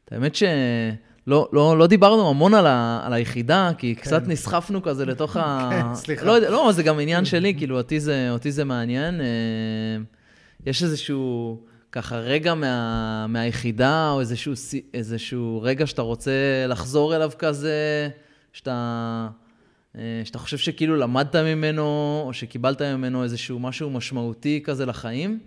את 0.06 0.14
האמת 0.14 0.36
שלא 0.36 0.48
לא, 1.28 1.78
לא 1.78 1.88
דיברנו 1.88 2.30
המון 2.30 2.54
על, 2.54 2.68
ה, 2.68 3.02
על 3.04 3.14
היחידה, 3.14 3.72
כי 3.78 3.96
כן. 3.96 4.02
קצת 4.02 4.28
נסחפנו 4.28 4.84
כזה 4.84 5.06
לתוך 5.06 5.38
ה... 5.38 5.70
כן, 5.72 5.96
סליחה. 5.96 6.26
לא, 6.26 6.40
לא, 6.40 6.72
זה 6.72 6.84
גם 6.84 7.00
עניין 7.00 7.26
שלי, 7.26 7.54
כאילו, 7.58 7.78
אותי 7.78 8.00
זה, 8.00 8.28
אותי 8.32 8.52
זה 8.52 8.64
מעניין. 8.64 9.22
אה, 9.22 9.26
יש 10.66 10.84
איזשהו, 10.84 11.60
ככה, 11.92 12.18
רגע 12.18 12.54
מה, 12.54 13.28
מהיחידה, 13.28 14.12
או 14.12 14.20
איזשהו, 14.20 14.54
איזשהו 14.94 15.60
רגע 15.64 15.88
שאתה 15.88 16.02
רוצה 16.02 16.32
לחזור 16.68 17.16
אליו 17.16 17.32
כזה, 17.38 18.10
שאתה... 18.54 19.28
אה, 19.98 20.22
שאתה 20.24 20.40
חושב 20.40 20.58
שכאילו 20.58 20.96
למדת 20.96 21.36
ממנו, 21.36 21.84
או 22.26 22.34
שקיבלת 22.34 22.82
ממנו 22.82 23.24
איזשהו 23.24 23.60
משהו 23.60 23.90
משמעותי 23.90 24.62
כזה 24.64 24.86
לחיים? 24.86 25.40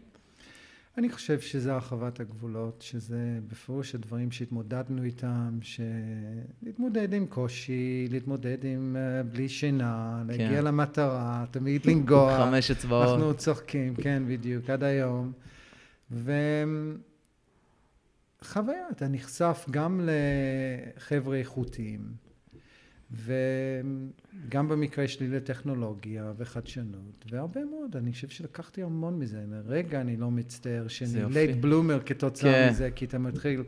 אני 0.99 1.11
חושב 1.11 1.41
שזה 1.41 1.73
הרחבת 1.73 2.21
הגבולות, 2.21 2.83
שזה 2.83 3.39
בפירוש 3.49 3.95
הדברים 3.95 4.31
שהתמודדנו 4.31 5.03
איתם, 5.03 5.59
שלהתמודד 5.63 7.13
עם 7.13 7.27
קושי, 7.27 8.09
להתמודד 8.11 8.65
עם 8.65 8.97
uh, 8.97 9.27
בלי 9.33 9.49
שינה, 9.49 10.23
כן. 10.23 10.27
להגיע 10.27 10.61
למטרה, 10.61 11.45
תמיד 11.51 11.87
לנגוע. 11.87 12.37
חמש 12.45 12.71
אצבעות. 12.71 13.09
אנחנו 13.09 13.35
צוחקים, 13.35 13.95
כן, 13.95 14.23
בדיוק, 14.29 14.71
עד 14.71 14.83
היום. 14.83 15.33
וחוויה, 16.11 16.29
אתה 18.91 19.09
נחשף 19.09 19.67
גם 19.71 20.09
לחבר'ה 20.97 21.37
איכותיים. 21.37 22.28
וגם 23.13 24.69
במקרה 24.69 25.09
שלי 25.09 25.29
לטכנולוגיה 25.29 26.33
וחדשנות, 26.37 27.25
והרבה 27.31 27.61
מאוד, 27.65 27.97
אני 27.97 28.13
חושב 28.13 28.29
שלקחתי 28.29 28.83
המון 28.83 29.19
מזה. 29.19 29.45
לרגע 29.51 30.01
אני 30.01 30.17
לא 30.17 30.31
מצטער 30.31 30.89
שאני 30.89 31.35
late 31.35 31.57
bloomer 31.57 32.01
כתוצאה 32.07 32.53
כן. 32.53 32.69
מזה, 32.71 32.91
כי 32.91 33.05
אתה 33.05 33.19
מתחיל 33.19 33.63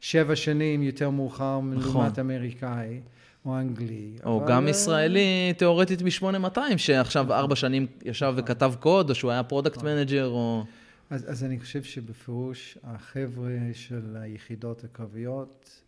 שבע 0.00 0.36
שנים 0.36 0.82
יותר 0.82 1.10
מאוחר 1.10 1.60
נכון. 1.60 1.92
לעומת 1.94 2.18
אמריקאי. 2.18 3.00
או 3.44 3.58
אנגלי. 3.58 4.16
או 4.24 4.40
אבל... 4.40 4.48
גם 4.48 4.68
ישראלי, 4.68 5.52
תיאורטית 5.58 6.02
מ-8200, 6.02 6.58
שעכשיו 6.76 7.32
ארבע 7.32 7.56
שנים 7.56 7.86
ישב 8.04 8.26
נכון. 8.26 8.44
וכתב 8.44 8.74
קוד, 8.80 9.10
או 9.10 9.14
שהוא 9.14 9.30
היה 9.30 9.42
product 9.42 9.76
נכון. 9.76 9.88
manager, 9.88 10.26
או... 10.26 10.64
אז, 11.10 11.30
אז 11.30 11.44
אני 11.44 11.60
חושב 11.60 11.82
שבפירוש 11.82 12.78
החבר'ה 12.84 13.50
של 13.72 14.16
היחידות 14.20 14.84
הקרביות, 14.84 15.82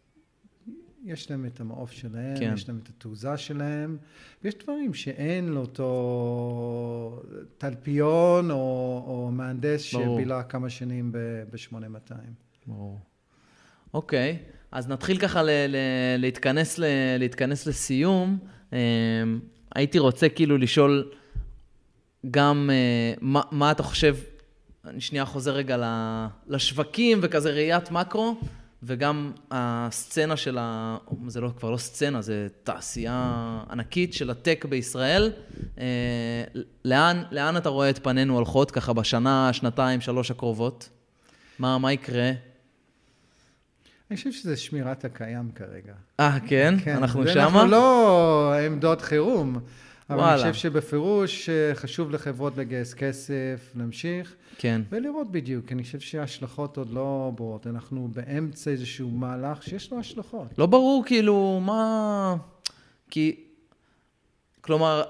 יש 1.06 1.30
להם 1.30 1.46
את 1.46 1.60
המעוף 1.60 1.92
שלהם, 1.92 2.38
כן. 2.38 2.52
יש 2.54 2.68
להם 2.68 2.78
את 2.82 2.88
התעוזה 2.88 3.36
שלהם, 3.36 3.96
ויש 4.44 4.54
דברים 4.54 4.94
שאין 4.94 5.48
לאותו 5.48 7.22
תלפיון 7.58 8.50
או, 8.50 8.56
או 9.06 9.30
מהנדס 9.32 9.94
ברור. 9.94 10.16
שבילה 10.18 10.42
כמה 10.42 10.70
שנים 10.70 11.12
ב-8200. 11.12 12.14
ברור. 12.66 13.00
אוקיי, 13.94 14.38
אז 14.72 14.88
נתחיל 14.88 15.18
ככה 15.18 15.42
ל- 15.42 15.50
ל- 15.68 15.76
להתכנס, 16.18 16.78
ל- 16.78 16.84
להתכנס 17.18 17.66
לסיום. 17.66 18.38
אמ, 18.72 18.78
הייתי 19.74 19.98
רוצה 19.98 20.28
כאילו 20.28 20.58
לשאול 20.58 21.10
גם 22.30 22.70
אה, 22.72 23.14
מה, 23.20 23.40
מה 23.50 23.70
אתה 23.70 23.82
חושב, 23.82 24.16
אני 24.84 25.00
שנייה 25.00 25.24
חוזר 25.24 25.54
רגע 25.54 25.76
לשווקים 26.46 27.18
וכזה 27.22 27.50
ראיית 27.50 27.90
מקרו. 27.90 28.36
וגם 28.86 29.32
הסצנה 29.50 30.36
של 30.36 30.58
ה... 30.60 30.96
זה 31.26 31.40
לא, 31.40 31.50
כבר 31.58 31.70
לא 31.70 31.76
סצנה, 31.76 32.22
זה 32.22 32.46
תעשייה 32.64 33.60
ענקית 33.70 34.14
של 34.14 34.30
הטק 34.30 34.64
בישראל. 34.68 35.32
אה, 35.78 36.44
לאן, 36.84 37.22
לאן 37.30 37.56
אתה 37.56 37.68
רואה 37.68 37.90
את 37.90 37.98
פנינו 38.04 38.34
הולכות 38.34 38.70
ככה 38.70 38.92
בשנה, 38.92 39.52
שנתיים, 39.52 40.00
שלוש 40.00 40.30
הקרובות? 40.30 40.88
מה, 41.58 41.78
מה 41.78 41.92
יקרה? 41.92 42.30
אני 44.10 44.16
חושב 44.16 44.32
שזה 44.32 44.56
שמירת 44.56 45.04
הקיים 45.04 45.50
כרגע. 45.54 45.92
אה, 46.20 46.38
כן? 46.46 46.74
כן? 46.84 46.96
אנחנו 46.96 47.28
שמה? 47.28 47.44
אנחנו 47.44 47.66
לא 47.66 48.54
עמדות 48.66 49.02
חירום. 49.02 49.58
אבל 50.10 50.18
וואלה. 50.18 50.42
אני 50.42 50.52
חושב 50.52 50.62
שבפירוש 50.62 51.48
אה, 51.48 51.74
חשוב 51.74 52.10
לחברות 52.10 52.56
לגייס 52.56 52.94
כסף, 52.94 53.72
להמשיך. 53.74 54.34
כן. 54.58 54.82
ולראות 54.90 55.30
בדיוק, 55.30 55.72
אני 55.72 55.82
חושב 55.82 56.00
שההשלכות 56.00 56.76
עוד 56.76 56.90
לא 56.90 57.32
ברורות. 57.34 57.66
אנחנו 57.66 58.08
באמצע 58.12 58.70
איזשהו 58.70 59.10
מהלך 59.10 59.62
שיש 59.62 59.92
לו 59.92 59.98
השלכות. 59.98 60.46
לא 60.58 60.66
ברור 60.66 61.04
כאילו 61.06 61.60
מה... 61.62 62.36
כי... 63.10 63.36
כלומר, 64.60 65.02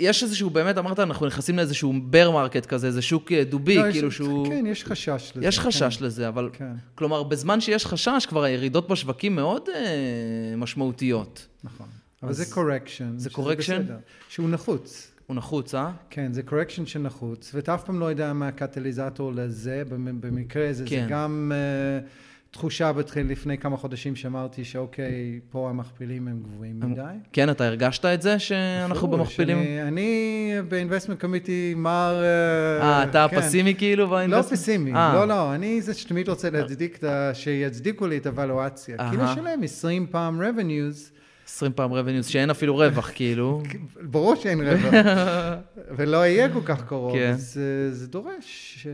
יש 0.00 0.22
איזשהו, 0.22 0.50
באמת 0.50 0.78
אמרת, 0.78 0.98
אנחנו 0.98 1.26
נכנסים 1.26 1.56
לאיזשהו 1.56 1.94
bear 2.02 2.30
market 2.30 2.66
כזה, 2.66 2.86
איזה 2.86 3.02
שוק 3.02 3.32
אה, 3.32 3.44
דובי, 3.44 3.76
לא, 3.76 3.92
כאילו 3.92 4.08
יש, 4.08 4.14
שהוא... 4.14 4.46
כן, 4.46 4.66
יש 4.66 4.84
חשש 4.84 5.32
לזה. 5.36 5.46
יש 5.46 5.58
חשש 5.58 5.96
כן. 5.96 6.04
לזה, 6.04 6.28
אבל... 6.28 6.50
כן. 6.52 6.72
כלומר, 6.94 7.22
בזמן 7.22 7.60
שיש 7.60 7.86
חשש, 7.86 8.26
כבר 8.28 8.42
הירידות 8.42 8.88
בשווקים 8.88 9.36
מאוד 9.36 9.68
אה, 9.74 10.56
משמעותיות. 10.56 11.46
נכון. 11.64 11.86
אבל 12.22 12.32
זה 12.32 12.44
correction. 12.54 13.18
זה 13.18 13.30
correction? 13.30 13.82
שהוא 14.28 14.50
נחוץ. 14.50 15.12
הוא 15.26 15.36
נחוץ, 15.36 15.74
אה? 15.74 15.90
כן, 16.10 16.32
זה 16.32 16.42
correction 16.42 16.86
שנחוץ, 16.86 17.50
ואתה 17.54 17.74
אף 17.74 17.84
פעם 17.84 18.00
לא 18.00 18.04
יודע 18.04 18.32
מה 18.32 18.48
הקטליזטור 18.48 19.32
לזה, 19.34 19.82
במקרה 20.20 20.68
הזה 20.68 20.84
כן. 20.86 21.02
זה 21.02 21.06
גם 21.10 21.52
uh, 21.54 22.06
תחושה 22.50 22.92
בתחיל 22.92 23.26
לפני 23.30 23.58
כמה 23.58 23.76
חודשים 23.76 24.16
שאמרתי 24.16 24.64
שאוקיי, 24.64 25.40
פה 25.50 25.70
המכפילים 25.70 26.28
הם 26.28 26.40
גבוהים 26.42 26.80
מדי. 26.80 27.02
כן, 27.32 27.50
אתה 27.50 27.66
הרגשת 27.66 28.04
את 28.04 28.22
זה 28.22 28.38
שאנחנו 28.38 29.08
במכפילים? 29.08 29.58
אני, 29.58 29.82
אני 29.82 30.52
ב 30.68 30.73
investment 30.73 31.20
committee 31.20 31.74
מר... 31.76 32.22
אה, 32.22 32.82
אה, 32.82 33.04
אתה 33.04 33.26
כן. 33.30 33.40
פסימי 33.40 33.74
כאילו 33.74 34.08
ב 34.08 34.11
investment? 34.11 34.50
לא 34.52 34.56
פסימי, 34.56 34.92
אה. 34.92 35.14
לא, 35.14 35.28
לא, 35.28 35.54
אני 35.54 35.82
זה 35.82 35.94
שתמיד 35.94 36.28
רוצה 36.28 36.50
להצדיק, 36.50 37.00
שיצדיקו 37.32 38.06
לי 38.06 38.16
את 38.16 38.26
הוולואציה. 38.26 39.10
כי 39.10 39.16
לשלם 39.16 39.62
20 39.62 40.06
פעם 40.10 40.40
revenues, 40.40 41.15
20 41.56 41.72
פעם 41.72 41.92
רבניוס, 41.92 42.26
שאין 42.26 42.50
אפילו 42.50 42.76
רווח, 42.76 43.10
כאילו. 43.14 43.62
ברור 44.12 44.34
שאין 44.34 44.60
רווח, 44.60 44.94
ולא 45.96 46.16
יהיה 46.26 46.52
כל 46.52 46.60
כך 46.64 46.84
קרוב. 46.84 47.12
כן. 47.12 47.34
זה, 47.36 47.94
זה 47.94 48.06
דורש 48.06 48.86
אה, 48.86 48.92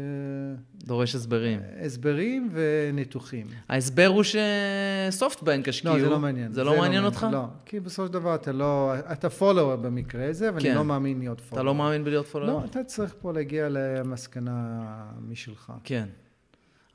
דורש 0.85 1.15
הסברים. 1.15 1.61
הסברים 1.85 2.51
וניתוחים. 2.53 3.47
ההסבר 3.69 4.07
הוא 4.07 4.23
שסופטבנק 4.23 5.69
השקיעו. 5.69 5.97
לא, 5.97 6.03
זה 6.03 6.09
לא 6.11 6.19
מעניין. 6.19 6.53
זה 6.53 6.65
לא 6.65 6.79
מעניין 6.79 7.05
אותך? 7.05 7.27
לא, 7.33 7.45
כי 7.67 7.81
בסופו 7.81 8.07
של 8.07 8.13
דבר 8.13 8.35
אתה 8.35 8.53
לא, 8.53 8.93
אתה 9.13 9.31
פולוור 9.31 9.77
במקרה 9.77 10.29
הזה, 10.29 10.55
ואני 10.55 10.65
כן. 10.65 10.75
לא 10.75 10.85
מאמין 10.85 11.19
להיות 11.19 11.41
פולוור. 11.41 11.55
אתה 11.55 11.63
לא 11.63 11.75
מאמין 11.75 12.05
בלהיות 12.05 12.27
פולו? 12.27 12.47
לא, 12.47 12.63
אתה 12.65 12.85
צריך 12.85 13.15
פה 13.21 13.33
להגיע 13.33 13.69
למסקנה 13.71 14.81
משלך. 15.29 15.73
כן. 15.85 16.09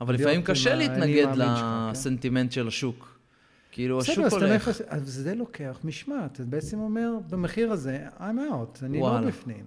אבל 0.00 0.14
לפעמים 0.14 0.42
קשה 0.42 0.74
להתנגד 0.74 1.26
כן? 1.34 1.38
לסנטימנט 1.38 2.52
של 2.52 2.68
השוק. 2.68 3.17
כאילו, 3.72 3.98
בסדר, 3.98 4.12
השוק 4.12 4.24
אז 4.24 4.32
אתה 4.34 4.44
הולך. 4.46 4.54
נכנס, 4.68 4.80
אז 4.88 5.02
זה 5.08 5.34
לוקח 5.34 5.78
משמעת. 5.84 6.32
אתה 6.32 6.42
בעצם 6.42 6.78
אומר, 6.78 7.10
במחיר 7.30 7.72
הזה, 7.72 8.06
I'm 8.18 8.20
out, 8.20 8.84
אני 8.84 8.98
וואלה. 8.98 9.20
לא 9.20 9.26
בפנים. 9.26 9.64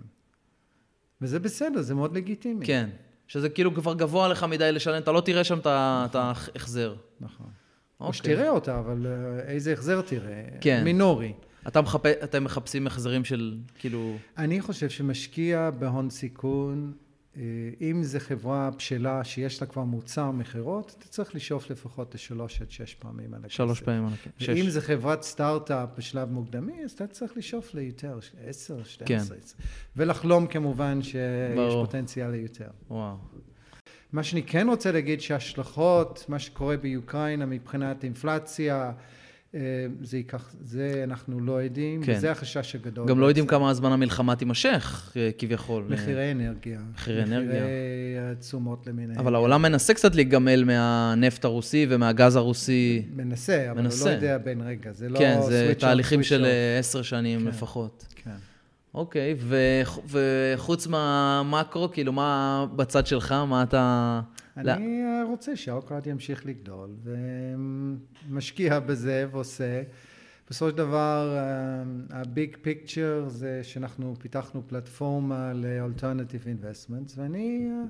וזה 1.21 1.39
בסדר, 1.39 1.81
זה 1.81 1.95
מאוד 1.95 2.15
לגיטימי. 2.15 2.65
כן. 2.65 2.89
שזה 3.27 3.49
כאילו 3.49 3.73
כבר 3.75 3.93
גבוה 3.93 4.27
לך 4.27 4.43
מדי 4.43 4.71
לשלם, 4.71 5.01
אתה 5.01 5.11
לא 5.11 5.21
תראה 5.21 5.43
שם 5.43 5.59
את 5.59 5.67
את 5.67 6.15
ההחזר. 6.15 6.95
נכון. 7.21 7.47
או 7.99 8.05
אוקיי. 8.05 8.17
שתראה 8.17 8.49
אותה, 8.49 8.79
אבל 8.79 9.07
אה, 9.07 9.39
איזה 9.39 9.73
החזר 9.73 10.01
תראה. 10.01 10.43
כן. 10.61 10.83
מינורי. 10.83 11.33
אתה 11.67 11.81
מחפ- 11.81 12.23
אתם 12.23 12.43
מחפשים 12.43 12.87
החזרים 12.87 13.25
של, 13.25 13.57
כאילו... 13.79 14.15
אני 14.37 14.61
חושב 14.61 14.89
שמשקיע 14.89 15.69
בהון 15.79 16.09
סיכון, 16.09 16.93
אם 17.81 17.99
זו 18.03 18.19
חברה 18.19 18.69
בשלה 18.77 19.23
שיש 19.23 19.61
לה 19.61 19.67
כבר 19.67 19.83
מוצר 19.83 20.31
מכירות, 20.31 20.95
אתה 20.99 21.07
צריך 21.07 21.35
לשאוף 21.35 21.69
לפחות 21.69 22.15
לשלוש 22.15 22.61
עד 22.61 22.71
שש 22.71 22.95
פעמים 22.95 23.33
על 23.33 23.39
הכסף. 23.39 23.55
שלוש 23.55 23.81
פעמים 23.81 24.05
על 24.05 24.13
הכסף. 24.13 24.49
ואם. 24.49 24.69
זו 24.69 24.81
חברת 24.81 25.23
סטארט-אפ 25.23 25.89
בשלב 25.97 26.31
מוקדמי, 26.31 26.83
אז 26.83 26.91
אתה 26.91 27.07
צריך 27.07 27.37
לשאוף 27.37 27.73
ליותר, 27.73 28.19
עשר, 28.45 28.83
שתים 28.83 29.17
עשרה. 29.17 29.37
ולחלום 29.95 30.47
כמובן 30.47 31.01
שיש 31.01 31.13
כן. 31.55 31.69
פוטנציאל 31.71 32.29
ליותר. 32.29 32.69
וואו. 32.89 33.15
מה 34.11 34.23
שאני 34.23 34.43
כן 34.43 34.67
רוצה 34.69 34.91
להגיד 34.91 35.21
שההשלכות, 35.21 36.25
מה 36.27 36.39
שקורה 36.39 36.77
באוקראינה 36.77 37.45
מבחינת 37.45 38.03
אינפלציה, 38.03 38.83
אה, 38.83 38.91
זה 40.01 40.17
ייקח, 40.17 40.55
זה 40.61 41.01
אנחנו 41.03 41.39
לא 41.39 41.63
יודעים, 41.63 42.03
כן. 42.03 42.13
וזה 42.17 42.31
החשש 42.31 42.75
הגדול. 42.75 43.07
גם 43.07 43.19
לא 43.19 43.25
יודעים. 43.25 43.47
כמה 43.47 43.73
זמן 43.73 43.91
המלחמה 43.91 44.35
תימשך, 44.35 45.11
אה, 45.15 45.29
כביכול. 45.37 45.83
מחירי 45.89 46.31
אנרגיה. 46.31 46.79
מחירי 46.93 47.23
אנרגיה. 47.23 47.49
מחירי 47.49 48.31
התשומות 48.31 48.87
למיניהם. 48.87 49.19
אבל 49.19 49.35
העולם 49.35 49.61
מנסה 49.61 49.93
קצת 49.93 50.15
להיגמל 50.15 50.63
מהנפט 50.63 51.45
הרוסי 51.45 51.85
ומהגז 51.89 52.35
הרוסי. 52.35 53.05
מנסה, 53.15 53.71
אבל 53.71 53.77
הוא 53.77 53.83
מנסה. 53.83 54.09
לא 54.09 54.15
יודע 54.15 54.37
בן 54.37 54.61
רגע. 54.61 54.91
זה 54.91 55.09
לא 55.09 55.19
כן, 55.19 55.39
זה 55.41 55.73
תהליכים 55.79 56.23
של. 56.23 56.45
אה, 56.45 56.79
עשר 56.79 57.01
שנים 57.01 57.39
כן. 57.39 57.47
לפחות. 57.47 58.05
כן. 58.15 58.31
אוקיי, 58.93 59.35
וחוץ 60.07 60.87
מהמקרו, 60.87 61.91
כאילו, 61.91 62.13
מה 62.13 62.65
בצד 62.75 63.07
שלך? 63.07 63.31
מה 63.31 63.63
אתה... 63.63 64.21
לא. 64.57 64.71
אני 64.71 65.03
אה, 65.03 65.23
רוצה 65.29 65.55
שהאוקרד 65.55 66.07
ימשיך 66.07 66.45
לגדול, 66.45 66.89
ומשקיע 68.27 68.79
בזה 68.79 69.25
ועושה. 69.31 69.83
בסופו 70.49 70.71
של 70.71 70.77
דבר, 70.77 71.37
הביג 72.09 72.57
פיקצ'ר 72.61 73.23
זה 73.27 73.59
שאנחנו 73.63 74.15
פיתחנו 74.19 74.61
פלטפורמה 74.67 75.51
ל-alternative 75.53 76.45
investments, 76.45 77.13
ואני 77.17 77.69
אה, 77.69 77.83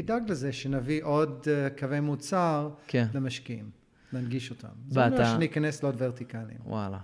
אדאג 0.00 0.30
לזה 0.30 0.52
שנביא 0.52 1.02
עוד 1.04 1.46
אה, 1.50 1.68
קווי 1.78 2.00
מוצר 2.00 2.70
כן, 2.86 3.06
למשקיעים, 3.14 3.70
להנגיש 4.12 4.50
אותם. 4.50 4.68
זה 4.88 5.04
אומר 5.04 5.12
ואתה- 5.12 5.26
שניכנס 5.36 5.82
לעוד 5.82 5.94
ורטיקלים. 5.98 6.56
וואלה. 6.66 6.98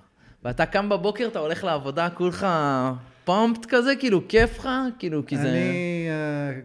ואתה 0.44 0.66
קם 0.66 0.88
בבוקר, 0.88 1.28
אתה 1.28 1.38
הולך 1.38 1.64
לעבודה, 1.64 2.10
כולך 2.10 2.46
פומפט 3.24 3.66
כזה, 3.68 3.96
כאילו, 3.96 4.28
כיף 4.28 4.58
לך? 4.58 4.68
כאילו, 4.98 5.26
כי 5.26 5.36
זה... 5.36 5.42
אני, 5.50 6.06
אה, 6.08 6.60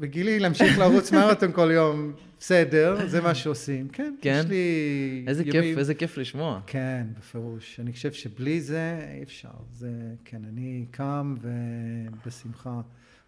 בגילי 0.00 0.40
להמשיך 0.40 0.78
לרוץ 0.78 1.12
מרתון 1.16 1.52
כל 1.52 1.70
יום, 1.74 2.12
בסדר, 2.38 3.06
זה 3.06 3.20
מה 3.20 3.34
שעושים. 3.34 3.88
כן, 3.88 4.14
כן? 4.20 4.40
יש 4.44 4.50
לי... 4.50 5.24
איזה 5.28 5.42
ימים- 5.42 5.52
כיף, 5.62 5.78
איזה 5.78 5.94
כיף 5.94 6.18
לשמוע. 6.18 6.60
כן, 6.66 7.06
בפירוש. 7.18 7.80
אני 7.80 7.92
חושב 7.92 8.12
שבלי 8.12 8.60
זה 8.60 8.98
אי 9.18 9.22
אפשר. 9.22 9.48
זה, 9.72 9.90
כן, 10.24 10.42
אני 10.52 10.84
קם 10.90 11.34
ובשמחה 11.40 12.80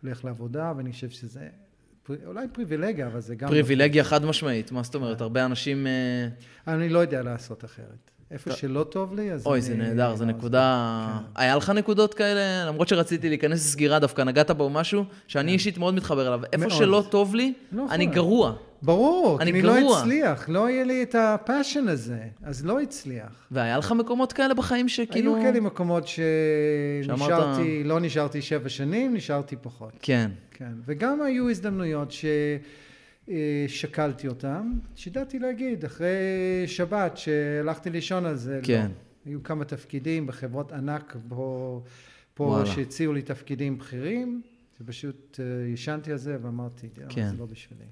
הולך 0.02 0.24
לעבודה, 0.24 0.72
ואני 0.76 0.92
חושב 0.92 1.10
שזה 1.10 1.48
פר- 2.02 2.16
אולי 2.26 2.46
פריבילגיה, 2.52 3.06
אבל 3.06 3.20
זה 3.20 3.34
גם... 3.34 3.48
פריבילגיה 3.48 4.04
חד 4.04 4.24
משמעית, 4.24 4.72
מה 4.72 4.82
זאת 4.82 4.94
אומרת? 4.94 5.20
הרבה 5.20 5.44
אנשים... 5.44 5.86
אה, 5.86 6.28
אני 6.74 6.88
לא 6.88 6.98
יודע 6.98 7.22
לעשות 7.22 7.64
אחרת. 7.64 8.10
איפה 8.32 8.50
טוב. 8.50 8.58
שלא 8.58 8.84
טוב 8.84 9.14
לי, 9.14 9.32
אז 9.32 9.46
אוי, 9.46 9.58
אני... 9.58 9.62
זה 9.66 9.74
נהדר, 9.76 10.16
זו 10.16 10.24
לא, 10.24 10.30
נקודה... 10.30 11.08
כן. 11.18 11.40
היה 11.42 11.56
לך 11.56 11.70
נקודות 11.70 12.14
כאלה? 12.14 12.66
למרות 12.66 12.88
שרציתי 12.88 13.28
להיכנס 13.28 13.58
לסגירה, 13.58 13.98
דווקא 13.98 14.22
נגעת 14.22 14.50
בו 14.50 14.70
משהו 14.70 15.04
שאני 15.26 15.52
אישית 15.52 15.78
מאוד 15.78 15.94
מתחבר 15.94 16.26
אליו. 16.26 16.40
איפה 16.52 16.58
מאוד. 16.58 16.70
שלא 16.70 17.04
טוב 17.10 17.34
לי, 17.34 17.52
לא 17.72 17.86
אני 17.90 18.04
יכול. 18.04 18.14
גרוע. 18.14 18.52
ברור, 18.82 19.38
אני 19.40 19.50
אני 19.50 19.62
לא 19.62 19.80
גרוע. 19.80 20.00
אצליח, 20.00 20.48
לא 20.48 20.70
יהיה 20.70 20.84
לי 20.84 21.02
את 21.02 21.14
הפאשן 21.18 21.88
הזה, 21.88 22.18
אז 22.42 22.66
לא 22.66 22.80
הצליח. 22.80 23.46
והיה 23.50 23.78
לך 23.78 23.92
מקומות 23.92 24.32
כאלה 24.32 24.54
בחיים 24.54 24.88
שכאילו... 24.88 25.36
היו 25.36 25.42
כאלה 25.42 25.60
מקומות 25.60 26.04
שנשארתי, 26.06 27.84
לא 27.84 28.00
נשארתי 28.00 28.42
שבע 28.42 28.68
שנים, 28.68 29.14
נשארתי 29.14 29.56
פחות. 29.62 29.92
כן, 30.02 30.30
כן, 30.50 30.72
וגם 30.86 31.22
היו 31.22 31.50
הזדמנויות 31.50 32.12
ששקלתי 33.28 34.28
אותן, 34.28 34.72
שידעתי 34.96 35.38
להגיד, 35.38 35.84
אחרי 35.84 36.08
שבת 36.66 37.16
שהלכתי 37.16 37.90
לישון 37.90 38.26
על 38.26 38.36
זה, 38.36 38.60
כן. 38.62 38.86
לא. 39.26 39.30
היו 39.30 39.42
כמה 39.42 39.64
תפקידים 39.64 40.26
בחברות 40.26 40.72
ענק 40.72 41.16
פה, 41.28 41.80
פה 42.34 42.44
וואלה. 42.44 42.66
שהציעו 42.66 43.12
לי 43.12 43.22
תפקידים 43.22 43.78
בכירים, 43.78 44.42
שפשוט 44.78 45.40
אה, 45.40 45.68
ישנתי 45.72 46.12
על 46.12 46.18
זה 46.18 46.36
ואמרתי, 46.42 46.86
"אה, 47.00 47.06
כן. 47.08 47.28
זה 47.28 47.36
לא 47.38 47.46
בשבילי. 47.46 47.84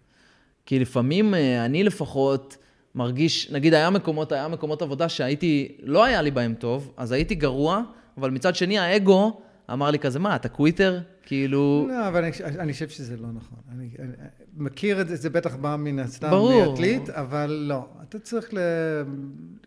כי 0.66 0.78
לפעמים 0.78 1.34
אה, 1.34 1.64
אני 1.64 1.84
לפחות 1.84 2.56
מרגיש, 2.94 3.50
נגיד 3.50 3.74
היה 3.74 3.90
מקומות, 3.90 4.32
היה 4.32 4.48
מקומות 4.48 4.82
עבודה 4.82 5.08
שהייתי, 5.08 5.76
לא 5.82 6.04
היה 6.04 6.22
לי 6.22 6.30
בהם 6.30 6.54
טוב, 6.54 6.92
אז 6.96 7.12
הייתי 7.12 7.34
גרוע, 7.34 7.82
אבל 8.16 8.30
מצד 8.30 8.54
שני 8.56 8.78
האגו 8.78 9.40
אמר 9.72 9.90
לי 9.90 9.98
כזה, 9.98 10.18
מה, 10.18 10.36
אתה 10.36 10.48
קוויטר? 10.48 11.00
כאילו... 11.30 11.86
לא, 11.88 12.08
אבל 12.08 12.24
אני, 12.24 12.32
אני 12.58 12.72
חושב 12.72 12.88
שזה 12.88 13.16
לא 13.16 13.28
נכון. 13.34 13.58
אני, 13.72 13.88
אני 13.98 14.08
מכיר 14.56 15.00
את 15.00 15.08
זה, 15.08 15.16
זה 15.16 15.30
בטח 15.30 15.56
בא 15.56 15.76
מן 15.76 15.98
הסתם 15.98 16.30
ברור. 16.30 16.70
מעתלית, 16.70 17.10
אבל 17.10 17.64
לא. 17.68 17.88
אתה 18.02 18.18
צריך 18.18 18.54
ל, 18.54 18.58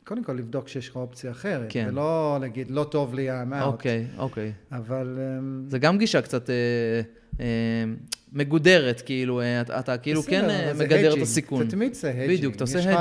קודם 0.04 0.24
כל 0.24 0.34
לבדוק 0.34 0.68
שיש 0.68 0.90
לך 0.90 0.96
אופציה 0.96 1.32
אחרת, 1.32 1.66
כן. 1.70 1.86
ולא 1.90 2.38
להגיד, 2.42 2.72
לא 2.72 2.84
טוב 2.84 3.14
לי, 3.14 3.30
I'm 3.32 3.54
out. 3.54 3.64
אוקיי, 3.64 4.08
אוקיי. 4.18 4.52
אבל... 4.72 5.20
אמ, 5.40 5.66
זה 5.68 5.80
גם 5.80 5.98
גישה 5.98 6.22
קצת 6.22 6.50
אה, 6.50 6.56
אה, 7.40 7.46
מגודרת, 8.34 9.02
כאילו, 9.06 9.42
אה, 9.42 9.62
אתה, 9.62 9.80
אתה 9.80 9.98
כאילו 9.98 10.22
בסדר, 10.22 10.32
כן 10.32 10.50
אה, 10.50 10.70
אבל 10.70 10.78
זה 10.78 10.84
מגדר 10.86 11.14
את 11.14 11.18
hedging. 11.18 11.22
הסיכון. 11.22 11.62
אתה 11.62 11.72
תמיד 11.72 11.90
עושה 11.92 12.10
hedging. 12.10 12.30
בדיוק, 12.38 12.56
אתה 12.56 12.64
עושה 12.64 12.80
יש 12.80 12.86
hedging. 12.86 12.90
לך 12.92 13.00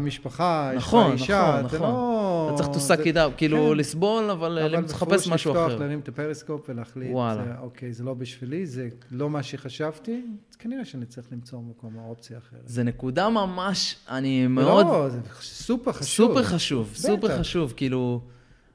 משפחה, 0.00 0.70
נכון, 0.76 1.14
יש 1.14 1.20
לך 1.20 1.22
אישה, 1.22 1.48
נכון, 1.50 1.66
אתה 1.66 1.76
נכון. 1.76 1.88
לא... 1.90 2.52
אתה 2.54 2.62
צריך 2.62 2.76
to 2.76 2.90
suck 2.92 2.96
זה- 3.04 3.10
it 3.10 3.34
up, 3.34 3.36
כאילו 3.36 3.68
כן. 3.72 3.76
לסבול, 3.78 4.30
אבל, 4.30 4.58
אבל 4.58 4.74
אבל 4.74 4.84
בפירוש 4.84 4.92
לחפש 4.92 5.28
משהו 5.28 5.52
אחר. 5.52 5.76
להרים 5.76 5.98
את 6.00 6.08
הפריסקופ 6.08 6.66
ולהחליט, 6.68 7.08
וואלה. 7.12 7.40
אה, 7.42 7.60
אוקיי, 7.60 7.92
זה 7.92 8.04
לא 8.04 8.14
בשבילי, 8.14 8.66
זה 8.66 8.88
לא 9.10 9.30
מה 9.30 9.42
שחשבתי, 9.42 10.22
אז 10.50 10.56
כנראה 10.56 10.84
שאני 10.84 11.06
צריך 11.06 11.26
למצוא 11.32 11.58
מקום 11.70 11.96
או 11.98 12.10
אופציה 12.10 12.38
אחרת. 12.38 12.60
זה 12.66 12.82
נקודה 12.82 13.28
ממש, 13.28 13.96
אני 14.08 14.46
מאוד... 14.46 14.86
לא, 14.86 15.08
זה 15.08 15.18
סופר 15.40 15.92
חשוב. 15.92 16.06
סופר 16.28 16.42
חשוב, 16.42 16.90
סופר. 16.94 17.38
חשוב, 17.38 17.72
כאילו... 17.76 18.20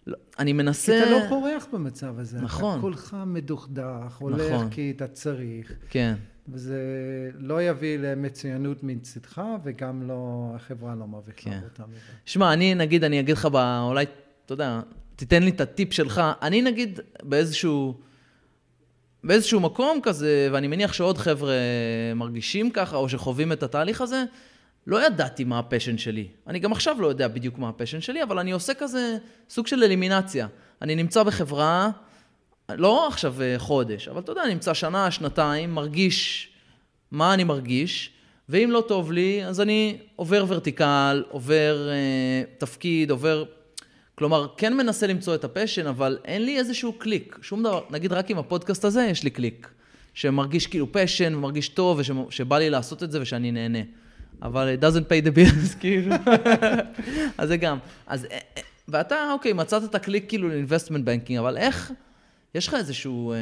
לא, 0.08 0.18
אני 0.40 0.50
כי 0.50 0.54
מנסה... 0.54 1.04
אתה 1.04 1.12
לא 1.12 1.20
פורח 1.30 1.68
במצב 1.74 2.20
הזה. 2.20 2.42
נכון. 2.42 2.74
אתה 2.74 2.82
כולך 2.82 3.18
מדוכדך, 3.26 4.18
הולך 4.20 4.52
נכון. 4.52 4.70
כי 4.70 4.94
אתה 4.96 5.08
צריך, 5.08 5.74
כן, 5.90 6.14
וזה 6.50 6.80
לא 7.38 7.62
יביא 7.62 7.98
למצוינות 7.98 8.84
מצדך, 8.84 9.42
וגם 9.64 10.08
לא, 10.08 10.52
החברה 10.56 10.96
לא 10.96 11.08
מרוויחה 11.08 11.50
כן. 11.50 11.60
אותה 11.64 11.84
מזה. 11.88 12.00
שמע, 12.26 12.54
אני 12.54 12.76
נגיד, 12.76 13.04
אני 13.04 13.20
אגיד 13.20 13.38
לך, 13.38 13.46
ב- 13.46 13.80
אולי, 13.88 14.06
אתה 14.46 14.54
יודע, 14.54 14.82
תיתן 15.16 15.44
לי 15.44 15.50
את 15.50 15.62
הטיפ 15.62 15.94
שלך. 15.94 16.22
אני 16.42 16.62
נגיד 16.62 17.00
באיזשהו, 17.24 17.98
באיזשהו 19.24 19.60
מקום 19.60 20.00
כזה, 20.04 20.50
ואני 20.52 20.68
מניח 20.68 20.94
שעוד 20.94 21.18
חבר'ה 21.18 21.56
מרגישים 22.16 22.72
ככה, 22.72 22.96
או 22.98 23.10
שחווים 23.10 23.52
את 23.52 23.64
התהליך 23.64 24.02
הזה, 24.02 24.24
לא 24.88 25.06
ידעתי 25.06 25.44
מה 25.44 25.60
ה 25.60 25.64
passion 25.64 25.98
שלי. 25.98 26.28
אני 26.48 26.60
גם 26.60 26.72
עכשיו 26.72 27.02
לא 27.02 27.08
יודע 27.08 27.28
בדיוק 27.28 27.58
מה 27.58 27.70
ה 27.70 27.74
passion 27.74 28.02
שלי, 28.02 28.24
אבל 28.24 28.40
אני 28.40 28.52
עושה 28.52 28.74
כזה 28.74 29.18
סוג 29.50 29.68
של 29.68 29.84
אלימינציה. 29.84 30.48
אני 30.82 30.96
נמצא 30.96 31.24
בחברה, 31.24 31.90
לא 32.70 33.08
עכשיו 33.08 33.42
אה, 33.42 33.56
חודש, 33.58 34.08
אבל 34.08 34.20
אתה 34.20 34.32
יודע, 34.32 34.44
אני 34.44 34.54
נמצא 34.54 34.74
שנה, 34.74 35.12
שנתיים, 35.12 35.72
מרגיש 35.74 36.50
מה 37.12 37.34
אני 37.34 37.44
מרגיש, 37.44 38.12
ואם 38.50 38.70
לא 38.72 38.84
טוב 38.88 39.12
לי, 39.12 39.46
אז 39.46 39.62
אני 39.62 39.98
עובר 40.16 40.46
vertical, 40.48 41.24
עובר 41.30 41.90
אה, 41.90 42.44
תפקיד, 42.58 43.12
עובר... 43.12 43.46
כלומר, 44.16 44.48
כן 44.58 44.78
מנסה 44.78 45.08
למצוא 45.08 45.36
את 45.36 45.44
ה 45.44 45.49
passion, 45.49 45.88
אבל 45.88 46.18
אין 46.26 46.46
לי 46.46 46.58
איזשהו 46.58 46.94
קליק. 46.94 47.38
שום 47.42 47.64
דבר, 47.64 47.84
נגיד 47.90 48.14
רק 48.14 48.30
עם 48.30 48.38
הפודקאסט 48.38 48.86
הזה 48.86 49.08
יש 49.12 49.24
לי 49.24 49.30
קליק. 49.30 49.68
שמרגיש 50.14 50.68
כאילו 50.68 50.92
passion, 50.92 51.36
ומרגיש 51.36 51.70
טוב, 51.70 52.00
ושבא 52.00 52.58
לי 52.58 52.70
לעשות 52.70 53.04
את 53.04 53.12
זה 53.12 53.22
ושאני 53.22 53.52
נהנה. 53.52 53.80
אבל 54.44 54.76
it 54.80 54.94
doesn't 54.94 55.04
pay 55.10 55.28
the 55.28 55.38
bills, 55.38 55.76
כאילו. 55.80 56.16
אז 57.38 57.48
זה 57.48 57.58
גם. 57.58 57.78
אז 58.08 58.26
א- 58.26 58.28
א- 58.60 58.62
ואתה, 58.88 59.16
אוקיי, 59.34 59.54
מצאת 59.54 59.84
את 59.84 59.96
הקליק 59.96 60.26
כאילו 60.30 60.50
ל 60.50 60.55
investment 60.55 61.06
banking, 61.06 61.40
אבל 61.40 61.58
איך, 61.58 61.92
יש 62.56 62.68
לך 62.68 62.74
איזשהו 62.74 63.32
אה, 63.34 63.38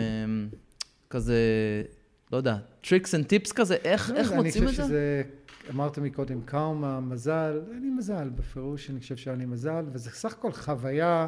כזה, 1.09 1.35
לא 2.31 2.37
יודע, 2.37 2.57
tricks 2.81 3.15
and 3.15 3.25
tips 3.25 3.51
כזה, 3.51 3.75
איך, 3.83 4.11
איך 4.15 4.31
מוצאים 4.31 4.47
את 4.47 4.53
זה? 4.53 4.59
אני 4.59 4.67
חושב 4.71 4.83
שזה, 4.87 5.21
אמרת 5.69 5.97
מקודם, 5.97 6.41
קאומה, 6.45 6.99
מזל, 6.99 7.59
אין 7.73 7.81
לי 7.81 7.89
מזל, 7.89 8.29
בפירוש 8.35 8.89
אני 8.89 8.99
חושב 8.99 9.17
שהיה 9.17 9.37
לי 9.37 9.45
מזל, 9.45 9.83
וזה 9.91 10.09
סך 10.09 10.33
הכל 10.33 10.51
חוויה 10.51 11.27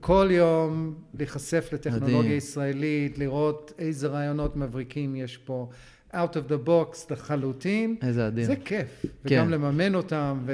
כל 0.00 0.28
יום 0.30 0.94
להיחשף 1.18 1.68
לטכנולוגיה 1.72 2.18
מדהים. 2.18 2.32
ישראלית, 2.32 3.18
לראות 3.18 3.72
איזה 3.78 4.06
רעיונות 4.08 4.56
מבריקים 4.56 5.16
יש 5.16 5.36
פה. 5.36 5.68
Out 6.14 6.34
of 6.34 6.50
the 6.50 6.68
box 6.68 7.12
לחלוטין. 7.12 7.96
איזה 8.02 8.26
אדיר. 8.26 8.46
זה 8.46 8.56
כיף. 8.64 8.86
כן. 9.02 9.08
וגם 9.24 9.50
לממן 9.50 9.94
אותם 9.94 10.46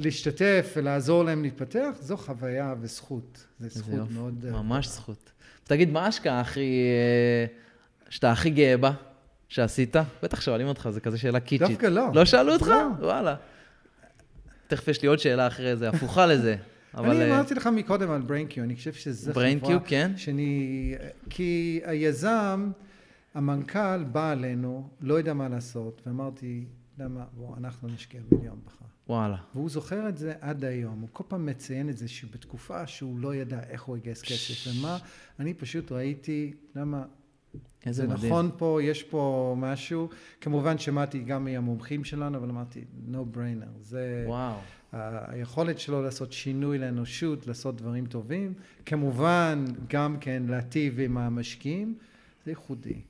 ולהשתתף 0.00 0.74
ולעזור 0.76 1.24
להם 1.24 1.42
להתפתח, 1.42 1.90
זו 2.00 2.16
חוויה 2.16 2.74
וזכות. 2.80 3.46
זה 3.60 3.68
זכות 3.68 3.94
יופ. 3.94 4.10
מאוד... 4.10 4.44
אה, 4.48 4.62
ממש 4.62 4.88
זכות. 4.88 5.32
תגיד, 5.64 5.90
מה 5.90 6.04
ההשקעה 6.04 6.40
הכי... 6.40 6.60
אה, 6.60 7.46
שאתה 8.08 8.32
הכי 8.32 8.50
גאה 8.50 8.76
בה, 8.76 8.92
שעשית? 9.48 9.96
בטח 10.22 10.40
שואלים 10.40 10.68
אותך, 10.68 10.88
זה 10.90 11.00
כזה 11.00 11.18
שאלה 11.18 11.40
קיצ'ית. 11.40 11.68
דווקא 11.68 11.86
לא. 11.86 12.06
לא 12.14 12.24
שאלו 12.24 12.52
אותך? 12.52 12.66
לא. 12.66 12.88
וואלה. 13.00 13.34
תכף 14.68 14.88
יש 14.88 15.02
לי 15.02 15.08
עוד 15.08 15.18
שאלה 15.18 15.46
אחרי 15.46 15.76
זה, 15.76 15.88
הפוכה 15.88 16.26
לזה. 16.32 16.56
אבל... 16.94 17.10
אני 17.10 17.20
אה, 17.30 17.36
אמרתי 17.36 17.54
לך 17.54 17.66
מקודם 17.66 18.10
על 18.10 18.20
ברנקיו, 18.20 18.64
אני 18.64 18.76
חושב 18.76 18.92
שזה 18.92 19.32
חברה... 19.32 19.44
ברנקיו, 19.44 19.78
כן? 19.84 20.12
שאני... 20.16 20.94
כי 21.30 21.80
היזם... 21.84 22.70
המנכ"ל 23.36 24.04
בא 24.04 24.32
אלינו, 24.32 24.88
לא 25.00 25.14
יודע 25.14 25.34
מה 25.34 25.48
לעשות, 25.48 26.02
ואמרתי, 26.06 26.64
אתה 26.94 27.02
יודע 27.02 27.14
מה, 27.14 27.24
בוא, 27.36 27.56
אנחנו 27.56 27.88
נשקיע 27.88 28.20
מיליון 28.32 28.58
בך. 28.66 28.76
וואלה. 29.08 29.36
והוא 29.54 29.70
זוכר 29.70 30.08
את 30.08 30.16
זה 30.18 30.34
עד 30.40 30.64
היום, 30.64 31.00
הוא 31.00 31.08
כל 31.12 31.24
פעם 31.28 31.46
מציין 31.46 31.88
את 31.88 31.96
זה 31.96 32.08
שבתקופה 32.08 32.86
שהוא 32.86 33.18
לא 33.18 33.34
ידע 33.34 33.60
איך 33.68 33.82
הוא 33.82 33.96
יגייס 33.96 34.22
כסף 34.22 34.70
ומה, 34.70 34.98
אני 35.40 35.54
פשוט 35.54 35.92
ראיתי, 35.92 36.52
למה, 36.74 37.04
איזה 37.86 38.02
זה 38.02 38.08
מדהים. 38.08 38.32
נכון 38.32 38.50
פה, 38.56 38.78
יש 38.82 39.02
פה 39.02 39.54
משהו, 39.58 40.08
כמובן 40.40 40.78
שמעתי 40.78 41.22
גם 41.22 41.44
מהמומחים 41.44 42.04
שלנו, 42.04 42.38
אבל 42.38 42.50
אמרתי, 42.50 42.84
no 43.12 43.36
brainer, 43.36 43.80
זה... 43.80 44.24
וואו. 44.26 44.58
היכולת 44.92 45.78
שלו 45.78 46.02
לעשות 46.02 46.32
שינוי 46.32 46.78
לאנושות, 46.78 47.46
לעשות 47.46 47.76
דברים 47.76 48.06
טובים, 48.06 48.54
כמובן 48.86 49.64
גם 49.88 50.16
כן 50.20 50.42
להטיב 50.48 51.00
עם 51.00 51.18
המשקיעים, 51.18 51.94
זה 52.44 52.50
ייחודי. 52.50 53.00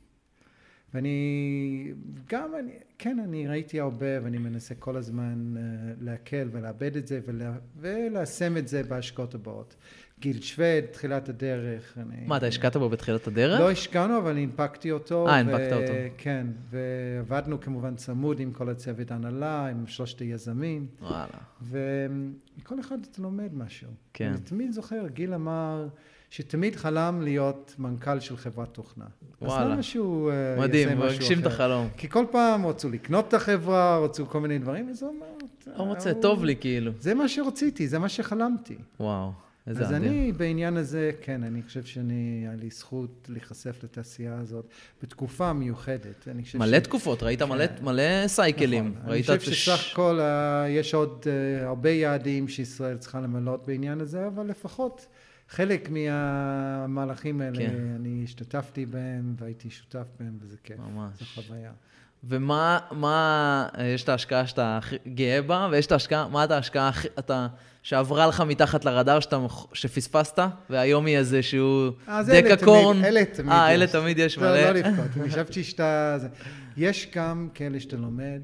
ואני 0.94 1.92
גם, 2.28 2.50
אני, 2.58 2.72
כן, 2.98 3.18
אני 3.24 3.48
ראיתי 3.48 3.80
הרבה 3.80 4.24
ואני 4.24 4.38
מנסה 4.38 4.74
כל 4.74 4.96
הזמן 4.96 5.54
uh, 5.56 5.60
להקל 6.04 6.48
ולאבד 6.52 6.96
את 6.96 7.06
זה 7.06 7.20
ולה, 7.26 7.52
וליישם 7.76 8.56
את 8.56 8.68
זה 8.68 8.82
בהשקעות 8.82 9.34
הבאות. 9.34 9.76
גיל 10.20 10.40
שווד, 10.40 10.84
תחילת 10.90 11.28
הדרך. 11.28 11.98
אני, 11.98 12.26
מה, 12.26 12.36
אתה 12.36 12.46
השקעת 12.46 12.76
בו 12.76 12.88
בתחילת 12.88 13.26
הדרך? 13.26 13.60
לא 13.60 13.70
השקענו, 13.70 14.18
אבל 14.18 14.38
הנפקתי 14.38 14.90
אותו. 14.90 15.28
אה, 15.28 15.36
הנפקת 15.38 15.72
אותו. 15.72 15.92
כן, 16.18 16.46
ועבדנו 16.70 17.60
כמובן 17.60 17.96
צמוד 17.96 18.40
עם 18.40 18.52
כל 18.52 18.68
הצוות 18.68 19.10
ההנהלה, 19.10 19.66
עם 19.66 19.86
שלושת 19.86 20.20
היזמים. 20.20 20.86
וואלה. 21.00 21.26
וכל 21.62 22.80
אחד 22.80 22.98
אתה 23.10 23.22
לומד 23.22 23.54
משהו. 23.54 23.88
כן. 24.12 24.28
אני 24.28 24.40
תמיד 24.40 24.72
זוכר, 24.72 25.06
גיל 25.08 25.34
אמר... 25.34 25.88
שתמיד 26.36 26.76
חלם 26.76 27.20
להיות 27.22 27.74
מנכ"ל 27.78 28.20
של 28.20 28.36
חברת 28.36 28.68
תוכנה. 28.74 29.04
וואלה. 29.42 29.64
אז 29.64 29.70
למה 29.70 29.82
שהוא 29.82 30.30
אה, 30.30 30.56
מדהים, 30.58 30.98
הוא 30.98 31.06
הגשים 31.06 31.40
את 31.40 31.46
החלום. 31.46 31.88
כי 31.96 32.08
כל 32.08 32.24
פעם 32.30 32.66
רצו 32.66 32.90
לקנות 32.90 33.28
את 33.28 33.34
החברה, 33.34 33.98
רצו 33.98 34.26
כל 34.26 34.40
מיני 34.40 34.58
דברים, 34.58 34.90
וזה 34.90 35.06
אומר... 35.06 35.26
הוא 35.76 35.86
מוצא, 35.86 36.12
טוב 36.12 36.44
לי 36.44 36.56
כאילו. 36.56 36.92
זה 37.00 37.14
מה 37.14 37.28
שרציתי, 37.28 37.88
זה 37.88 37.98
מה 37.98 38.08
שחלמתי. 38.08 38.76
וואו. 39.00 39.32
איזה 39.66 39.84
אז 39.84 39.92
אדיר. 39.92 40.10
אני 40.10 40.32
בעניין 40.32 40.76
הזה, 40.76 41.10
כן, 41.22 41.42
אני 41.42 41.62
חושב 41.62 41.84
שאני, 41.84 42.44
היה 42.48 42.56
לי 42.56 42.70
זכות 42.70 43.28
להיחשף 43.28 43.84
לתעשייה 43.84 44.38
הזאת 44.38 44.64
בתקופה 45.02 45.52
מיוחדת. 45.52 46.28
מלא 46.54 46.78
ש... 46.78 46.82
תקופות, 46.82 47.22
ראית 47.22 47.42
כן. 47.42 47.48
מלא, 47.48 47.64
מלא 47.82 48.28
סייקלים. 48.28 48.94
נכון. 48.98 49.12
אני 49.12 49.22
חושב 49.22 49.40
שסך 49.40 49.92
הכל 49.92 50.20
uh, 50.20 50.68
יש 50.68 50.94
עוד 50.94 51.26
הרבה 51.62 51.90
יעדים 51.90 52.48
שישראל 52.48 52.96
צריכה 52.96 53.20
למלות 53.20 53.66
בעניין 53.66 54.00
הזה, 54.00 54.26
אבל 54.26 54.46
לפחות 54.46 55.06
חלק 55.48 55.90
מהמהלכים 55.90 57.40
האלה, 57.40 57.58
כן. 57.58 57.96
אני 57.96 58.20
השתתפתי 58.24 58.86
בהם 58.86 59.34
והייתי 59.38 59.70
שותף 59.70 60.06
בהם, 60.20 60.38
וזה 60.40 60.56
כיף. 60.64 60.76
ממש. 60.78 61.18
זו 61.18 61.42
חוויה. 61.42 61.72
ומה, 62.24 62.78
מה, 62.90 63.68
יש 63.84 64.02
את 64.02 64.08
ההשקעה 64.08 64.46
שאתה 64.46 64.78
גאה 65.14 65.42
בה, 65.42 65.68
ויש 65.70 65.86
את 65.86 65.92
ההשקעה, 65.92 66.28
מה 66.28 66.44
את 66.44 66.50
ההשקעה 66.50 66.90
אתה, 67.18 67.46
שעברה 67.82 68.26
לך 68.26 68.40
מתחת 68.40 68.84
לרדאר 68.84 69.20
שאתה, 69.20 69.38
שפספסת, 69.72 70.38
והיום 70.70 71.06
היא 71.06 71.18
איזשהו 71.18 71.90
דקקורן. 72.26 73.04
אלה 73.04 73.24
תמיד 73.24 73.52
אה, 73.52 73.74
אלה 73.74 73.86
תמיד 73.86 74.18
יש 74.18 74.38
לא, 74.38 74.42
מלא. 74.42 74.60
לא, 74.60 74.70
לא 74.70 74.70
לבכות, 74.70 75.06
אני 75.16 75.30
חשבתי 75.30 75.64
שאתה... 75.64 76.18
יש 76.76 77.10
גם 77.14 77.48
כאלה 77.54 77.80
שאתה 77.80 77.96
לומד, 77.96 78.42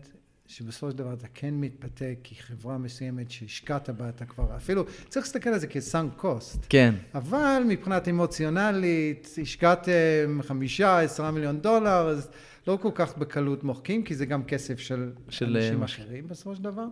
שבסופו 0.53 0.91
של 0.91 0.97
דבר 0.97 1.13
אתה 1.13 1.27
כן 1.35 1.55
מתפתה 1.55 2.05
כי 2.23 2.35
חברה 2.35 2.79
מסוימת 2.79 3.31
שהשקעת 3.31 3.91
בה 3.91 4.09
אתה 4.09 4.25
כבר 4.25 4.57
אפילו 4.57 4.85
צריך 5.09 5.27
להסתכל 5.27 5.51
על 5.51 5.59
זה 5.59 5.67
כסאנק 5.67 6.13
קוסט. 6.17 6.67
כן. 6.69 6.95
אבל 7.15 7.63
מבחינת 7.69 8.09
אמוציונלית 8.09 9.29
השקעתם 9.43 10.41
חמישה 10.43 11.01
עשרה 11.01 11.31
מיליון 11.31 11.61
דולר 11.61 12.09
אז 12.09 12.31
לא 12.67 12.79
כל 12.83 12.91
כך 12.95 13.19
בקלות 13.19 13.65
מוחקים 13.65 14.03
כי 14.03 14.15
זה 14.15 14.27
גם 14.27 14.45
כסף 14.45 14.79
של, 14.79 15.13
של 15.29 15.57
אנשים 15.57 15.81
מש... 15.81 16.01
אחרים 16.01 16.29
בסופו 16.29 16.57
של 16.57 16.63
דבר. 16.63 16.87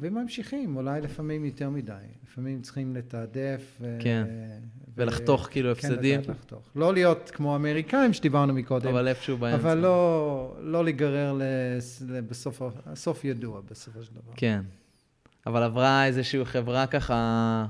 וממשיכים, 0.00 0.76
אולי 0.76 1.00
לפעמים 1.00 1.44
יותר 1.44 1.70
מדי. 1.70 1.92
לפעמים 2.24 2.62
צריכים 2.62 2.96
לתעדף. 2.96 3.80
כן. 4.00 4.26
ולחתוך 4.96 5.48
כאילו 5.50 5.74
כן, 5.74 5.88
הפסדים. 5.88 6.22
כן, 6.22 6.30
לחתוך. 6.30 6.62
לא 6.76 6.92
להיות 6.92 7.30
כמו 7.34 7.52
האמריקאים 7.52 8.12
שדיברנו 8.12 8.54
מקודם. 8.54 8.88
אבל 8.88 9.08
איפשהו 9.08 9.36
באמצע. 9.36 9.56
אבל 9.56 9.78
לא, 9.78 10.56
לא 10.60 10.84
להיגרר 10.84 11.38
בסוף, 12.28 12.62
הסוף 12.86 13.24
ידוע 13.24 13.60
בסופו 13.70 14.02
של 14.02 14.10
דבר. 14.12 14.32
כן. 14.36 14.60
אבל 15.46 15.62
עברה 15.62 16.06
איזושהי 16.06 16.44
חברה 16.44 16.86
ככה, 16.86 17.66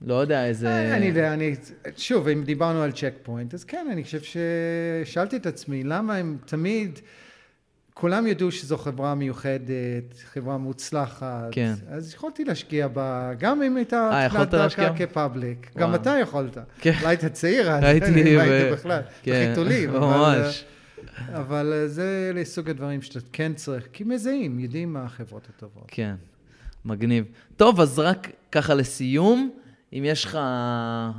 לא 0.00 0.14
יודע, 0.14 0.46
איזה... 0.46 0.68
אה, 0.68 0.96
אני 0.96 1.06
יודע, 1.06 1.34
אני... 1.34 1.54
שוב, 1.96 2.28
אם 2.28 2.44
דיברנו 2.44 2.82
על 2.82 2.92
צ'ק 2.92 3.14
פוינט, 3.22 3.54
אז 3.54 3.64
כן, 3.64 3.86
אני 3.92 4.04
חושב 4.04 4.20
ששאלתי 4.22 5.36
את 5.36 5.46
עצמי, 5.46 5.84
למה 5.84 6.16
הם 6.16 6.38
תמיד... 6.44 6.98
כולם 7.94 8.26
ידעו 8.26 8.50
שזו 8.50 8.78
חברה 8.78 9.14
מיוחדת, 9.14 10.14
חברה 10.32 10.56
מוצלחת. 10.56 11.48
כן. 11.50 11.74
אז 11.88 12.14
יכולתי 12.14 12.44
להשקיע 12.44 12.88
בה, 12.88 13.30
גם 13.38 13.62
אם 13.62 13.76
הייתה... 13.76 14.10
אה, 14.12 14.24
יכולת 14.24 14.54
להשקיע? 14.54 14.92
כפאבליק. 14.96 15.70
גם 15.76 15.94
אתה 15.94 16.14
יכולת. 16.20 16.58
כן. 16.78 16.92
אולי 17.00 17.08
היית 17.08 17.24
צעיר 17.24 17.70
אז, 17.70 17.84
הייתי... 17.84 18.36
ב... 18.38 18.72
בכלל, 18.72 19.00
כן. 19.22 19.44
בחיתולים. 19.46 19.90
ממש. 20.00 20.64
אבל, 21.28 21.36
אבל 21.36 21.84
זה 21.86 22.30
לסוג 22.34 22.70
הדברים 22.70 23.02
שאתה 23.02 23.20
כן 23.32 23.54
צריך, 23.54 23.88
כי 23.92 24.04
מזהים, 24.04 24.60
יודעים 24.60 24.92
מה 24.92 25.04
החברות 25.04 25.48
הטובות. 25.56 25.84
כן, 25.88 26.14
מגניב. 26.84 27.24
טוב, 27.56 27.80
אז 27.80 27.98
רק 27.98 28.28
ככה 28.52 28.74
לסיום, 28.74 29.50
אם 29.92 30.02
יש 30.06 30.24
לך, 30.24 30.38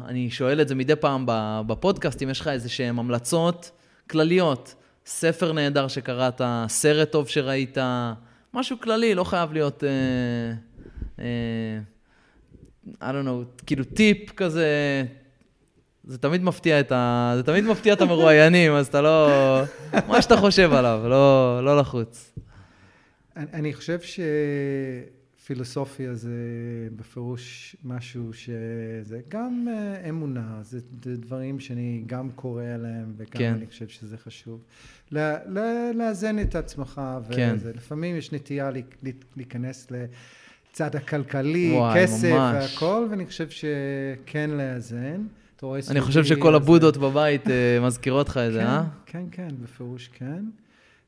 אני 0.07 0.29
שואל 0.29 0.61
את 0.61 0.67
זה 0.67 0.75
מדי 0.75 0.95
פעם 0.95 1.25
בפודקאסט, 1.67 2.23
אם 2.23 2.29
יש 2.29 2.39
לך 2.41 2.47
איזה 2.47 2.69
שהן 2.69 2.99
המלצות 2.99 3.71
כלליות. 4.09 4.75
ספר 5.05 5.51
נהדר 5.51 5.87
שקראת, 5.87 6.41
סרט 6.67 7.11
טוב 7.11 7.27
שראית, 7.27 7.77
משהו 8.53 8.79
כללי, 8.79 9.15
לא 9.15 9.23
חייב 9.23 9.53
להיות, 9.53 9.83
uh, 9.83 11.19
uh, 11.19 11.21
I 13.01 13.03
don't 13.03 13.25
know, 13.25 13.63
כאילו 13.65 13.83
טיפ 13.83 14.31
כזה, 14.31 14.67
זה 16.03 16.17
תמיד 16.17 16.43
מפתיע 16.43 16.79
את, 16.79 16.91
ה... 16.91 17.33
זה 17.37 17.43
תמיד 17.43 17.63
מפתיע 17.63 17.93
את 17.93 18.01
המרואיינים, 18.01 18.73
אז 18.73 18.87
אתה 18.87 19.01
לא... 19.01 19.29
מה 20.07 20.21
שאתה 20.21 20.37
חושב 20.37 20.73
עליו, 20.73 21.01
לא, 21.09 21.59
לא 21.63 21.77
לחוץ. 21.77 22.33
אני 23.37 23.73
חושב 23.73 24.01
ש... 24.01 24.19
פילוסופיה 25.45 26.15
זה 26.15 26.29
בפירוש 26.95 27.75
משהו 27.83 28.33
שזה 28.33 29.19
גם 29.29 29.67
אה, 29.69 30.09
אמונה, 30.09 30.59
זה 30.61 30.79
דברים 31.17 31.59
שאני 31.59 32.03
גם 32.05 32.31
קורא 32.31 32.63
עליהם 32.63 33.13
וגם 33.17 33.31
כן. 33.31 33.53
אני 33.53 33.67
חושב 33.67 33.87
שזה 33.87 34.17
חשוב. 34.17 34.63
לאזן 35.95 36.39
את 36.39 36.55
עצמך, 36.55 37.01
כן. 37.31 37.53
וזה, 37.55 37.71
לפעמים 37.75 38.15
יש 38.15 38.31
נטייה 38.31 38.71
להיכנס 39.35 39.87
לצד 39.91 40.95
הכלכלי, 40.95 41.71
וואי, 41.73 42.03
כסף 42.03 42.31
ממש. 42.31 42.73
והכל, 42.73 43.07
ואני 43.09 43.25
חושב 43.25 43.47
שכן 43.49 44.49
לאזן. 44.49 45.21
אני 45.89 46.01
חושב 46.01 46.23
שכל 46.23 46.55
הבודות 46.55 46.97
בבית 46.97 47.49
אה, 47.49 47.79
מזכירות 47.81 48.29
לך 48.29 48.37
את 48.37 48.53
זה, 48.53 48.59
כן, 48.59 48.65
אה? 48.65 48.83
כן, 49.05 49.23
כן, 49.31 49.47
בפירוש 49.63 50.09
כן. 50.13 50.43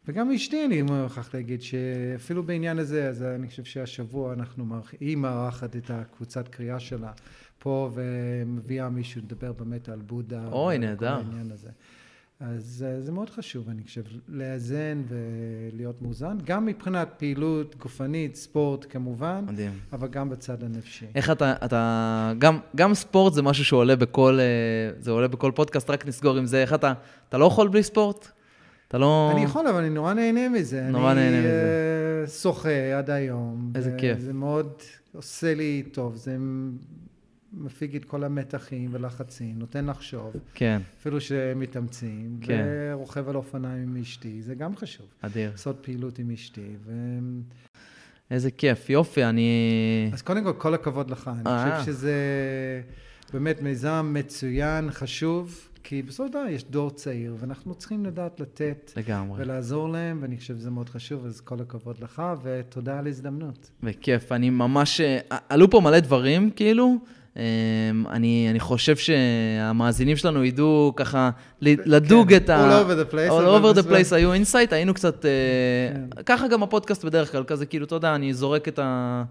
וגם 0.08 0.32
אשתי, 0.32 0.66
אני 0.66 0.82
מוכרח 0.82 1.34
להגיד 1.34 1.62
שאפילו 1.62 2.44
בעניין 2.44 2.80
הזה, 2.80 3.10
אז 3.10 3.24
אני 3.24 3.48
חושב 3.48 3.64
שהשבוע 3.64 4.34
אנחנו, 4.34 4.66
מארח, 4.66 4.92
היא 5.00 5.18
מארחת 5.18 5.76
את 5.76 5.92
הקבוצת 5.94 6.48
קריאה 6.48 6.80
שלה 6.80 7.12
פה, 7.60 7.90
ומביאה 7.94 8.90
מישהו 8.90 9.22
לדבר 9.22 9.54
באמת 9.54 9.90
על 9.90 10.00
בודה. 10.00 10.48
אוי, 10.52 10.78
נהדר. 10.78 11.22
אז 12.40 12.86
זה 13.00 13.12
מאוד 13.12 13.30
חשוב, 13.30 13.70
אני 13.70 13.84
חושב, 13.84 14.04
לאזן 14.28 15.04
ולהיות 15.08 16.02
מאוזן, 16.02 16.38
גם 16.44 16.66
מבחינת 16.66 17.10
פעילות 17.18 17.76
גופנית, 17.76 18.36
ספורט 18.36 18.86
כמובן, 18.90 19.46
מדהים. 19.48 19.72
אבל 19.94 20.08
גם 20.08 20.30
בצד 20.30 20.64
הנפשי. 20.64 21.06
איך 21.16 21.32
אתה, 21.32 21.54
אתה, 21.66 22.34
גם, 22.38 22.60
גם 22.76 22.94
ספורט 22.94 23.34
זה 23.34 23.42
משהו 23.42 23.66
שעולה 23.66 23.96
בכל, 23.96 24.40
זה 25.00 25.12
עולה 25.12 25.28
בכל 25.28 25.52
פודקאסט, 25.56 25.90
רק 25.90 26.06
נסגור 26.08 26.38
עם 26.38 26.46
זה, 26.46 26.62
איך 26.62 26.74
אתה, 26.74 26.94
אתה 27.30 27.38
לא 27.38 27.46
יכול 27.46 27.68
בלי 27.68 27.84
ספורט? 27.84 28.32
אתה 28.88 28.98
לא... 28.98 29.32
אני 29.34 29.44
יכול, 29.44 29.68
אבל 29.68 29.80
אני 29.80 29.90
נורא 29.90 30.14
נהנה 30.14 30.50
מזה. 30.50 30.88
נורא 30.90 31.14
נהנה 31.14 31.40
מזה. 31.40 32.20
אני 32.22 32.28
שוחה 32.28 32.98
עד 32.98 33.10
היום. 33.10 33.72
איזה 33.76 33.96
כיף. 33.98 34.20
זה 34.20 34.34
מאוד 34.34 34.74
עושה 35.14 35.54
לי 35.54 35.84
טוב, 35.92 36.16
זה 36.16 36.38
מפיג 37.54 37.96
את 37.96 38.06
כל 38.06 38.24
המתחים 38.24 38.90
ולחצים, 38.94 39.60
נותן 39.60 39.86
לחשוב. 39.86 40.34
כן. 40.54 40.82
אפילו 41.00 41.22
שמתאמצים. 41.22 42.38
כן. 42.42 42.66
ורוכב 42.68 43.30
על 43.30 43.36
אופניים 43.36 43.84
עם 43.84 44.02
אשתי, 44.02 44.42
זה 44.42 44.56
גם 44.56 44.76
חשוב. 44.76 45.06
אדיר. 45.22 45.52
לעשות 45.52 45.78
פעילות 45.82 46.20
עם 46.20 46.32
אשתי. 46.32 46.76
ו... 46.86 46.92
איזה 48.32 48.52
כיף, 48.52 48.90
יופי, 48.90 49.24
אני... 49.24 50.10
אז 50.14 50.22
קודם 50.22 50.44
כל, 50.44 50.54
כל 50.58 50.74
הכבוד 50.74 51.12
לך. 51.12 51.32
אני 51.34 51.42
אה. 51.46 51.80
חושב 51.80 51.92
שזה 51.92 52.14
באמת 53.34 53.62
מיזם 53.62 54.12
מצוין, 54.14 54.92
חשוב. 54.92 55.70
כי 55.88 56.02
בסופו 56.02 56.28
של 56.28 56.34
דבר 56.34 56.46
יש 56.50 56.64
דור 56.64 56.90
צעיר, 56.90 57.36
ואנחנו 57.40 57.76
צריכים 57.76 58.06
לדעת 58.06 58.40
לתת 58.40 58.92
לגמרי. 58.98 59.42
ולעזור 59.42 59.90
להם, 59.90 60.20
ואני 60.22 60.38
חושב 60.38 60.56
שזה 60.56 60.70
מאוד 60.72 60.90
חשוב, 60.90 61.26
אז 61.26 61.42
כל 61.42 61.56
הכבוד 61.62 61.96
לך, 62.02 62.22
ותודה 62.44 63.00
על 63.00 63.06
ההזדמנות. 63.06 63.70
בכיף, 63.84 64.32
אני 64.32 64.50
ממש... 64.50 65.02
עלו 65.50 65.70
פה 65.70 65.80
מלא 65.80 66.00
דברים, 66.00 66.50
כאילו. 66.52 66.96
אני, 68.10 68.48
אני 68.50 68.60
חושב 68.60 68.96
שהמאזינים 68.96 70.18
שלנו 70.18 70.44
ידעו 70.44 70.94
ככה 70.96 71.30
לדוג 71.62 72.30
כן, 72.30 72.36
את 72.36 72.50
ה... 72.50 72.82
all 72.82 72.86
over 72.86 73.10
the 73.10 73.14
place. 73.14 73.32
all 73.32 73.64
over 73.64 73.80
the 73.80 73.92
place 73.92 74.16
היו 74.16 74.34
insight, 74.34 74.74
היינו 74.74 74.94
קצת... 74.94 75.22
כן. 75.22 76.22
ככה 76.26 76.48
גם 76.48 76.64
הפודקאסט 76.64 77.06
בדרך 77.06 77.32
כלל, 77.32 77.44
כזה 77.44 77.66
כאילו, 77.66 77.86
אתה 77.86 77.96
יודע, 77.96 78.16
אני 78.16 78.34
זורק 78.34 78.68
את 78.68 78.80
ה... 78.80 79.24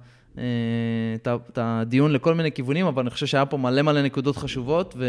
את 1.14 1.58
הדיון 1.58 2.12
לכל 2.12 2.34
מיני 2.34 2.52
כיוונים, 2.52 2.86
אבל 2.86 3.02
אני 3.02 3.10
חושב 3.10 3.26
שהיה 3.26 3.46
פה 3.46 3.56
מלא 3.56 3.82
מלא 3.82 4.02
נקודות 4.02 4.36
חשובות, 4.36 4.94
ו... 4.98 5.04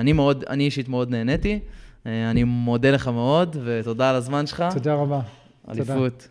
אני 0.00 0.12
מאוד, 0.12 0.44
אני 0.48 0.64
אישית 0.64 0.88
מאוד 0.88 1.10
נהניתי. 1.10 1.58
אני 2.06 2.44
מודה 2.44 2.90
לך 2.90 3.08
מאוד, 3.08 3.56
ותודה 3.64 4.10
על 4.10 4.16
הזמן 4.16 4.46
שלך. 4.46 4.64
תודה 4.74 4.94
רבה. 4.94 5.20
אליפות. 5.70 6.22